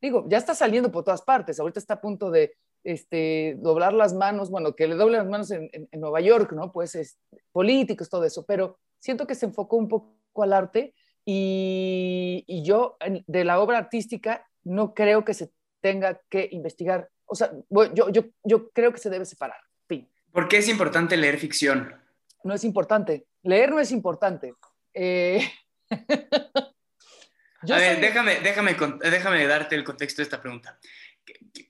digo, 0.00 0.24
ya 0.28 0.38
está 0.38 0.54
saliendo 0.54 0.90
por 0.90 1.04
todas 1.04 1.20
partes, 1.20 1.60
ahorita 1.60 1.78
está 1.78 1.94
a 1.94 2.00
punto 2.00 2.30
de 2.30 2.56
este, 2.84 3.56
doblar 3.58 3.92
las 3.92 4.14
manos, 4.14 4.50
bueno, 4.50 4.74
que 4.74 4.86
le 4.86 4.94
doble 4.94 5.18
las 5.18 5.26
manos 5.26 5.50
en, 5.50 5.70
Nueva 5.92 6.20
York, 6.20 6.52
¿no? 6.52 6.72
Pues 6.72 6.94
es, 6.94 7.18
políticos, 7.52 8.08
todo 8.08 8.24
eso, 8.24 8.44
pero 8.46 8.78
siento 9.00 9.26
que 9.26 9.34
se 9.34 9.46
enfocó 9.46 9.76
un 9.76 9.88
poco 9.88 10.42
al 10.42 10.52
arte 10.52 10.94
y, 11.24 12.44
y 12.46 12.62
yo 12.62 12.96
de 13.26 13.44
la 13.44 13.60
obra 13.60 13.78
artística 13.78 14.46
no 14.62 14.94
creo 14.94 15.24
que 15.24 15.34
se 15.34 15.50
tenga 15.80 16.20
que 16.28 16.48
investigar, 16.52 17.08
o 17.26 17.34
sea, 17.34 17.52
yo, 17.70 18.10
yo, 18.10 18.24
yo 18.42 18.70
creo 18.70 18.92
que 18.92 18.98
se 18.98 19.10
debe 19.10 19.24
separar. 19.24 19.58
Fin. 19.88 20.08
¿Por 20.32 20.48
qué 20.48 20.58
es 20.58 20.68
importante 20.68 21.16
leer 21.16 21.38
ficción? 21.38 21.94
No 22.42 22.54
es 22.54 22.64
importante 22.64 23.26
leer 23.44 23.70
no 23.70 23.78
es 23.78 23.92
importante. 23.92 24.54
Eh, 24.92 25.48
a 25.90 27.76
ver, 27.76 28.00
déjame, 28.00 28.40
déjame, 28.40 28.76
déjame 29.00 29.46
darte 29.46 29.76
el 29.76 29.84
contexto 29.84 30.20
de 30.20 30.24
esta 30.24 30.40
pregunta. 30.40 30.78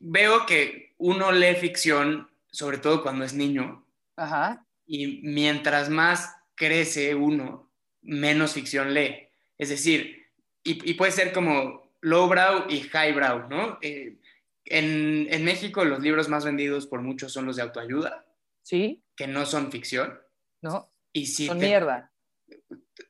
Veo 0.01 0.47
que 0.47 0.95
uno 0.99 1.33
lee 1.33 1.57
ficción, 1.57 2.31
sobre 2.51 2.79
todo 2.79 3.03
cuando 3.03 3.25
es 3.25 3.35
niño, 3.35 3.87
Ajá. 4.17 4.67
y 4.87 5.21
mientras 5.23 5.91
más 5.91 6.35
crece 6.55 7.15
uno, 7.15 7.71
menos 8.03 8.53
ficción 8.53 8.95
lee. 8.95 9.29
Es 9.59 9.69
decir, 9.69 10.29
y, 10.63 10.95
puede 10.95 11.13
ser 11.13 11.33
como 11.33 11.93
lowbrow 12.01 12.67
y 12.69 12.89
highbrow, 12.93 13.49
¿no? 13.49 13.79
Eh, 13.83 14.19
en, 14.67 15.27
en, 15.31 15.45
México 15.45 15.85
los 15.85 16.01
libros 16.01 16.29
más 16.29 16.45
vendidos 16.45 16.87
por 16.87 17.03
muchos 17.03 17.33
son 17.33 17.45
los 17.45 17.57
de 17.57 17.63
autoayuda. 17.63 18.27
Sí. 18.63 19.05
Que 19.15 19.27
no 19.27 19.45
son 19.45 19.71
ficción. 19.71 20.19
No. 20.63 20.91
Y 21.13 21.27
son 21.27 21.59
mierda. 21.59 22.11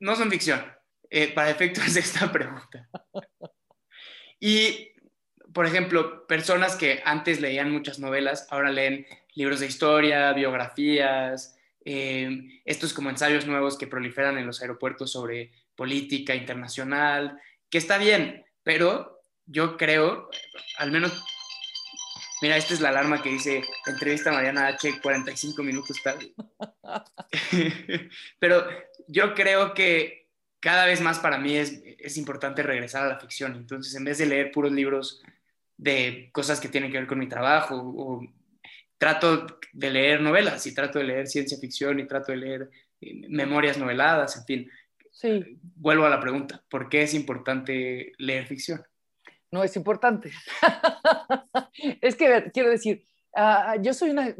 No 0.01 0.16
son 0.16 0.30
ficción, 0.30 0.62
eh, 1.09 1.32
para 1.32 1.51
efectos 1.51 1.95
de 1.95 2.01
esta 2.01 2.30
pregunta. 2.30 2.88
Y, 4.40 4.92
por 5.55 5.67
ejemplo, 5.67 6.27
personas 6.27 6.77
que 6.77 7.01
antes 7.05 7.41
leían 7.41 7.71
muchas 7.71 7.99
novelas, 7.99 8.47
ahora 8.51 8.71
leen 8.71 9.07
libros 9.35 9.61
de 9.61 9.67
historia, 9.67 10.33
biografías, 10.33 11.57
eh, 11.85 12.61
estos 12.65 12.93
como 12.93 13.11
ensayos 13.11 13.47
nuevos 13.47 13.79
que 13.79 13.87
proliferan 13.87 14.37
en 14.37 14.47
los 14.47 14.61
aeropuertos 14.61 15.13
sobre 15.13 15.53
política 15.77 16.35
internacional, 16.35 17.39
que 17.71 17.79
está 17.79 17.99
bien, 17.99 18.45
pero 18.63 19.21
yo 19.47 19.77
creo, 19.77 20.29
al 20.79 20.91
menos 20.91 21.25
Mira, 22.43 22.59
esta 22.59 22.75
es 22.75 22.81
la 22.83 22.91
alarma 22.91 23.23
que 23.23 23.31
dice 23.31 23.63
entrevista 23.87 24.29
a 24.29 24.35
Mariana 24.35 24.67
H 24.67 25.01
45 25.01 25.63
minutos 25.63 25.97
tarde. 26.03 26.35
Pero 28.39 28.67
yo 29.09 29.33
creo 29.33 29.73
que 29.73 30.29
cada 30.61 30.85
vez 30.85 31.01
más 31.01 31.21
para 31.21 31.39
mí 31.39 31.57
es, 31.57 31.81
es 31.99 32.19
importante 32.19 32.63
regresar 32.63 33.05
a 33.05 33.09
la 33.09 33.19
ficción. 33.19 33.55
Entonces, 33.55 33.95
en 33.95 34.05
vez 34.05 34.19
de 34.19 34.27
leer 34.27 34.53
puros 34.53 34.73
libros 34.73 35.23
de 35.77 36.31
cosas 36.33 36.61
que 36.61 36.68
tienen 36.68 36.91
que 36.91 36.99
ver 36.99 37.07
con 37.07 37.18
mi 37.18 37.29
trabajo, 37.29 37.77
o, 37.77 38.20
trato 38.97 39.47
de 39.72 39.91
leer 39.91 40.20
novelas 40.20 40.66
y 40.66 40.75
trato 40.75 40.99
de 40.99 41.05
leer 41.05 41.27
ciencia 41.27 41.59
ficción 41.59 41.99
y 41.99 42.07
trato 42.07 42.33
de 42.33 42.39
leer 42.39 42.70
eh, 43.01 43.29
memorias 43.29 43.77
noveladas, 43.77 44.37
en 44.37 44.45
fin. 44.45 44.70
Sí. 45.11 45.59
Vuelvo 45.77 46.07
a 46.07 46.11
la 46.11 46.20
pregunta, 46.20 46.64
¿por 46.70 46.89
qué 46.89 47.03
es 47.03 47.14
importante 47.14 48.12
leer 48.18 48.47
ficción? 48.47 48.85
no 49.55 49.62
es 49.62 49.77
importante. 49.77 50.33
es 52.03 52.16
que, 52.16 52.51
quiero 52.53 52.70
decir, 52.70 53.05
ah, 53.37 53.77
yo 53.81 53.95
soy 53.95 54.11
una 54.11 54.35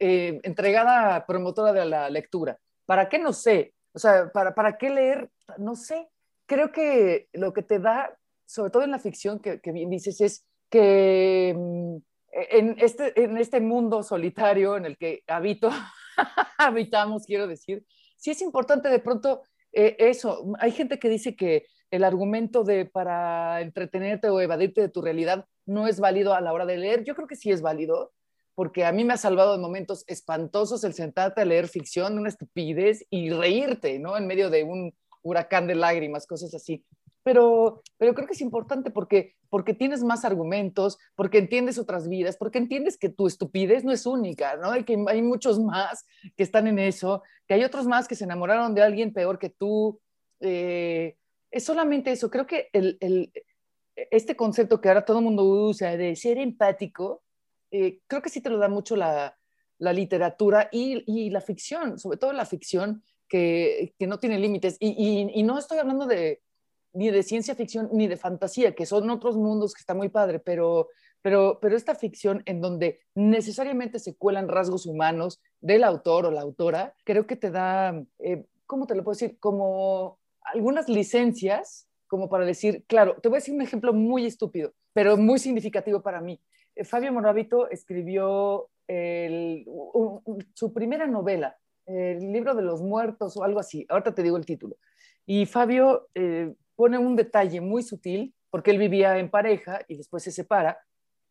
eh, 0.00 0.40
entregada 0.42 1.24
promotora 1.26 1.72
de 1.72 1.84
la 1.84 2.08
lectura. 2.08 2.58
¿Para 2.86 3.10
qué? 3.10 3.18
No 3.18 3.34
sé. 3.34 3.74
O 3.92 3.98
sea, 3.98 4.32
¿para, 4.32 4.54
¿para 4.54 4.78
qué 4.78 4.88
leer? 4.88 5.30
No 5.58 5.76
sé. 5.76 6.08
Creo 6.46 6.72
que 6.72 7.28
lo 7.34 7.52
que 7.52 7.62
te 7.62 7.78
da, 7.78 8.16
sobre 8.46 8.70
todo 8.70 8.82
en 8.84 8.90
la 8.90 8.98
ficción, 8.98 9.38
que, 9.38 9.60
bien 9.70 9.90
dices, 9.90 10.18
es 10.22 10.46
que 10.70 11.54
mm, 11.56 11.96
en, 12.32 12.76
este, 12.78 13.22
en 13.22 13.36
este 13.36 13.60
mundo 13.60 14.02
solitario 14.02 14.76
en 14.76 14.84
el 14.84 14.96
que 14.96 15.22
habito, 15.26 15.70
habitamos, 16.58 17.24
quiero 17.24 17.46
decir, 17.46 17.84
sí 18.16 18.30
es 18.30 18.42
importante 18.42 18.88
de 18.88 18.98
pronto 18.98 19.42
eh, 19.72 19.96
eso. 19.98 20.52
Hay 20.58 20.72
gente 20.72 20.98
que 20.98 21.08
dice 21.08 21.36
que 21.36 21.66
el 21.90 22.04
argumento 22.04 22.64
de 22.64 22.84
para 22.84 23.60
entretenerte 23.60 24.28
o 24.28 24.40
evadirte 24.40 24.80
de 24.80 24.88
tu 24.88 25.00
realidad 25.00 25.46
no 25.66 25.86
es 25.86 26.00
válido 26.00 26.34
a 26.34 26.40
la 26.40 26.52
hora 26.52 26.66
de 26.66 26.78
leer. 26.78 27.04
Yo 27.04 27.14
creo 27.14 27.28
que 27.28 27.36
sí 27.36 27.50
es 27.50 27.62
válido, 27.62 28.12
porque 28.54 28.84
a 28.84 28.92
mí 28.92 29.04
me 29.04 29.14
ha 29.14 29.18
salvado 29.18 29.52
de 29.52 29.58
momentos 29.58 30.04
espantosos 30.06 30.84
el 30.84 30.94
sentarte 30.94 31.40
a 31.40 31.44
leer 31.44 31.68
ficción, 31.68 32.18
una 32.18 32.28
estupidez 32.28 33.06
y 33.10 33.30
reírte, 33.30 33.98
¿no? 33.98 34.16
En 34.16 34.26
medio 34.26 34.50
de 34.50 34.64
un 34.64 34.94
huracán 35.22 35.66
de 35.66 35.74
lágrimas, 35.74 36.26
cosas 36.26 36.54
así. 36.54 36.84
Pero, 37.28 37.82
pero 37.98 38.14
creo 38.14 38.26
que 38.26 38.32
es 38.32 38.40
importante 38.40 38.90
porque, 38.90 39.34
porque 39.50 39.74
tienes 39.74 40.02
más 40.02 40.24
argumentos, 40.24 40.96
porque 41.14 41.36
entiendes 41.36 41.78
otras 41.78 42.08
vidas, 42.08 42.38
porque 42.38 42.56
entiendes 42.56 42.96
que 42.96 43.10
tu 43.10 43.26
estupidez 43.26 43.84
no 43.84 43.92
es 43.92 44.06
única, 44.06 44.56
¿no? 44.56 44.74
Y 44.74 44.82
que 44.84 44.96
hay 45.08 45.20
muchos 45.20 45.60
más 45.60 46.06
que 46.34 46.42
están 46.42 46.68
en 46.68 46.78
eso, 46.78 47.22
que 47.46 47.52
hay 47.52 47.64
otros 47.64 47.86
más 47.86 48.08
que 48.08 48.14
se 48.14 48.24
enamoraron 48.24 48.74
de 48.74 48.80
alguien 48.80 49.12
peor 49.12 49.38
que 49.38 49.50
tú, 49.50 50.00
eh, 50.40 51.18
es 51.50 51.64
solamente 51.64 52.12
eso. 52.12 52.30
Creo 52.30 52.46
que 52.46 52.70
el, 52.72 53.30
este 53.94 54.34
concepto 54.34 54.80
que 54.80 54.88
ahora 54.88 55.04
todo 55.04 55.18
el 55.18 55.24
mundo 55.24 55.44
usa 55.44 55.98
de 55.98 56.16
ser 56.16 56.38
empático, 56.38 57.24
eh, 57.70 58.00
creo 58.06 58.22
que 58.22 58.30
sí 58.30 58.40
te 58.40 58.48
lo 58.48 58.56
da 58.56 58.70
mucho 58.70 58.96
la, 58.96 59.36
literatura 59.78 60.70
y, 60.72 61.28
la 61.28 61.42
ficción, 61.42 61.98
sobre 61.98 62.16
todo 62.16 62.32
la 62.32 62.46
ficción 62.46 63.02
que, 63.28 63.92
no 64.00 64.18
tiene 64.18 64.38
límites. 64.38 64.78
Y, 64.80 65.42
no 65.42 65.58
estoy 65.58 65.76
hablando 65.76 66.06
de, 66.06 66.40
ni 66.92 67.10
de 67.10 67.22
ciencia 67.22 67.54
ficción 67.54 67.88
ni 67.92 68.06
de 68.06 68.16
fantasía, 68.16 68.74
que 68.74 68.86
son 68.86 69.10
otros 69.10 69.36
mundos 69.36 69.74
que 69.74 69.80
está 69.80 69.94
muy 69.94 70.08
padre, 70.08 70.38
pero, 70.38 70.88
pero, 71.22 71.58
pero 71.60 71.76
esta 71.76 71.94
ficción 71.94 72.42
en 72.46 72.60
donde 72.60 73.00
necesariamente 73.14 73.98
se 73.98 74.16
cuelan 74.16 74.48
rasgos 74.48 74.86
humanos 74.86 75.40
del 75.60 75.84
autor 75.84 76.26
o 76.26 76.30
la 76.30 76.42
autora, 76.42 76.94
creo 77.04 77.26
que 77.26 77.36
te 77.36 77.50
da, 77.50 78.02
eh, 78.18 78.44
¿cómo 78.66 78.86
te 78.86 78.94
lo 78.94 79.04
puedo 79.04 79.14
decir? 79.14 79.38
Como 79.38 80.18
algunas 80.42 80.88
licencias, 80.88 81.88
como 82.06 82.28
para 82.28 82.44
decir, 82.44 82.84
claro, 82.86 83.16
te 83.20 83.28
voy 83.28 83.36
a 83.36 83.40
decir 83.40 83.54
un 83.54 83.62
ejemplo 83.62 83.92
muy 83.92 84.26
estúpido, 84.26 84.72
pero 84.92 85.16
muy 85.16 85.38
significativo 85.38 86.02
para 86.02 86.20
mí. 86.20 86.40
Eh, 86.74 86.84
Fabio 86.84 87.12
Moravito 87.12 87.68
escribió 87.70 88.70
su 90.54 90.72
primera 90.72 91.06
novela, 91.06 91.58
el 91.84 92.32
libro 92.32 92.54
de 92.54 92.62
los 92.62 92.80
muertos 92.80 93.36
o 93.36 93.44
algo 93.44 93.60
así, 93.60 93.84
ahorita 93.90 94.14
te 94.14 94.22
digo 94.22 94.38
el 94.38 94.46
título. 94.46 94.76
Y 95.26 95.44
Fabio 95.44 96.08
eh, 96.14 96.54
pone 96.78 96.96
un 96.96 97.16
detalle 97.16 97.60
muy 97.60 97.82
sutil, 97.82 98.32
porque 98.50 98.70
él 98.70 98.78
vivía 98.78 99.18
en 99.18 99.30
pareja 99.30 99.80
y 99.88 99.96
después 99.96 100.22
se 100.22 100.30
separa, 100.30 100.78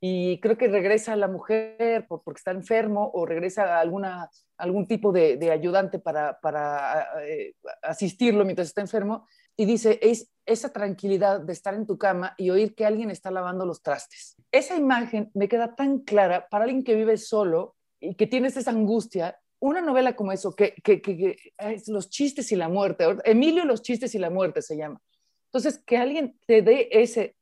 y 0.01 0.41
creo 0.41 0.57
que 0.57 0.67
regresa 0.67 1.15
la 1.15 1.29
mujer 1.29 2.05
porque 2.07 2.37
está 2.37 2.51
enfermo 2.51 3.09
o 3.13 3.25
regresa 3.25 3.79
alguna, 3.79 4.29
algún 4.57 4.87
tipo 4.87 5.13
de, 5.13 5.39
ayudante 5.49 5.99
para, 5.99 6.37
para 6.41 7.07
eh, 7.25 7.53
asistirlo 7.81 8.43
mientras 8.43 8.67
está 8.67 8.81
enfermo, 8.81 9.25
y 9.55 9.63
dice, 9.63 9.97
es 10.01 10.29
esa 10.45 10.73
tranquilidad 10.73 11.39
de 11.39 11.53
estar 11.53 11.73
en 11.73 11.87
tu 11.87 11.97
cama 11.97 12.35
y 12.37 12.49
oír 12.49 12.75
que 12.75 12.85
alguien 12.85 13.09
está 13.09 13.31
lavando 13.31 13.65
los 13.65 13.81
trastes. 13.81 14.35
Esa 14.51 14.75
imagen 14.75 15.31
me 15.33 15.47
queda 15.47 15.75
tan 15.75 15.99
clara 15.99 16.49
para 16.49 16.65
alguien 16.65 16.83
que 16.83 16.93
vive 16.93 17.15
solo 17.15 17.77
y 18.01 18.15
que 18.15 18.27
tiene 18.27 18.49
esa 18.49 18.69
angustia 18.69 19.39
una 19.59 19.81
novela 19.81 20.13
como 20.15 20.33
eso, 20.33 20.55
que, 20.55 20.75
es 21.57 21.87
los 21.87 22.09
chistes 22.09 22.51
y 22.51 22.55
la 22.55 22.69
muerte, 22.69 23.05
Emilio 23.23 23.65
los 23.65 23.81
chistes 23.81 24.13
y 24.13 24.19
la 24.19 24.29
muerte 24.29 24.61
se 24.61 24.77
llama. 24.77 25.01
Entonces, 25.47 25.81
que 25.85 25.97
alguien 25.97 26.37
te 26.45 26.61
dé 26.61 26.89
ese, 26.91 27.35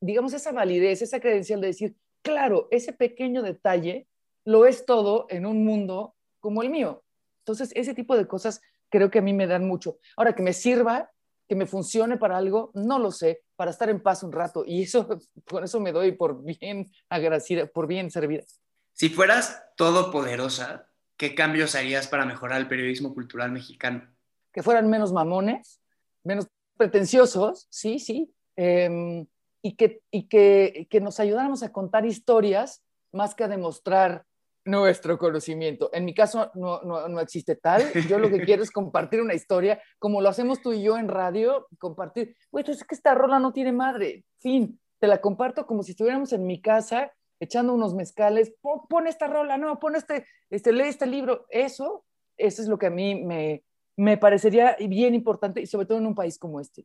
digamos, 0.00 0.32
esa 0.32 0.52
validez, 0.52 1.02
esa 1.02 1.20
credencial 1.20 1.60
de 1.60 1.68
decir, 1.68 1.96
claro, 2.22 2.68
ese 2.70 2.92
pequeño 2.92 3.42
detalle 3.42 4.06
lo 4.44 4.66
es 4.66 4.86
todo 4.86 5.26
en 5.28 5.46
un 5.46 5.64
mundo 5.64 6.16
como 6.40 6.62
el 6.62 6.70
mío. 6.70 7.04
Entonces, 7.40 7.70
ese 7.74 7.94
tipo 7.94 8.16
de 8.16 8.26
cosas 8.26 8.60
creo 8.88 9.10
que 9.10 9.18
a 9.18 9.22
mí 9.22 9.32
me 9.32 9.46
dan 9.46 9.66
mucho. 9.66 9.98
Ahora, 10.16 10.34
que 10.34 10.42
me 10.42 10.52
sirva, 10.52 11.10
que 11.48 11.54
me 11.54 11.66
funcione 11.66 12.16
para 12.16 12.36
algo, 12.36 12.70
no 12.74 12.98
lo 12.98 13.10
sé, 13.10 13.42
para 13.56 13.70
estar 13.70 13.88
en 13.90 14.02
paz 14.02 14.22
un 14.22 14.32
rato. 14.32 14.64
Y 14.66 14.82
eso, 14.82 15.08
con 15.48 15.64
eso 15.64 15.80
me 15.80 15.92
doy 15.92 16.12
por 16.12 16.42
bien 16.42 16.92
agradecida, 17.08 17.66
por 17.66 17.86
bien 17.86 18.10
servida. 18.10 18.44
Si 18.92 19.08
fueras 19.08 19.64
todopoderosa, 19.76 20.88
¿qué 21.16 21.34
cambios 21.34 21.74
harías 21.74 22.08
para 22.08 22.26
mejorar 22.26 22.60
el 22.60 22.68
periodismo 22.68 23.14
cultural 23.14 23.50
mexicano? 23.50 24.08
Que 24.52 24.62
fueran 24.62 24.90
menos 24.90 25.12
mamones, 25.12 25.80
menos 26.24 26.48
pretenciosos, 26.82 27.68
sí, 27.70 28.00
sí, 28.00 28.34
em, 28.56 29.24
y, 29.62 29.76
que, 29.76 30.02
y 30.10 30.26
que, 30.26 30.88
que, 30.90 31.00
nos 31.00 31.20
ayudáramos 31.20 31.62
a 31.62 31.70
contar 31.70 32.04
historias 32.04 32.82
más 33.12 33.36
que 33.36 33.44
a 33.44 33.48
demostrar 33.48 34.24
nuestro 34.64 35.16
conocimiento. 35.16 35.90
En 35.92 36.04
mi 36.04 36.12
caso 36.12 36.50
no, 36.54 36.82
no, 36.82 37.08
no, 37.08 37.20
existe 37.20 37.54
tal. 37.54 37.84
Yo 38.08 38.18
lo 38.18 38.30
que 38.30 38.40
quiero 38.44 38.64
es 38.64 38.72
compartir 38.72 39.20
una 39.20 39.34
historia, 39.34 39.80
como 40.00 40.20
lo 40.20 40.28
hacemos 40.28 40.60
tú 40.60 40.72
y 40.72 40.82
yo 40.82 40.98
en 40.98 41.06
radio, 41.06 41.68
compartir, 41.78 42.34
güey, 42.50 42.64
es 42.66 42.82
que 42.82 42.96
esta 42.96 43.14
rola 43.14 43.38
no 43.38 43.52
tiene 43.52 43.70
madre, 43.70 44.24
fin, 44.40 44.80
te 44.98 45.06
la 45.06 45.20
comparto 45.20 45.66
como 45.66 45.84
si 45.84 45.92
estuviéramos 45.92 46.32
en 46.32 46.46
mi 46.46 46.60
casa 46.60 47.12
echando 47.38 47.74
unos 47.74 47.94
mezcales, 47.94 48.54
pon, 48.60 49.06
esta 49.06 49.28
rola, 49.28 49.56
no, 49.56 49.78
pon 49.78 49.94
este, 49.94 50.26
este, 50.50 50.72
lee 50.72 50.88
este 50.88 51.06
libro. 51.06 51.46
Eso, 51.48 52.04
eso 52.36 52.62
es 52.62 52.66
lo 52.66 52.76
que 52.76 52.86
a 52.86 52.90
mí 52.90 53.14
me, 53.24 53.62
me 54.02 54.16
parecería 54.16 54.76
bien 54.80 55.14
importante 55.14 55.60
y 55.60 55.66
sobre 55.66 55.86
todo 55.86 55.98
en 55.98 56.06
un 56.06 56.14
país 56.14 56.36
como 56.36 56.60
este. 56.60 56.84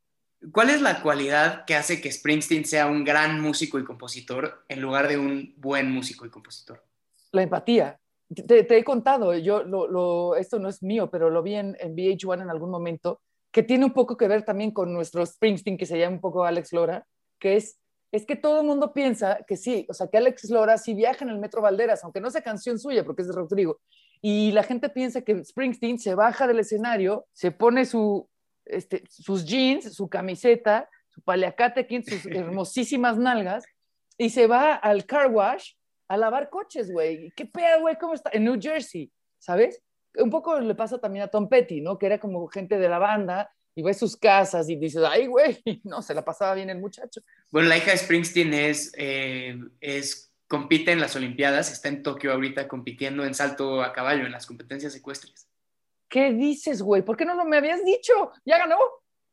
¿Cuál 0.52 0.70
es 0.70 0.82
la 0.82 1.02
cualidad 1.02 1.66
que 1.66 1.74
hace 1.74 2.00
que 2.00 2.12
Springsteen 2.12 2.64
sea 2.64 2.86
un 2.86 3.04
gran 3.04 3.42
músico 3.42 3.80
y 3.80 3.84
compositor 3.84 4.64
en 4.70 4.82
lugar 4.82 5.08
de 5.08 5.18
un 5.18 5.56
buen 5.58 5.92
músico 5.92 6.28
y 6.28 6.30
compositor? 6.30 6.84
La 7.32 7.42
empatía. 7.42 8.00
Te, 8.46 8.78
he 8.78 8.84
contado, 8.84 9.36
yo 9.36 9.64
lo, 9.64 10.36
esto 10.36 10.60
no 10.60 10.70
es 10.70 10.84
mío, 10.84 11.10
pero 11.10 11.32
lo 11.32 11.42
vi 11.42 11.56
en, 11.56 11.76
en 11.80 11.96
VH1 11.96 12.44
en 12.44 12.50
algún 12.52 12.70
momento, 12.70 13.20
que 13.52 13.64
tiene 13.64 13.86
un 13.86 13.94
poco 13.94 14.16
que 14.16 14.28
ver 14.28 14.44
también 14.44 14.70
con 14.70 14.94
nuestro 14.94 15.26
Springsteen, 15.26 15.78
que 15.78 15.88
se 15.88 15.98
llama 15.98 16.18
un 16.18 16.22
poco 16.22 16.46
Alex 16.46 16.72
Lora, 16.72 17.04
que 17.40 17.56
es 17.56 17.80
es 18.12 18.26
que 18.26 18.36
todo 18.36 18.62
el 18.62 18.66
mundo 18.68 18.94
piensa 18.94 19.40
que 19.46 19.58
sí, 19.58 19.86
o 19.90 19.94
sea, 19.94 20.08
que 20.08 20.18
Alex 20.18 20.50
Lora 20.50 20.78
sí 20.78 20.94
viaja 20.94 21.26
en 21.26 21.30
el 21.30 21.40
Metro 21.40 21.62
Valderas, 21.62 22.04
aunque 22.04 22.22
no 22.22 22.32
sea 22.32 22.42
canción 22.42 22.80
suya, 22.80 23.04
porque 23.04 23.24
es 23.24 23.28
de 23.28 23.34
Rodrigo. 23.36 23.82
Y 24.22 24.52
la 24.52 24.64
gente 24.64 24.90
piensa 24.90 25.22
que 25.22 25.44
Springsteen 25.44 26.00
se 26.00 26.16
baja 26.16 26.48
del 26.48 26.60
escenario, 26.60 27.28
se 27.34 27.52
pone 27.52 27.86
su, 27.86 28.28
este, 28.66 29.04
sus 29.10 29.46
jeans, 29.46 29.94
su 29.94 30.10
camiseta, 30.10 30.90
su 31.10 31.22
paliacate 31.22 31.88
sus 32.04 32.26
hermosísimas 32.32 33.18
nalgas, 33.18 33.66
y 34.18 34.30
se 34.30 34.48
va 34.48 34.74
al 34.74 35.06
car 35.06 35.32
wash 35.32 35.74
a 36.08 36.18
lavar 36.18 36.50
coches, 36.50 36.92
güey. 36.92 37.32
¿Qué 37.36 37.46
pedo, 37.46 37.82
güey? 37.82 37.98
¿Cómo 38.00 38.14
está? 38.14 38.30
En 38.34 38.46
New 38.46 38.58
Jersey, 38.60 39.12
¿sabes? 39.38 39.82
Un 40.16 40.30
poco 40.30 40.60
le 40.60 40.74
pasa 40.74 40.98
también 40.98 41.24
a 41.24 41.28
Tom 41.28 41.48
Petty, 41.48 41.82
¿no? 41.82 41.98
Que 41.98 42.08
era 42.08 42.20
como 42.20 42.48
gente 42.48 42.80
de 42.80 42.90
la 42.90 42.98
banda 42.98 43.52
y 43.76 43.84
ves 43.84 43.98
sus 43.98 44.18
casas 44.18 44.68
y 44.70 44.76
dices, 44.76 45.04
ay, 45.08 45.28
güey, 45.28 45.62
no, 45.84 46.02
se 46.02 46.16
la 46.16 46.26
pasaba 46.26 46.56
bien 46.56 46.70
el 46.72 46.80
muchacho. 46.80 47.22
Bueno, 47.52 47.70
la 47.70 47.78
hija 47.78 47.92
de 47.92 47.98
Springsteen 47.98 48.54
es, 48.54 48.92
eh, 48.98 49.56
es, 49.80 50.27
compite 50.48 50.92
en 50.92 51.00
las 51.00 51.16
Olimpiadas, 51.16 51.72
está 51.72 51.90
en 51.90 52.04
Tokio 52.04 52.32
ahorita 52.32 52.68
compitiendo 52.68 53.26
en 53.26 53.34
salto 53.34 53.82
a 53.82 53.94
caballo 53.94 54.26
en 54.26 54.32
las 54.32 54.46
competencias 54.46 54.96
ecuestres. 54.96 55.48
¿Qué 56.10 56.32
dices, 56.32 56.82
güey? 56.82 57.02
¿Por 57.02 57.18
qué 57.18 57.26
no, 57.26 57.44
me 57.46 57.58
habías 57.58 57.84
dicho? 57.84 58.32
¿Ya 58.46 58.58
ganó? 58.58 58.78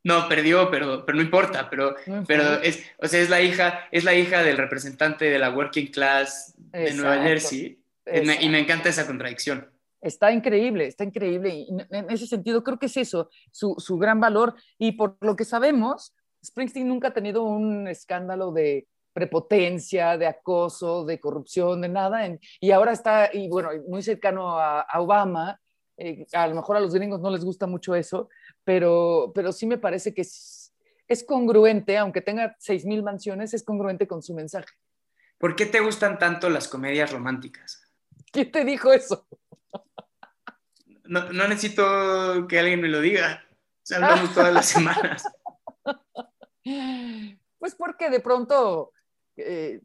No, 0.03 0.27
perdió, 0.27 0.69
pero, 0.69 1.05
pero 1.05 1.15
no 1.15 1.23
importa, 1.23 1.69
pero, 1.69 1.95
pero 2.27 2.61
es, 2.61 2.83
o 2.99 3.07
sea, 3.07 3.21
es 3.21 3.29
la 3.29 3.41
hija, 3.41 3.87
es 3.91 4.03
la 4.03 4.13
hija 4.13 4.43
del 4.43 4.57
representante 4.57 5.25
de 5.25 5.39
la 5.39 5.49
working 5.49 5.87
class 5.87 6.53
de 6.57 6.93
Nueva 6.93 7.23
Jersey. 7.23 7.79
y 8.05 8.49
me 8.49 8.59
encanta 8.59 8.89
esa 8.89 9.07
contradicción 9.07 9.67
está 10.05 10.31
increíble, 10.31 10.85
está 10.85 11.03
increíble. 11.03 11.49
Y 11.55 11.67
en 11.89 12.09
ese 12.11 12.27
sentido, 12.27 12.63
creo 12.63 12.77
que 12.77 12.85
es 12.85 12.97
eso, 12.97 13.29
su, 13.51 13.75
su, 13.79 13.97
gran 13.97 14.19
valor. 14.19 14.55
Y 14.77 14.93
por 14.93 15.17
lo 15.21 15.35
que 15.35 15.45
sabemos, 15.45 16.13
Springsteen 16.45 16.87
nunca 16.87 17.09
ha 17.09 17.13
tenido 17.13 17.43
un 17.43 17.87
escándalo 17.87 18.51
de 18.51 18.87
prepotencia, 19.15 20.17
de 20.17 20.27
acoso, 20.27 21.05
de 21.05 21.21
corrupción, 21.21 21.79
de 21.79 21.87
nada. 21.87 22.19
y 22.59 22.71
ahora 22.71 22.91
está, 22.91 23.29
y 23.31 23.47
bueno, 23.47 23.69
muy 23.87 24.03
cercano 24.03 24.59
a, 24.59 24.85
Obama. 24.99 25.57
Eh, 25.97 26.27
a 26.33 26.45
lo 26.47 26.55
mejor 26.55 26.75
a 26.75 26.81
los 26.81 26.93
gringos 26.93 27.21
no 27.21 27.29
les 27.29 27.45
gusta 27.45 27.65
mucho 27.65 27.95
eso, 27.95 28.27
pero, 28.65 29.31
pero 29.33 29.53
sí 29.53 29.65
me 29.65 29.77
parece 29.77 30.13
que 30.13 30.23
es, 30.23 30.73
es 31.07 31.23
congruente, 31.23 31.97
aunque 31.97 32.19
tenga 32.19 32.57
6.000 32.59 33.01
mansiones, 33.01 33.53
es 33.53 33.63
congruente 33.63 34.05
con 34.05 34.21
su 34.21 34.33
mensaje. 34.33 34.75
¿Por 35.37 35.55
qué 35.55 35.65
te 35.65 35.79
gustan 35.79 36.19
tanto 36.19 36.49
las 36.49 36.67
comedias 36.67 37.13
románticas? 37.13 37.89
¿Quién 38.33 38.51
te 38.51 38.65
dijo 38.65 38.91
eso? 38.91 39.25
no, 41.05 41.31
no, 41.31 41.47
necesito 41.47 42.47
que 42.49 42.59
alguien 42.59 42.81
me 42.81 42.89
lo 42.89 42.99
diga. 42.99 43.45
Hablamos 43.95 44.33
todas 44.33 44.53
las 44.53 44.65
semanas. 44.75 45.23
Pues 47.57 47.75
porque 47.75 48.09
de 48.09 48.19
pronto, 48.19 48.91
eh, 49.37 49.81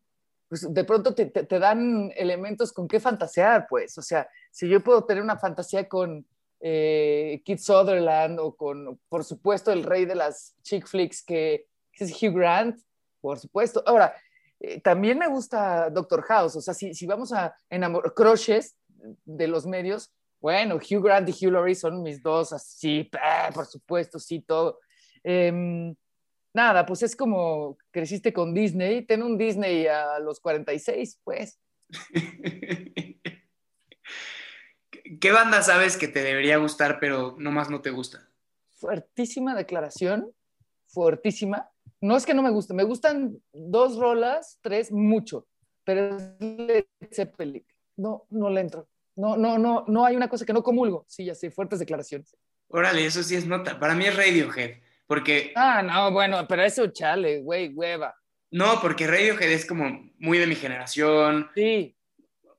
pues 0.48 0.72
de 0.72 0.84
pronto 0.84 1.14
te, 1.14 1.26
te, 1.26 1.59
dan 1.59 2.11
elementos 2.16 2.72
con 2.72 2.88
qué 2.88 2.98
fantasear, 2.98 3.66
pues. 3.68 3.96
O 3.98 4.03
sea, 4.03 4.28
si 4.51 4.68
yo 4.68 4.82
puedo 4.82 5.05
tener 5.05 5.22
una 5.22 5.38
fantasía 5.38 5.88
con 5.88 6.26
eh, 6.61 7.40
Kid 7.44 7.59
Sutherland 7.59 8.38
o 8.40 8.55
con, 8.57 9.01
por 9.09 9.24
supuesto, 9.24 9.72
el 9.72 9.84
rey 9.84 10.05
de 10.05 10.14
las 10.14 10.57
chick 10.62 10.86
flicks 10.86 11.22
que, 11.22 11.66
es 11.92 12.22
Hugh 12.22 12.34
Grant, 12.34 12.80
por 13.20 13.38
supuesto. 13.38 13.82
Ahora, 13.86 14.14
eh, 14.59 14.80
también 14.80 15.18
me 15.18 15.28
gusta 15.28 15.90
Doctor 15.90 16.22
House, 16.22 16.57
o 16.57 16.61
sea, 16.61 16.72
si, 16.72 16.94
si 16.94 17.07
vamos 17.07 17.32
a 17.32 17.55
enamorar, 17.68 18.14
crushes 18.14 18.74
de 19.24 19.46
los 19.46 19.66
medios, 19.66 20.11
bueno, 20.40 20.76
Hugh 20.76 21.03
Grant 21.03 21.28
y 21.28 21.32
Hugh 21.32 21.53
Laurie 21.53 21.74
son 21.74 22.03
mis 22.03 22.22
dos, 22.22 22.55
así, 22.55 23.11
por 23.55 23.66
supuesto, 23.66 24.18
sí, 24.18 24.40
todo. 24.40 24.80
Em, 25.22 25.94
nada, 26.53 26.86
pues 26.86 27.03
es 27.03 27.16
como 27.16 27.78
creciste 27.90 28.32
con 28.32 28.55
Disney, 28.55 29.05
ten 29.05 29.22
un 29.22 29.36
Disney 29.38 29.86
a 29.86 30.18
los 30.18 30.40
46, 30.40 31.20
pues. 31.24 31.61
¿Qué 35.20 35.32
banda 35.32 35.62
sabes 35.62 35.96
que 35.96 36.09
te 36.09 36.22
debería 36.22 36.57
gustar, 36.59 36.98
pero 37.01 37.34
nomás 37.38 37.68
no 37.68 37.80
te 37.80 37.90
gusta? 37.90 38.28
Fuertísima 38.76 39.55
declaración, 39.57 40.32
fuertísima. 40.86 41.70
No 42.01 42.16
es 42.16 42.24
que 42.24 42.34
no 42.34 42.42
me 42.42 42.51
guste, 42.51 42.74
me 42.74 42.84
gustan 42.84 43.42
dos 43.53 43.96
rolas, 43.96 44.59
tres, 44.62 44.92
mucho, 44.92 45.48
pero 45.84 46.16
es 46.16 46.22
Led 46.38 46.86
Zeppelin. 47.12 47.66
No, 47.96 48.26
no 48.30 48.48
le 48.48 48.61
entro. 48.61 48.88
No, 49.16 49.36
no, 49.36 49.59
no, 49.59 49.84
no 49.86 50.05
hay 50.05 50.16
una 50.16 50.28
cosa 50.28 50.46
que 50.46 50.53
no 50.53 50.62
comulgo. 50.62 51.05
Sí, 51.09 51.24
ya 51.24 51.34
sé, 51.34 51.51
fuertes 51.51 51.78
declaraciones. 51.78 52.36
Órale, 52.68 53.05
eso 53.05 53.22
sí 53.22 53.34
es 53.34 53.46
nota. 53.46 53.78
Para 53.78 53.94
mí 53.94 54.07
es 54.07 54.16
Radiohead, 54.16 54.80
porque... 55.11 55.52
Ah, 55.56 55.82
no, 55.82 56.12
bueno, 56.12 56.46
pero 56.46 56.62
eso 56.62 56.86
chale, 56.86 57.40
güey, 57.40 57.74
hueva. 57.74 58.14
No, 58.52 58.80
porque 58.80 59.08
Radiohead 59.08 59.50
es 59.50 59.66
como 59.66 60.08
muy 60.20 60.38
de 60.38 60.46
mi 60.46 60.54
generación. 60.54 61.48
Sí. 61.52 61.96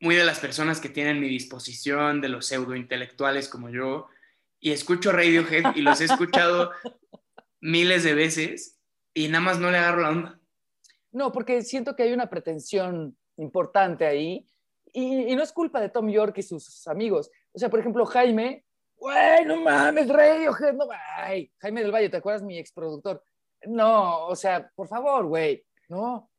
Muy 0.01 0.15
de 0.15 0.25
las 0.25 0.41
personas 0.41 0.81
que 0.81 0.89
tienen 0.89 1.21
mi 1.21 1.29
disposición, 1.29 2.19
de 2.19 2.27
los 2.27 2.47
pseudointelectuales 2.47 3.47
como 3.47 3.69
yo. 3.69 4.09
Y 4.59 4.71
escucho 4.71 5.13
Radiohead 5.13 5.77
y 5.77 5.81
los 5.81 6.01
he 6.01 6.03
escuchado 6.03 6.71
miles 7.61 8.03
de 8.03 8.15
veces 8.15 8.77
y 9.13 9.29
nada 9.29 9.45
más 9.45 9.57
no 9.57 9.71
le 9.71 9.77
agarro 9.77 10.01
la 10.01 10.09
onda. 10.09 10.39
No, 11.13 11.31
porque 11.31 11.61
siento 11.61 11.95
que 11.95 12.03
hay 12.03 12.11
una 12.11 12.29
pretensión 12.29 13.17
importante 13.37 14.05
ahí 14.05 14.45
y, 14.91 15.33
no 15.37 15.41
es 15.41 15.53
culpa 15.53 15.79
de 15.79 15.87
Tom 15.87 16.09
York 16.09 16.37
y 16.39 16.43
sus 16.43 16.85
amigos. 16.89 17.31
O 17.53 17.59
sea, 17.59 17.69
por 17.69 17.79
ejemplo, 17.79 18.05
Jaime, 18.05 18.65
güey, 19.01 19.45
no 19.45 19.59
mames, 19.59 20.07
Radiohead, 20.07 20.73
no, 20.73 20.87
ay, 21.17 21.51
Jaime 21.57 21.81
del 21.81 21.91
Valle, 21.91 22.09
¿te 22.09 22.17
acuerdas 22.17 22.43
mi 22.43 22.59
exproductor? 22.59 23.23
No, 23.65 24.27
o 24.27 24.35
sea, 24.35 24.71
por 24.75 24.87
favor, 24.87 25.25
güey, 25.25 25.65
no. 25.89 26.29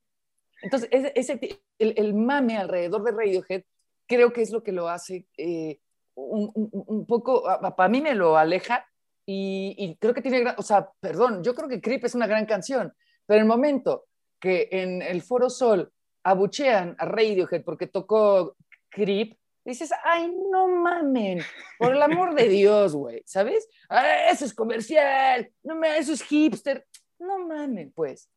Entonces, 0.63 0.89
ese, 0.93 1.61
el, 1.79 2.15
mame 2.15 2.57
alrededor 2.57 3.03
de 3.03 3.11
Radiohead 3.11 3.63
creo 4.07 4.33
que 4.33 4.43
es 4.43 4.53
lo 4.53 4.63
que 4.63 4.71
lo 4.71 4.89
hace 4.89 5.27
eh, 5.37 5.81
un, 6.15 7.05
poco, 7.07 7.43
para 7.77 7.89
mí 7.89 8.01
me 8.01 8.15
lo 8.15 8.37
aleja 8.37 8.87
y, 9.27 9.75
y, 9.77 9.97
creo 9.97 10.15
que 10.15 10.23
tiene, 10.23 10.55
o 10.57 10.63
sea, 10.63 10.89
perdón, 11.01 11.43
yo 11.43 11.57
creo 11.57 11.69
que 11.69 11.81
Creep 11.81 12.05
es 12.05 12.15
una 12.15 12.29
gran 12.29 12.47
canción, 12.47 12.93
pero 13.27 13.41
el 13.41 13.47
momento 13.47 14.07
que 14.39 14.69
en 14.71 15.03
el 15.03 15.23
Foro 15.23 15.51
Sol 15.51 15.93
abuchean 16.23 16.95
a 16.99 17.07
Radiohead 17.07 17.65
porque 17.65 17.89
tocó 17.89 18.57
Creep, 18.89 19.37
dices, 19.65 19.91
ay, 20.05 20.33
no 20.51 20.69
mamen, 20.69 21.43
por 21.79 21.95
el 21.95 22.03
amor 22.03 22.35
de 22.35 22.49
Dios, 22.49 22.95
güey, 22.95 23.23
¿sabes? 23.27 23.69
Ah, 23.89 24.29
eso 24.31 24.45
es 24.45 24.55
comercial, 24.55 25.51
no 25.63 25.77
me, 25.77 25.97
eso 25.99 26.13
es 26.13 26.23
hipster, 26.23 26.87
no 27.19 27.39
mamen, 27.47 27.93
pues. 27.93 28.29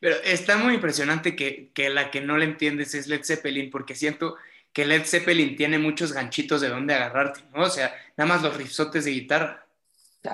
Pero 0.00 0.16
está 0.24 0.56
muy 0.56 0.74
impresionante 0.74 1.36
que, 1.36 1.70
que 1.72 1.90
la 1.90 2.10
que 2.10 2.20
no 2.20 2.36
le 2.36 2.44
entiendes 2.44 2.94
es 2.94 3.06
Led 3.06 3.24
Zeppelin, 3.24 3.70
porque 3.70 3.94
siento 3.94 4.36
que 4.72 4.84
Led 4.84 5.04
Zeppelin 5.04 5.56
tiene 5.56 5.78
muchos 5.78 6.12
ganchitos 6.12 6.60
de 6.60 6.68
dónde 6.68 6.94
agarrarte, 6.94 7.40
¿no? 7.54 7.62
O 7.62 7.70
sea, 7.70 7.94
nada 8.16 8.28
más 8.28 8.42
los 8.42 8.56
riffsotes 8.56 9.04
de 9.04 9.12
guitarra, 9.12 9.66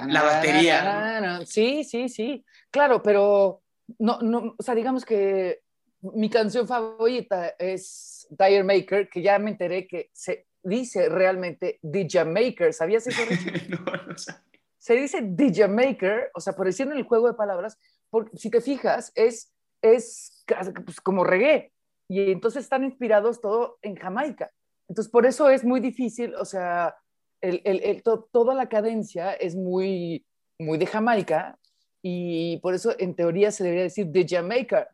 la 0.08 0.22
batería. 0.22 1.40
Sí, 1.46 1.84
sí, 1.84 2.08
sí, 2.08 2.44
claro, 2.70 3.02
pero 3.02 3.62
no, 3.98 4.18
no, 4.20 4.54
o 4.56 4.62
sea, 4.62 4.74
digamos 4.74 5.04
que 5.04 5.60
mi 6.02 6.30
canción 6.30 6.66
favorita 6.66 7.54
es 7.58 8.26
Dire 8.30 8.64
Maker, 8.64 9.08
que 9.08 9.22
ya 9.22 9.38
me 9.38 9.50
enteré 9.50 9.86
que 9.86 10.10
se 10.12 10.46
dice 10.62 11.08
realmente 11.08 11.78
The 11.82 12.06
Jamaica. 12.08 12.72
¿Sabías 12.72 13.06
eso? 13.06 13.20
no, 13.68 14.06
no 14.06 14.18
sabía. 14.18 14.42
Se 14.78 14.94
dice 14.94 15.22
The 15.22 15.52
Jamaica, 15.54 16.30
o 16.34 16.40
sea, 16.40 16.54
por 16.54 16.66
decir 16.66 16.86
en 16.86 16.96
el 16.96 17.04
juego 17.04 17.28
de 17.28 17.34
palabras, 17.34 17.78
porque 18.08 18.36
si 18.38 18.50
te 18.50 18.62
fijas, 18.62 19.12
es, 19.14 19.52
es 19.82 20.44
pues, 20.84 21.00
como 21.02 21.22
reggae. 21.22 21.72
Y 22.08 22.32
entonces 22.32 22.64
están 22.64 22.84
inspirados 22.84 23.40
todo 23.40 23.78
en 23.82 23.94
Jamaica. 23.94 24.50
Entonces, 24.88 25.10
por 25.12 25.26
eso 25.26 25.50
es 25.50 25.64
muy 25.64 25.80
difícil, 25.80 26.34
o 26.34 26.44
sea, 26.44 26.96
el, 27.40 27.60
el, 27.64 28.02
toda 28.02 28.54
la 28.54 28.68
cadencia 28.68 29.32
es 29.32 29.54
muy, 29.54 30.26
muy 30.58 30.78
de 30.78 30.86
Jamaica, 30.86 31.58
y 32.02 32.56
por 32.58 32.74
eso 32.74 32.94
en 32.98 33.14
teoría 33.14 33.50
se 33.50 33.64
debería 33.64 33.84
decir 33.84 34.10
The 34.10 34.26
Jamaica, 34.26 34.88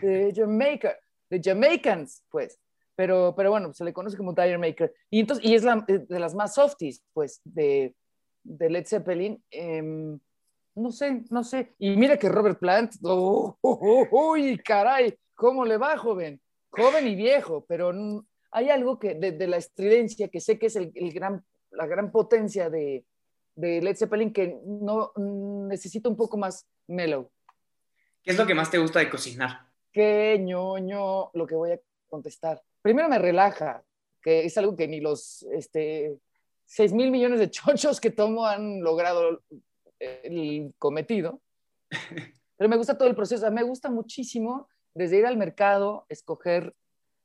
The 0.00 0.32
Jamaica, 0.36 0.96
The 1.28 1.40
Jamaicans, 1.42 2.22
pues. 2.30 2.58
Pero, 2.94 3.34
pero 3.34 3.50
bueno, 3.50 3.72
se 3.72 3.84
le 3.84 3.92
conoce 3.92 4.16
como 4.16 4.34
Tire 4.34 4.58
Maker. 4.58 4.92
Y, 5.10 5.20
entonces, 5.20 5.44
y 5.44 5.54
es 5.54 5.64
la, 5.64 5.84
eh, 5.88 6.04
de 6.08 6.20
las 6.20 6.34
más 6.34 6.54
softies, 6.54 7.02
pues, 7.14 7.40
de, 7.44 7.94
de 8.44 8.70
Led 8.70 8.86
Zeppelin. 8.86 9.42
Em, 9.50 10.18
no 10.74 10.92
sé, 10.92 11.22
no 11.30 11.42
sé. 11.42 11.72
Y 11.78 11.96
mira 11.96 12.18
que 12.18 12.28
Robert 12.28 12.58
Plant, 12.58 12.94
oh, 13.02 13.56
oh, 13.60 13.78
oh, 14.10 14.32
uy, 14.32 14.58
caray, 14.58 15.14
¿cómo 15.34 15.64
le 15.64 15.78
va, 15.78 15.96
joven? 15.96 16.40
Joven 16.70 17.06
y 17.08 17.14
viejo, 17.14 17.64
pero 17.66 17.92
hay 18.50 18.70
algo 18.70 18.98
que 18.98 19.14
de, 19.14 19.32
de 19.32 19.46
la 19.46 19.56
estridencia 19.56 20.28
que 20.28 20.40
sé 20.40 20.58
que 20.58 20.66
es 20.66 20.76
el, 20.76 20.92
el 20.94 21.12
gran, 21.12 21.44
la 21.70 21.86
gran 21.86 22.12
potencia 22.12 22.70
de, 22.70 23.04
de 23.54 23.82
Led 23.82 23.96
Zeppelin 23.96 24.32
que 24.32 24.58
no 24.64 25.12
necesito 25.16 26.08
un 26.08 26.16
poco 26.16 26.36
más 26.36 26.66
mellow. 26.86 27.30
¿Qué 28.22 28.30
es 28.30 28.38
lo 28.38 28.46
que 28.46 28.54
más 28.54 28.70
te 28.70 28.78
gusta 28.78 29.00
de 29.00 29.10
cocinar? 29.10 29.66
Qué 29.92 30.38
ñoño 30.40 31.30
lo 31.34 31.46
que 31.46 31.54
voy 31.54 31.72
a 31.72 31.80
contestar. 32.08 32.62
Primero 32.80 33.08
me 33.08 33.18
relaja, 33.18 33.82
que 34.22 34.44
es 34.44 34.56
algo 34.58 34.76
que 34.76 34.88
ni 34.88 35.00
los 35.00 35.42
este, 35.52 36.18
6 36.66 36.92
mil 36.92 37.10
millones 37.10 37.40
de 37.40 37.50
chochos 37.50 38.00
que 38.00 38.10
tomo 38.10 38.46
han 38.46 38.82
logrado 38.82 39.42
el 39.98 40.72
cometido. 40.78 41.40
Pero 42.56 42.68
me 42.68 42.76
gusta 42.76 42.96
todo 42.96 43.08
el 43.08 43.16
proceso. 43.16 43.50
Me 43.50 43.62
gusta 43.62 43.90
muchísimo 43.90 44.68
desde 44.94 45.18
ir 45.18 45.26
al 45.26 45.36
mercado, 45.36 46.06
escoger 46.08 46.74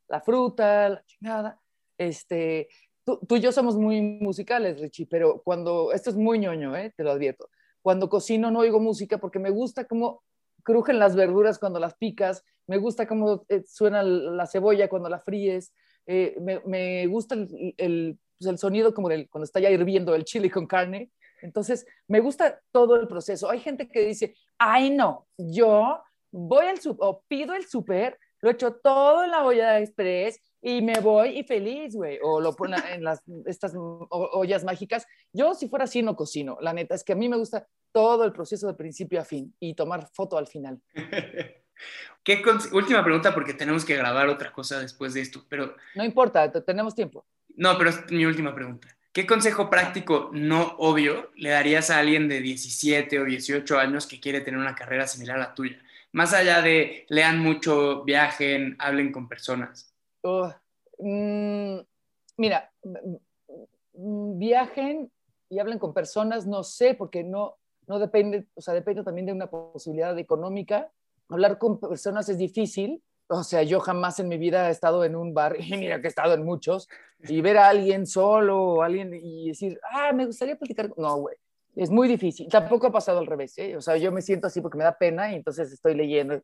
la 0.08 0.22
fruta, 0.22 0.90
la 0.90 1.04
chingada, 1.06 1.60
este, 1.98 2.70
tú, 3.16 3.36
y 3.36 3.40
yo 3.40 3.52
somos 3.52 3.78
muy 3.78 4.02
musicales, 4.02 4.80
Richie, 4.80 5.08
pero 5.08 5.42
cuando, 5.44 5.94
esto 5.94 6.10
es 6.10 6.16
muy 6.16 6.40
ñoño, 6.40 6.76
¿eh? 6.76 6.94
te 6.96 7.04
lo 7.04 7.12
advierto, 7.12 7.50
cuando 7.82 8.10
cocino 8.10 8.52
no 8.52 8.60
oigo 8.60 8.80
música 8.80 9.18
porque 9.18 9.40
me 9.40 9.50
gusta 9.50 9.86
cómo 9.86 10.24
crujen 10.64 11.00
las 11.00 11.16
verduras 11.16 11.60
cuando 11.60 11.80
las 11.80 11.96
picas, 11.96 12.44
me 12.68 12.78
gusta 12.78 13.08
cómo 13.08 13.46
eh, 13.48 13.64
suena 13.66 14.04
la 14.04 14.46
cebolla 14.46 14.90
cuando 14.90 15.08
la 15.08 15.20
fríes, 15.20 15.74
eh, 16.06 16.36
me, 16.66 17.08
gusta 17.08 17.36
el, 17.36 18.18
pues, 18.38 18.50
el, 18.50 18.58
sonido 18.58 18.94
como 18.94 19.08
del, 19.08 19.30
cuando 19.30 19.46
está 19.46 19.60
ya 19.62 19.70
hirviendo 19.70 20.14
el 20.14 20.26
chile 20.26 20.52
con 20.52 20.68
carne. 20.68 21.12
Entonces, 21.42 21.86
me 22.08 22.20
gusta 22.20 22.62
todo 22.72 22.96
el 22.96 23.08
proceso. 23.08 23.50
Hay 23.50 23.60
gente 23.60 23.88
que 23.88 24.06
dice, 24.06 24.36
ay 24.58 24.90
no, 24.90 25.28
yo 25.38 26.02
voy 26.32 26.66
al 26.66 26.80
super, 26.80 27.20
pido 27.28 27.56
el 27.56 27.66
súper, 27.66 28.18
lo 28.42 28.50
echo 28.50 28.74
todo 28.76 29.24
en 29.24 29.32
la 29.32 29.44
olla 29.44 29.74
de 29.74 29.84
express 29.84 30.40
y 30.62 30.82
me 30.82 31.00
voy 31.00 31.40
y 31.40 31.44
feliz, 31.44 31.96
güey. 31.96 32.20
O 32.22 32.42
lo 32.42 32.56
ponen 32.56 32.82
en 32.92 33.04
las, 33.04 33.22
estas 33.46 33.74
ollas 33.76 34.64
mágicas. 34.64 35.06
Yo, 35.34 35.54
si 35.54 35.70
fuera 35.70 35.86
así, 35.86 36.02
no 36.02 36.16
cocino. 36.16 36.58
La 36.62 36.74
neta 36.74 36.96
es 36.96 37.04
que 37.04 37.14
a 37.14 37.16
mí 37.16 37.30
me 37.30 37.38
gusta 37.38 37.68
todo 37.92 38.26
el 38.26 38.34
proceso 38.34 38.68
de 38.68 38.74
principio 38.74 39.20
a 39.20 39.26
fin 39.26 39.56
y 39.60 39.74
tomar 39.74 40.08
foto 40.14 40.38
al 40.38 40.48
final. 40.48 40.80
¿Qué 42.24 42.44
última 42.74 43.04
pregunta 43.04 43.34
porque 43.34 43.54
tenemos 43.54 43.86
que 43.86 43.96
grabar 43.96 44.28
otra 44.30 44.52
cosa 44.52 44.80
después 44.80 45.14
de 45.14 45.22
esto, 45.22 45.46
pero... 45.48 45.76
No 45.96 46.04
importa, 46.04 46.52
tenemos 46.64 46.96
tiempo. 46.96 47.26
No, 47.56 47.78
pero 47.78 47.92
es 47.92 48.12
mi 48.12 48.26
última 48.26 48.54
pregunta. 48.54 48.88
¿Qué 49.14 49.26
consejo 49.26 49.70
práctico 49.70 50.30
no 50.34 50.76
obvio 50.78 51.32
le 51.36 51.50
darías 51.50 51.90
a 51.90 52.00
alguien 52.00 52.28
de 52.28 52.42
17 52.42 53.20
o 53.20 53.26
18 53.26 53.80
años 53.80 54.06
que 54.06 54.20
quiere 54.20 54.42
tener 54.42 54.60
una 54.60 54.76
carrera 54.76 55.08
similar 55.08 55.38
a 55.38 55.40
la 55.40 55.56
tuya? 55.56 55.82
Más 56.18 56.34
allá 56.34 56.64
de 56.64 57.06
lean 57.10 57.38
mucho, 57.38 58.04
viajen, 58.04 58.76
hablen 58.80 59.12
con 59.12 59.30
personas. 59.30 59.94
Mm, 60.98 61.78
mira, 62.38 62.72
viajen 63.94 65.12
y 65.48 65.60
hablen 65.60 65.78
con 65.78 65.94
personas, 65.94 66.48
no 66.48 66.64
sé, 66.64 66.96
porque 66.96 67.24
no, 67.24 67.58
no 67.86 68.00
depende, 68.00 68.48
o 68.56 68.62
sea, 68.62 68.74
depende 68.74 69.04
también 69.04 69.28
de 69.28 69.34
una 69.34 69.46
posibilidad 69.46 70.18
económica. 70.18 70.92
Hablar 71.30 71.60
con 71.60 71.80
personas 71.80 72.28
es 72.30 72.40
difícil, 72.40 73.04
o 73.28 73.44
sea, 73.44 73.62
yo 73.62 73.80
jamás 73.80 74.20
en 74.20 74.28
mi 74.28 74.40
vida 74.40 74.70
he 74.70 74.72
estado 74.72 75.06
en 75.06 75.16
un 75.16 75.36
bar, 75.36 75.56
y 75.60 75.78
mira 75.78 76.02
que 76.02 76.08
he 76.08 76.10
estado 76.10 76.34
en 76.34 76.44
muchos, 76.44 76.90
y 77.20 77.42
ver 77.42 77.60
a 77.60 77.70
alguien 77.70 78.08
solo 78.08 78.60
o 78.60 78.82
alguien 78.82 79.14
y 79.14 79.50
decir, 79.50 79.80
ah, 79.92 80.12
me 80.14 80.26
gustaría 80.26 80.58
platicar. 80.58 80.90
No, 80.98 81.18
güey, 81.18 81.36
es 81.78 81.90
muy 81.90 82.08
difícil. 82.08 82.48
Tampoco 82.50 82.88
ha 82.88 82.92
pasado 82.92 83.20
al 83.20 83.28
revés, 83.28 83.58
¿eh? 83.58 83.78
O 83.78 83.82
sea, 83.82 83.98
yo 83.98 84.12
me 84.12 84.22
siento 84.22 84.48
así 84.48 84.62
porque 84.62 84.78
me 84.78 84.84
da 84.84 84.98
pena 84.98 85.32
y 85.32 85.36
entonces 85.36 85.72
estoy 85.72 85.96
leyendo. 85.96 86.42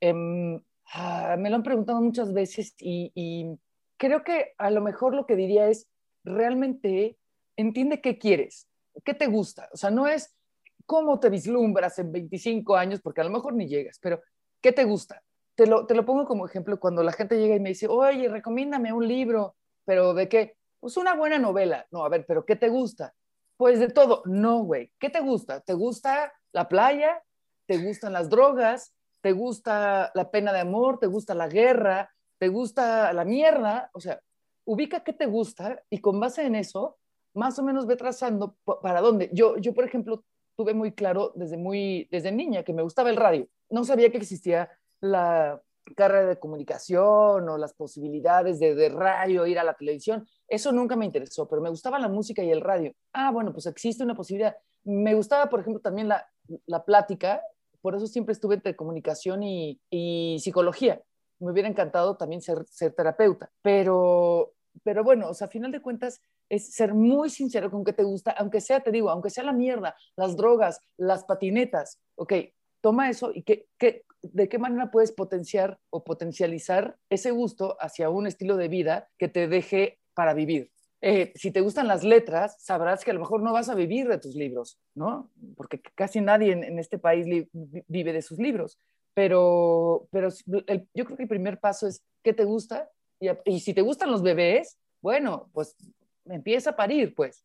Em, 0.00 0.60
Ah, 0.94 1.36
me 1.38 1.48
lo 1.48 1.56
han 1.56 1.62
preguntado 1.62 2.00
muchas 2.00 2.32
veces 2.32 2.74
y, 2.78 3.58
creo 3.96 4.24
que 4.24 4.52
a 4.58 4.70
lo 4.70 4.80
mejor 4.80 5.14
lo 5.14 5.26
que 5.26 5.36
diría 5.36 5.68
es, 5.68 5.88
realmente 6.24 7.18
entiende 7.56 8.00
qué 8.00 8.18
quieres, 8.18 8.68
qué 9.04 9.14
te 9.14 9.26
gusta. 9.26 9.68
O 9.72 9.76
sea, 9.76 9.90
no 9.90 10.06
es 10.06 10.36
cómo 10.86 11.20
te 11.20 11.30
vislumbras 11.30 11.98
en 11.98 12.12
25 12.12 12.76
años, 12.76 13.00
porque 13.00 13.20
a 13.20 13.24
lo 13.24 13.30
mejor 13.30 13.54
ni 13.54 13.68
llegas, 13.68 13.98
pero 14.00 14.20
¿qué 14.60 14.72
te 14.72 14.84
gusta? 14.84 15.22
Te 15.54 15.66
lo, 15.66 15.86
te 15.86 15.94
lo 15.94 16.04
pongo 16.04 16.26
como 16.26 16.46
ejemplo 16.46 16.80
cuando 16.80 17.02
la 17.02 17.12
gente 17.12 17.38
llega 17.38 17.54
y 17.54 17.60
me 17.60 17.70
dice, 17.70 17.86
oye, 17.88 18.28
recomiéndame 18.28 18.92
un 18.92 19.06
libro, 19.06 19.56
pero 19.84 20.14
¿de 20.14 20.28
qué? 20.28 20.56
Pues 20.80 20.96
una 20.96 21.14
buena 21.14 21.38
novela. 21.38 21.86
No, 21.90 22.04
a 22.04 22.08
ver, 22.08 22.24
pero 22.26 22.44
¿qué 22.44 22.56
te 22.56 22.68
gusta? 22.68 23.14
Pues 23.62 23.78
de 23.78 23.88
todo. 23.88 24.22
No, 24.26 24.64
güey. 24.64 24.90
¿Qué 24.98 25.08
te 25.08 25.20
gusta? 25.20 25.60
¿Te 25.60 25.74
gusta 25.74 26.32
la 26.52 26.68
playa? 26.68 27.22
¿Te 27.66 27.78
gustan 27.78 28.12
las 28.12 28.28
drogas? 28.28 28.92
te 29.22 29.32
gusta 29.32 30.10
la 30.14 30.30
pena 30.30 30.52
de 30.52 30.60
amor, 30.60 30.98
te 30.98 31.06
gusta 31.06 31.34
la 31.34 31.48
guerra, 31.48 32.10
te 32.38 32.48
gusta 32.48 33.12
la 33.12 33.24
mierda, 33.24 33.88
o 33.94 34.00
sea, 34.00 34.20
ubica 34.64 35.04
qué 35.04 35.12
te 35.12 35.26
gusta 35.26 35.82
y 35.88 35.98
con 35.98 36.20
base 36.20 36.44
en 36.44 36.56
eso, 36.56 36.98
más 37.34 37.58
o 37.58 37.62
menos 37.62 37.86
ve 37.86 37.96
trazando 37.96 38.56
para 38.82 39.00
dónde. 39.00 39.30
Yo, 39.32 39.56
yo 39.56 39.72
por 39.72 39.84
ejemplo, 39.84 40.24
tuve 40.56 40.74
muy 40.74 40.92
claro 40.92 41.32
desde, 41.34 41.56
muy, 41.56 42.08
desde 42.10 42.32
niña 42.32 42.64
que 42.64 42.74
me 42.74 42.82
gustaba 42.82 43.10
el 43.10 43.16
radio. 43.16 43.48
No 43.70 43.84
sabía 43.84 44.10
que 44.10 44.18
existía 44.18 44.68
la 45.00 45.62
carrera 45.96 46.26
de 46.26 46.38
comunicación 46.38 47.48
o 47.48 47.58
las 47.58 47.74
posibilidades 47.74 48.58
de, 48.58 48.74
de 48.74 48.88
radio, 48.88 49.46
ir 49.46 49.58
a 49.58 49.64
la 49.64 49.74
televisión. 49.74 50.26
Eso 50.52 50.70
nunca 50.70 50.96
me 50.96 51.06
interesó, 51.06 51.48
pero 51.48 51.62
me 51.62 51.70
gustaba 51.70 51.98
la 51.98 52.08
música 52.08 52.42
y 52.42 52.50
el 52.50 52.60
radio. 52.60 52.92
Ah, 53.12 53.30
bueno, 53.30 53.52
pues 53.52 53.66
existe 53.66 54.04
una 54.04 54.14
posibilidad. 54.14 54.54
Me 54.84 55.14
gustaba, 55.14 55.48
por 55.48 55.60
ejemplo, 55.60 55.80
también 55.80 56.08
la, 56.08 56.28
la 56.66 56.84
plática 56.84 57.40
por 57.82 57.96
eso 57.96 58.06
siempre 58.06 58.32
estuve 58.32 58.54
entre 58.54 58.76
comunicación 58.76 59.42
y, 59.42 60.38
psicología. 60.38 61.02
Me 61.40 61.50
hubiera 61.50 61.68
encantado 61.68 62.16
también 62.16 62.40
ser, 62.40 62.64
ser 62.66 62.94
terapeuta, 62.94 63.50
pero, 63.60 64.54
pero 64.84 65.02
bueno, 65.02 65.28
o 65.28 65.34
sea, 65.34 65.48
a 65.48 65.50
final 65.50 65.72
de 65.72 65.82
cuentas 65.82 66.20
es 66.48 66.72
ser 66.72 66.94
muy 66.94 67.28
sincero 67.28 67.70
con 67.70 67.84
qué 67.84 67.92
te 67.92 68.04
gusta, 68.04 68.30
aunque 68.30 68.60
sea, 68.60 68.80
te 68.80 68.92
digo, 68.92 69.10
aunque 69.10 69.30
sea 69.30 69.42
la 69.42 69.52
mierda, 69.52 69.96
las 70.16 70.36
drogas, 70.36 70.78
las 70.96 71.24
patinetas, 71.24 71.98
ok, 72.14 72.34
toma 72.80 73.10
eso 73.10 73.32
y 73.34 73.42
que, 73.42 73.66
de 74.22 74.48
qué 74.48 74.58
manera 74.58 74.92
puedes 74.92 75.10
potenciar 75.10 75.80
o 75.90 76.04
potencializar 76.04 76.96
ese 77.10 77.32
gusto 77.32 77.76
hacia 77.80 78.08
un 78.10 78.28
estilo 78.28 78.56
de 78.56 78.68
vida 78.68 79.10
que 79.18 79.26
te 79.26 79.48
deje 79.48 79.98
para 80.14 80.34
vivir. 80.34 80.70
Eh, 81.00 81.32
si 81.34 81.50
te 81.50 81.60
gustan 81.60 81.88
las 81.88 82.04
letras, 82.04 82.56
sabrás 82.60 83.04
que 83.04 83.10
a 83.10 83.14
lo 83.14 83.20
mejor 83.20 83.42
no 83.42 83.52
vas 83.52 83.68
a 83.68 83.74
vivir 83.74 84.06
de 84.06 84.18
tus 84.18 84.36
libros, 84.36 84.78
¿no? 84.94 85.30
Porque 85.56 85.80
casi 85.96 86.20
nadie 86.20 86.52
en, 86.52 86.78
este 86.78 86.96
país 86.96 87.26
vive 87.52 88.12
de 88.12 88.22
sus 88.22 88.38
libros. 88.38 88.78
Pero, 89.14 90.08
pero 90.10 90.28
yo 90.46 91.04
creo 91.04 91.16
que 91.16 91.24
el 91.24 91.28
primer 91.28 91.58
paso 91.58 91.86
es 91.86 92.02
qué 92.22 92.32
te 92.32 92.44
gusta 92.44 92.88
y, 93.20 93.28
y, 93.44 93.60
si 93.60 93.74
te 93.74 93.82
gustan 93.82 94.10
los 94.10 94.22
bebés, 94.22 94.78
bueno, 95.02 95.50
pues 95.52 95.76
empieza 96.24 96.70
a 96.70 96.76
parir, 96.76 97.14
pues, 97.14 97.44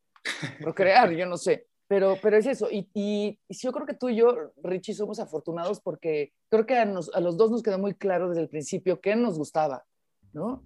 procrear, 0.62 1.12
yo 1.12 1.26
no 1.26 1.38
sé. 1.38 1.68
Pero, 1.88 2.18
pero 2.22 2.38
es 2.38 2.46
eso. 2.46 2.70
Y, 2.70 2.90
y, 2.94 3.40
yo 3.50 3.72
creo 3.72 3.86
que 3.86 3.94
tú 3.94 4.10
y 4.10 4.18
yo, 4.18 4.52
Richie, 4.62 4.94
somos 4.94 5.20
afortunados 5.20 5.80
porque 5.80 6.34
creo 6.50 6.66
que 6.66 6.78
a, 6.78 6.84
a 6.84 7.22
los 7.22 7.38
dos 7.38 7.50
nos 7.50 7.64
quedó 7.64 7.80
muy 7.80 7.96
claro 7.96 8.30
desde 8.30 8.42
el 8.42 8.50
principio 8.50 9.00
qué 9.02 9.16
nos 9.16 9.38
gustaba, 9.38 9.86
¿no? 10.34 10.64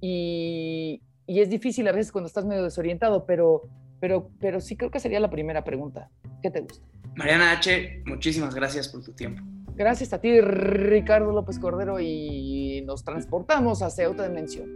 Y, 0.00 1.02
y, 1.30 1.40
es 1.40 1.50
difícil 1.50 1.86
a 1.88 1.92
veces 1.92 2.12
cuando 2.12 2.26
estás 2.26 2.44
medio 2.44 2.62
desorientado, 2.62 3.24
pero, 3.26 3.68
pero, 4.00 4.30
pero 4.40 4.60
sí 4.60 4.76
creo 4.76 4.90
que 4.90 5.00
sería 5.00 5.20
la 5.20 5.30
primera 5.30 5.64
pregunta. 5.64 6.10
¿Qué 6.42 6.50
te 6.50 6.60
gusta? 6.60 6.84
Mariana 7.14 7.52
H., 7.52 8.02
muchísimas 8.06 8.54
gracias 8.54 8.88
por 8.88 9.02
tu 9.02 9.12
tiempo. 9.12 9.42
Gracias 9.74 10.12
a 10.12 10.20
ti, 10.20 10.40
Ricardo 10.40 11.32
López 11.32 11.58
Cordero, 11.58 12.00
y 12.00 12.82
nos 12.86 13.04
transportamos 13.04 13.82
hacia 13.82 14.10
otra 14.10 14.28
dimensión. 14.28 14.68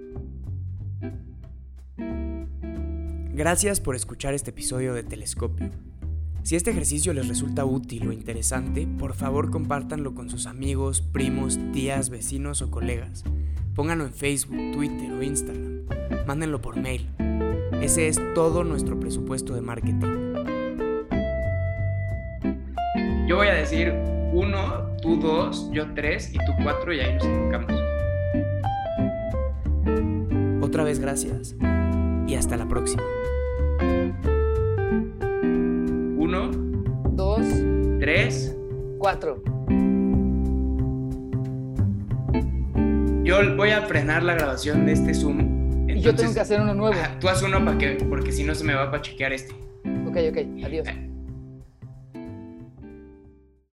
Gracias 3.34 3.80
por 3.80 3.96
escuchar 3.96 4.32
este 4.32 4.50
episodio 4.50 4.94
de 4.94 5.02
Telescopio. 5.02 5.70
Si 6.44 6.56
este 6.56 6.70
ejercicio 6.70 7.12
les 7.14 7.26
resulta 7.26 7.64
útil 7.64 8.06
o 8.08 8.12
interesante, 8.12 8.86
por 8.86 9.14
favor 9.14 9.50
compártanlo 9.50 10.14
con 10.14 10.30
sus 10.30 10.46
amigos, 10.46 11.00
primos, 11.00 11.58
tías, 11.72 12.10
vecinos 12.10 12.62
o 12.62 12.70
colegas. 12.70 13.24
Pónganlo 13.74 14.04
en 14.04 14.12
Facebook, 14.12 14.72
Twitter 14.72 15.12
o 15.12 15.22
Instagram. 15.22 15.86
Mándenlo 16.26 16.60
por 16.60 16.76
mail. 16.76 17.08
Ese 17.80 18.06
es 18.08 18.20
todo 18.34 18.62
nuestro 18.62 18.98
presupuesto 19.00 19.54
de 19.54 19.60
marketing. 19.60 20.34
Yo 23.26 23.36
voy 23.36 23.48
a 23.48 23.54
decir 23.54 23.92
uno, 24.32 24.94
tú 25.02 25.16
dos, 25.16 25.68
yo 25.72 25.92
tres 25.94 26.32
y 26.32 26.38
tú 26.38 26.52
cuatro 26.62 26.92
y 26.92 27.00
ahí 27.00 27.14
nos 27.14 27.24
enfocamos. 27.24 27.72
Otra 30.62 30.84
vez 30.84 31.00
gracias 31.00 31.56
y 32.26 32.34
hasta 32.36 32.56
la 32.56 32.68
próxima. 32.68 33.02
Uno, 36.16 36.50
dos, 37.10 37.40
tres, 37.98 38.56
cuatro. 38.98 39.42
Yo 43.34 43.56
voy 43.56 43.70
a 43.70 43.82
frenar 43.82 44.22
la 44.22 44.34
grabación 44.34 44.86
de 44.86 44.92
este 44.92 45.12
Zoom. 45.12 45.88
y 45.88 46.00
yo 46.00 46.14
tengo 46.14 46.32
que 46.32 46.38
hacer 46.38 46.60
uno 46.60 46.72
nuevo. 46.72 46.96
tú 47.20 47.28
haz 47.28 47.42
uno 47.42 47.64
para 47.64 47.76
que, 47.76 47.96
porque 48.08 48.30
si 48.30 48.44
no 48.44 48.54
se 48.54 48.62
me 48.62 48.74
va 48.74 48.84
a 48.84 49.02
chequear 49.02 49.32
este. 49.32 49.52
Ok, 50.06 50.16
ok, 50.30 50.64
adiós. 50.64 50.86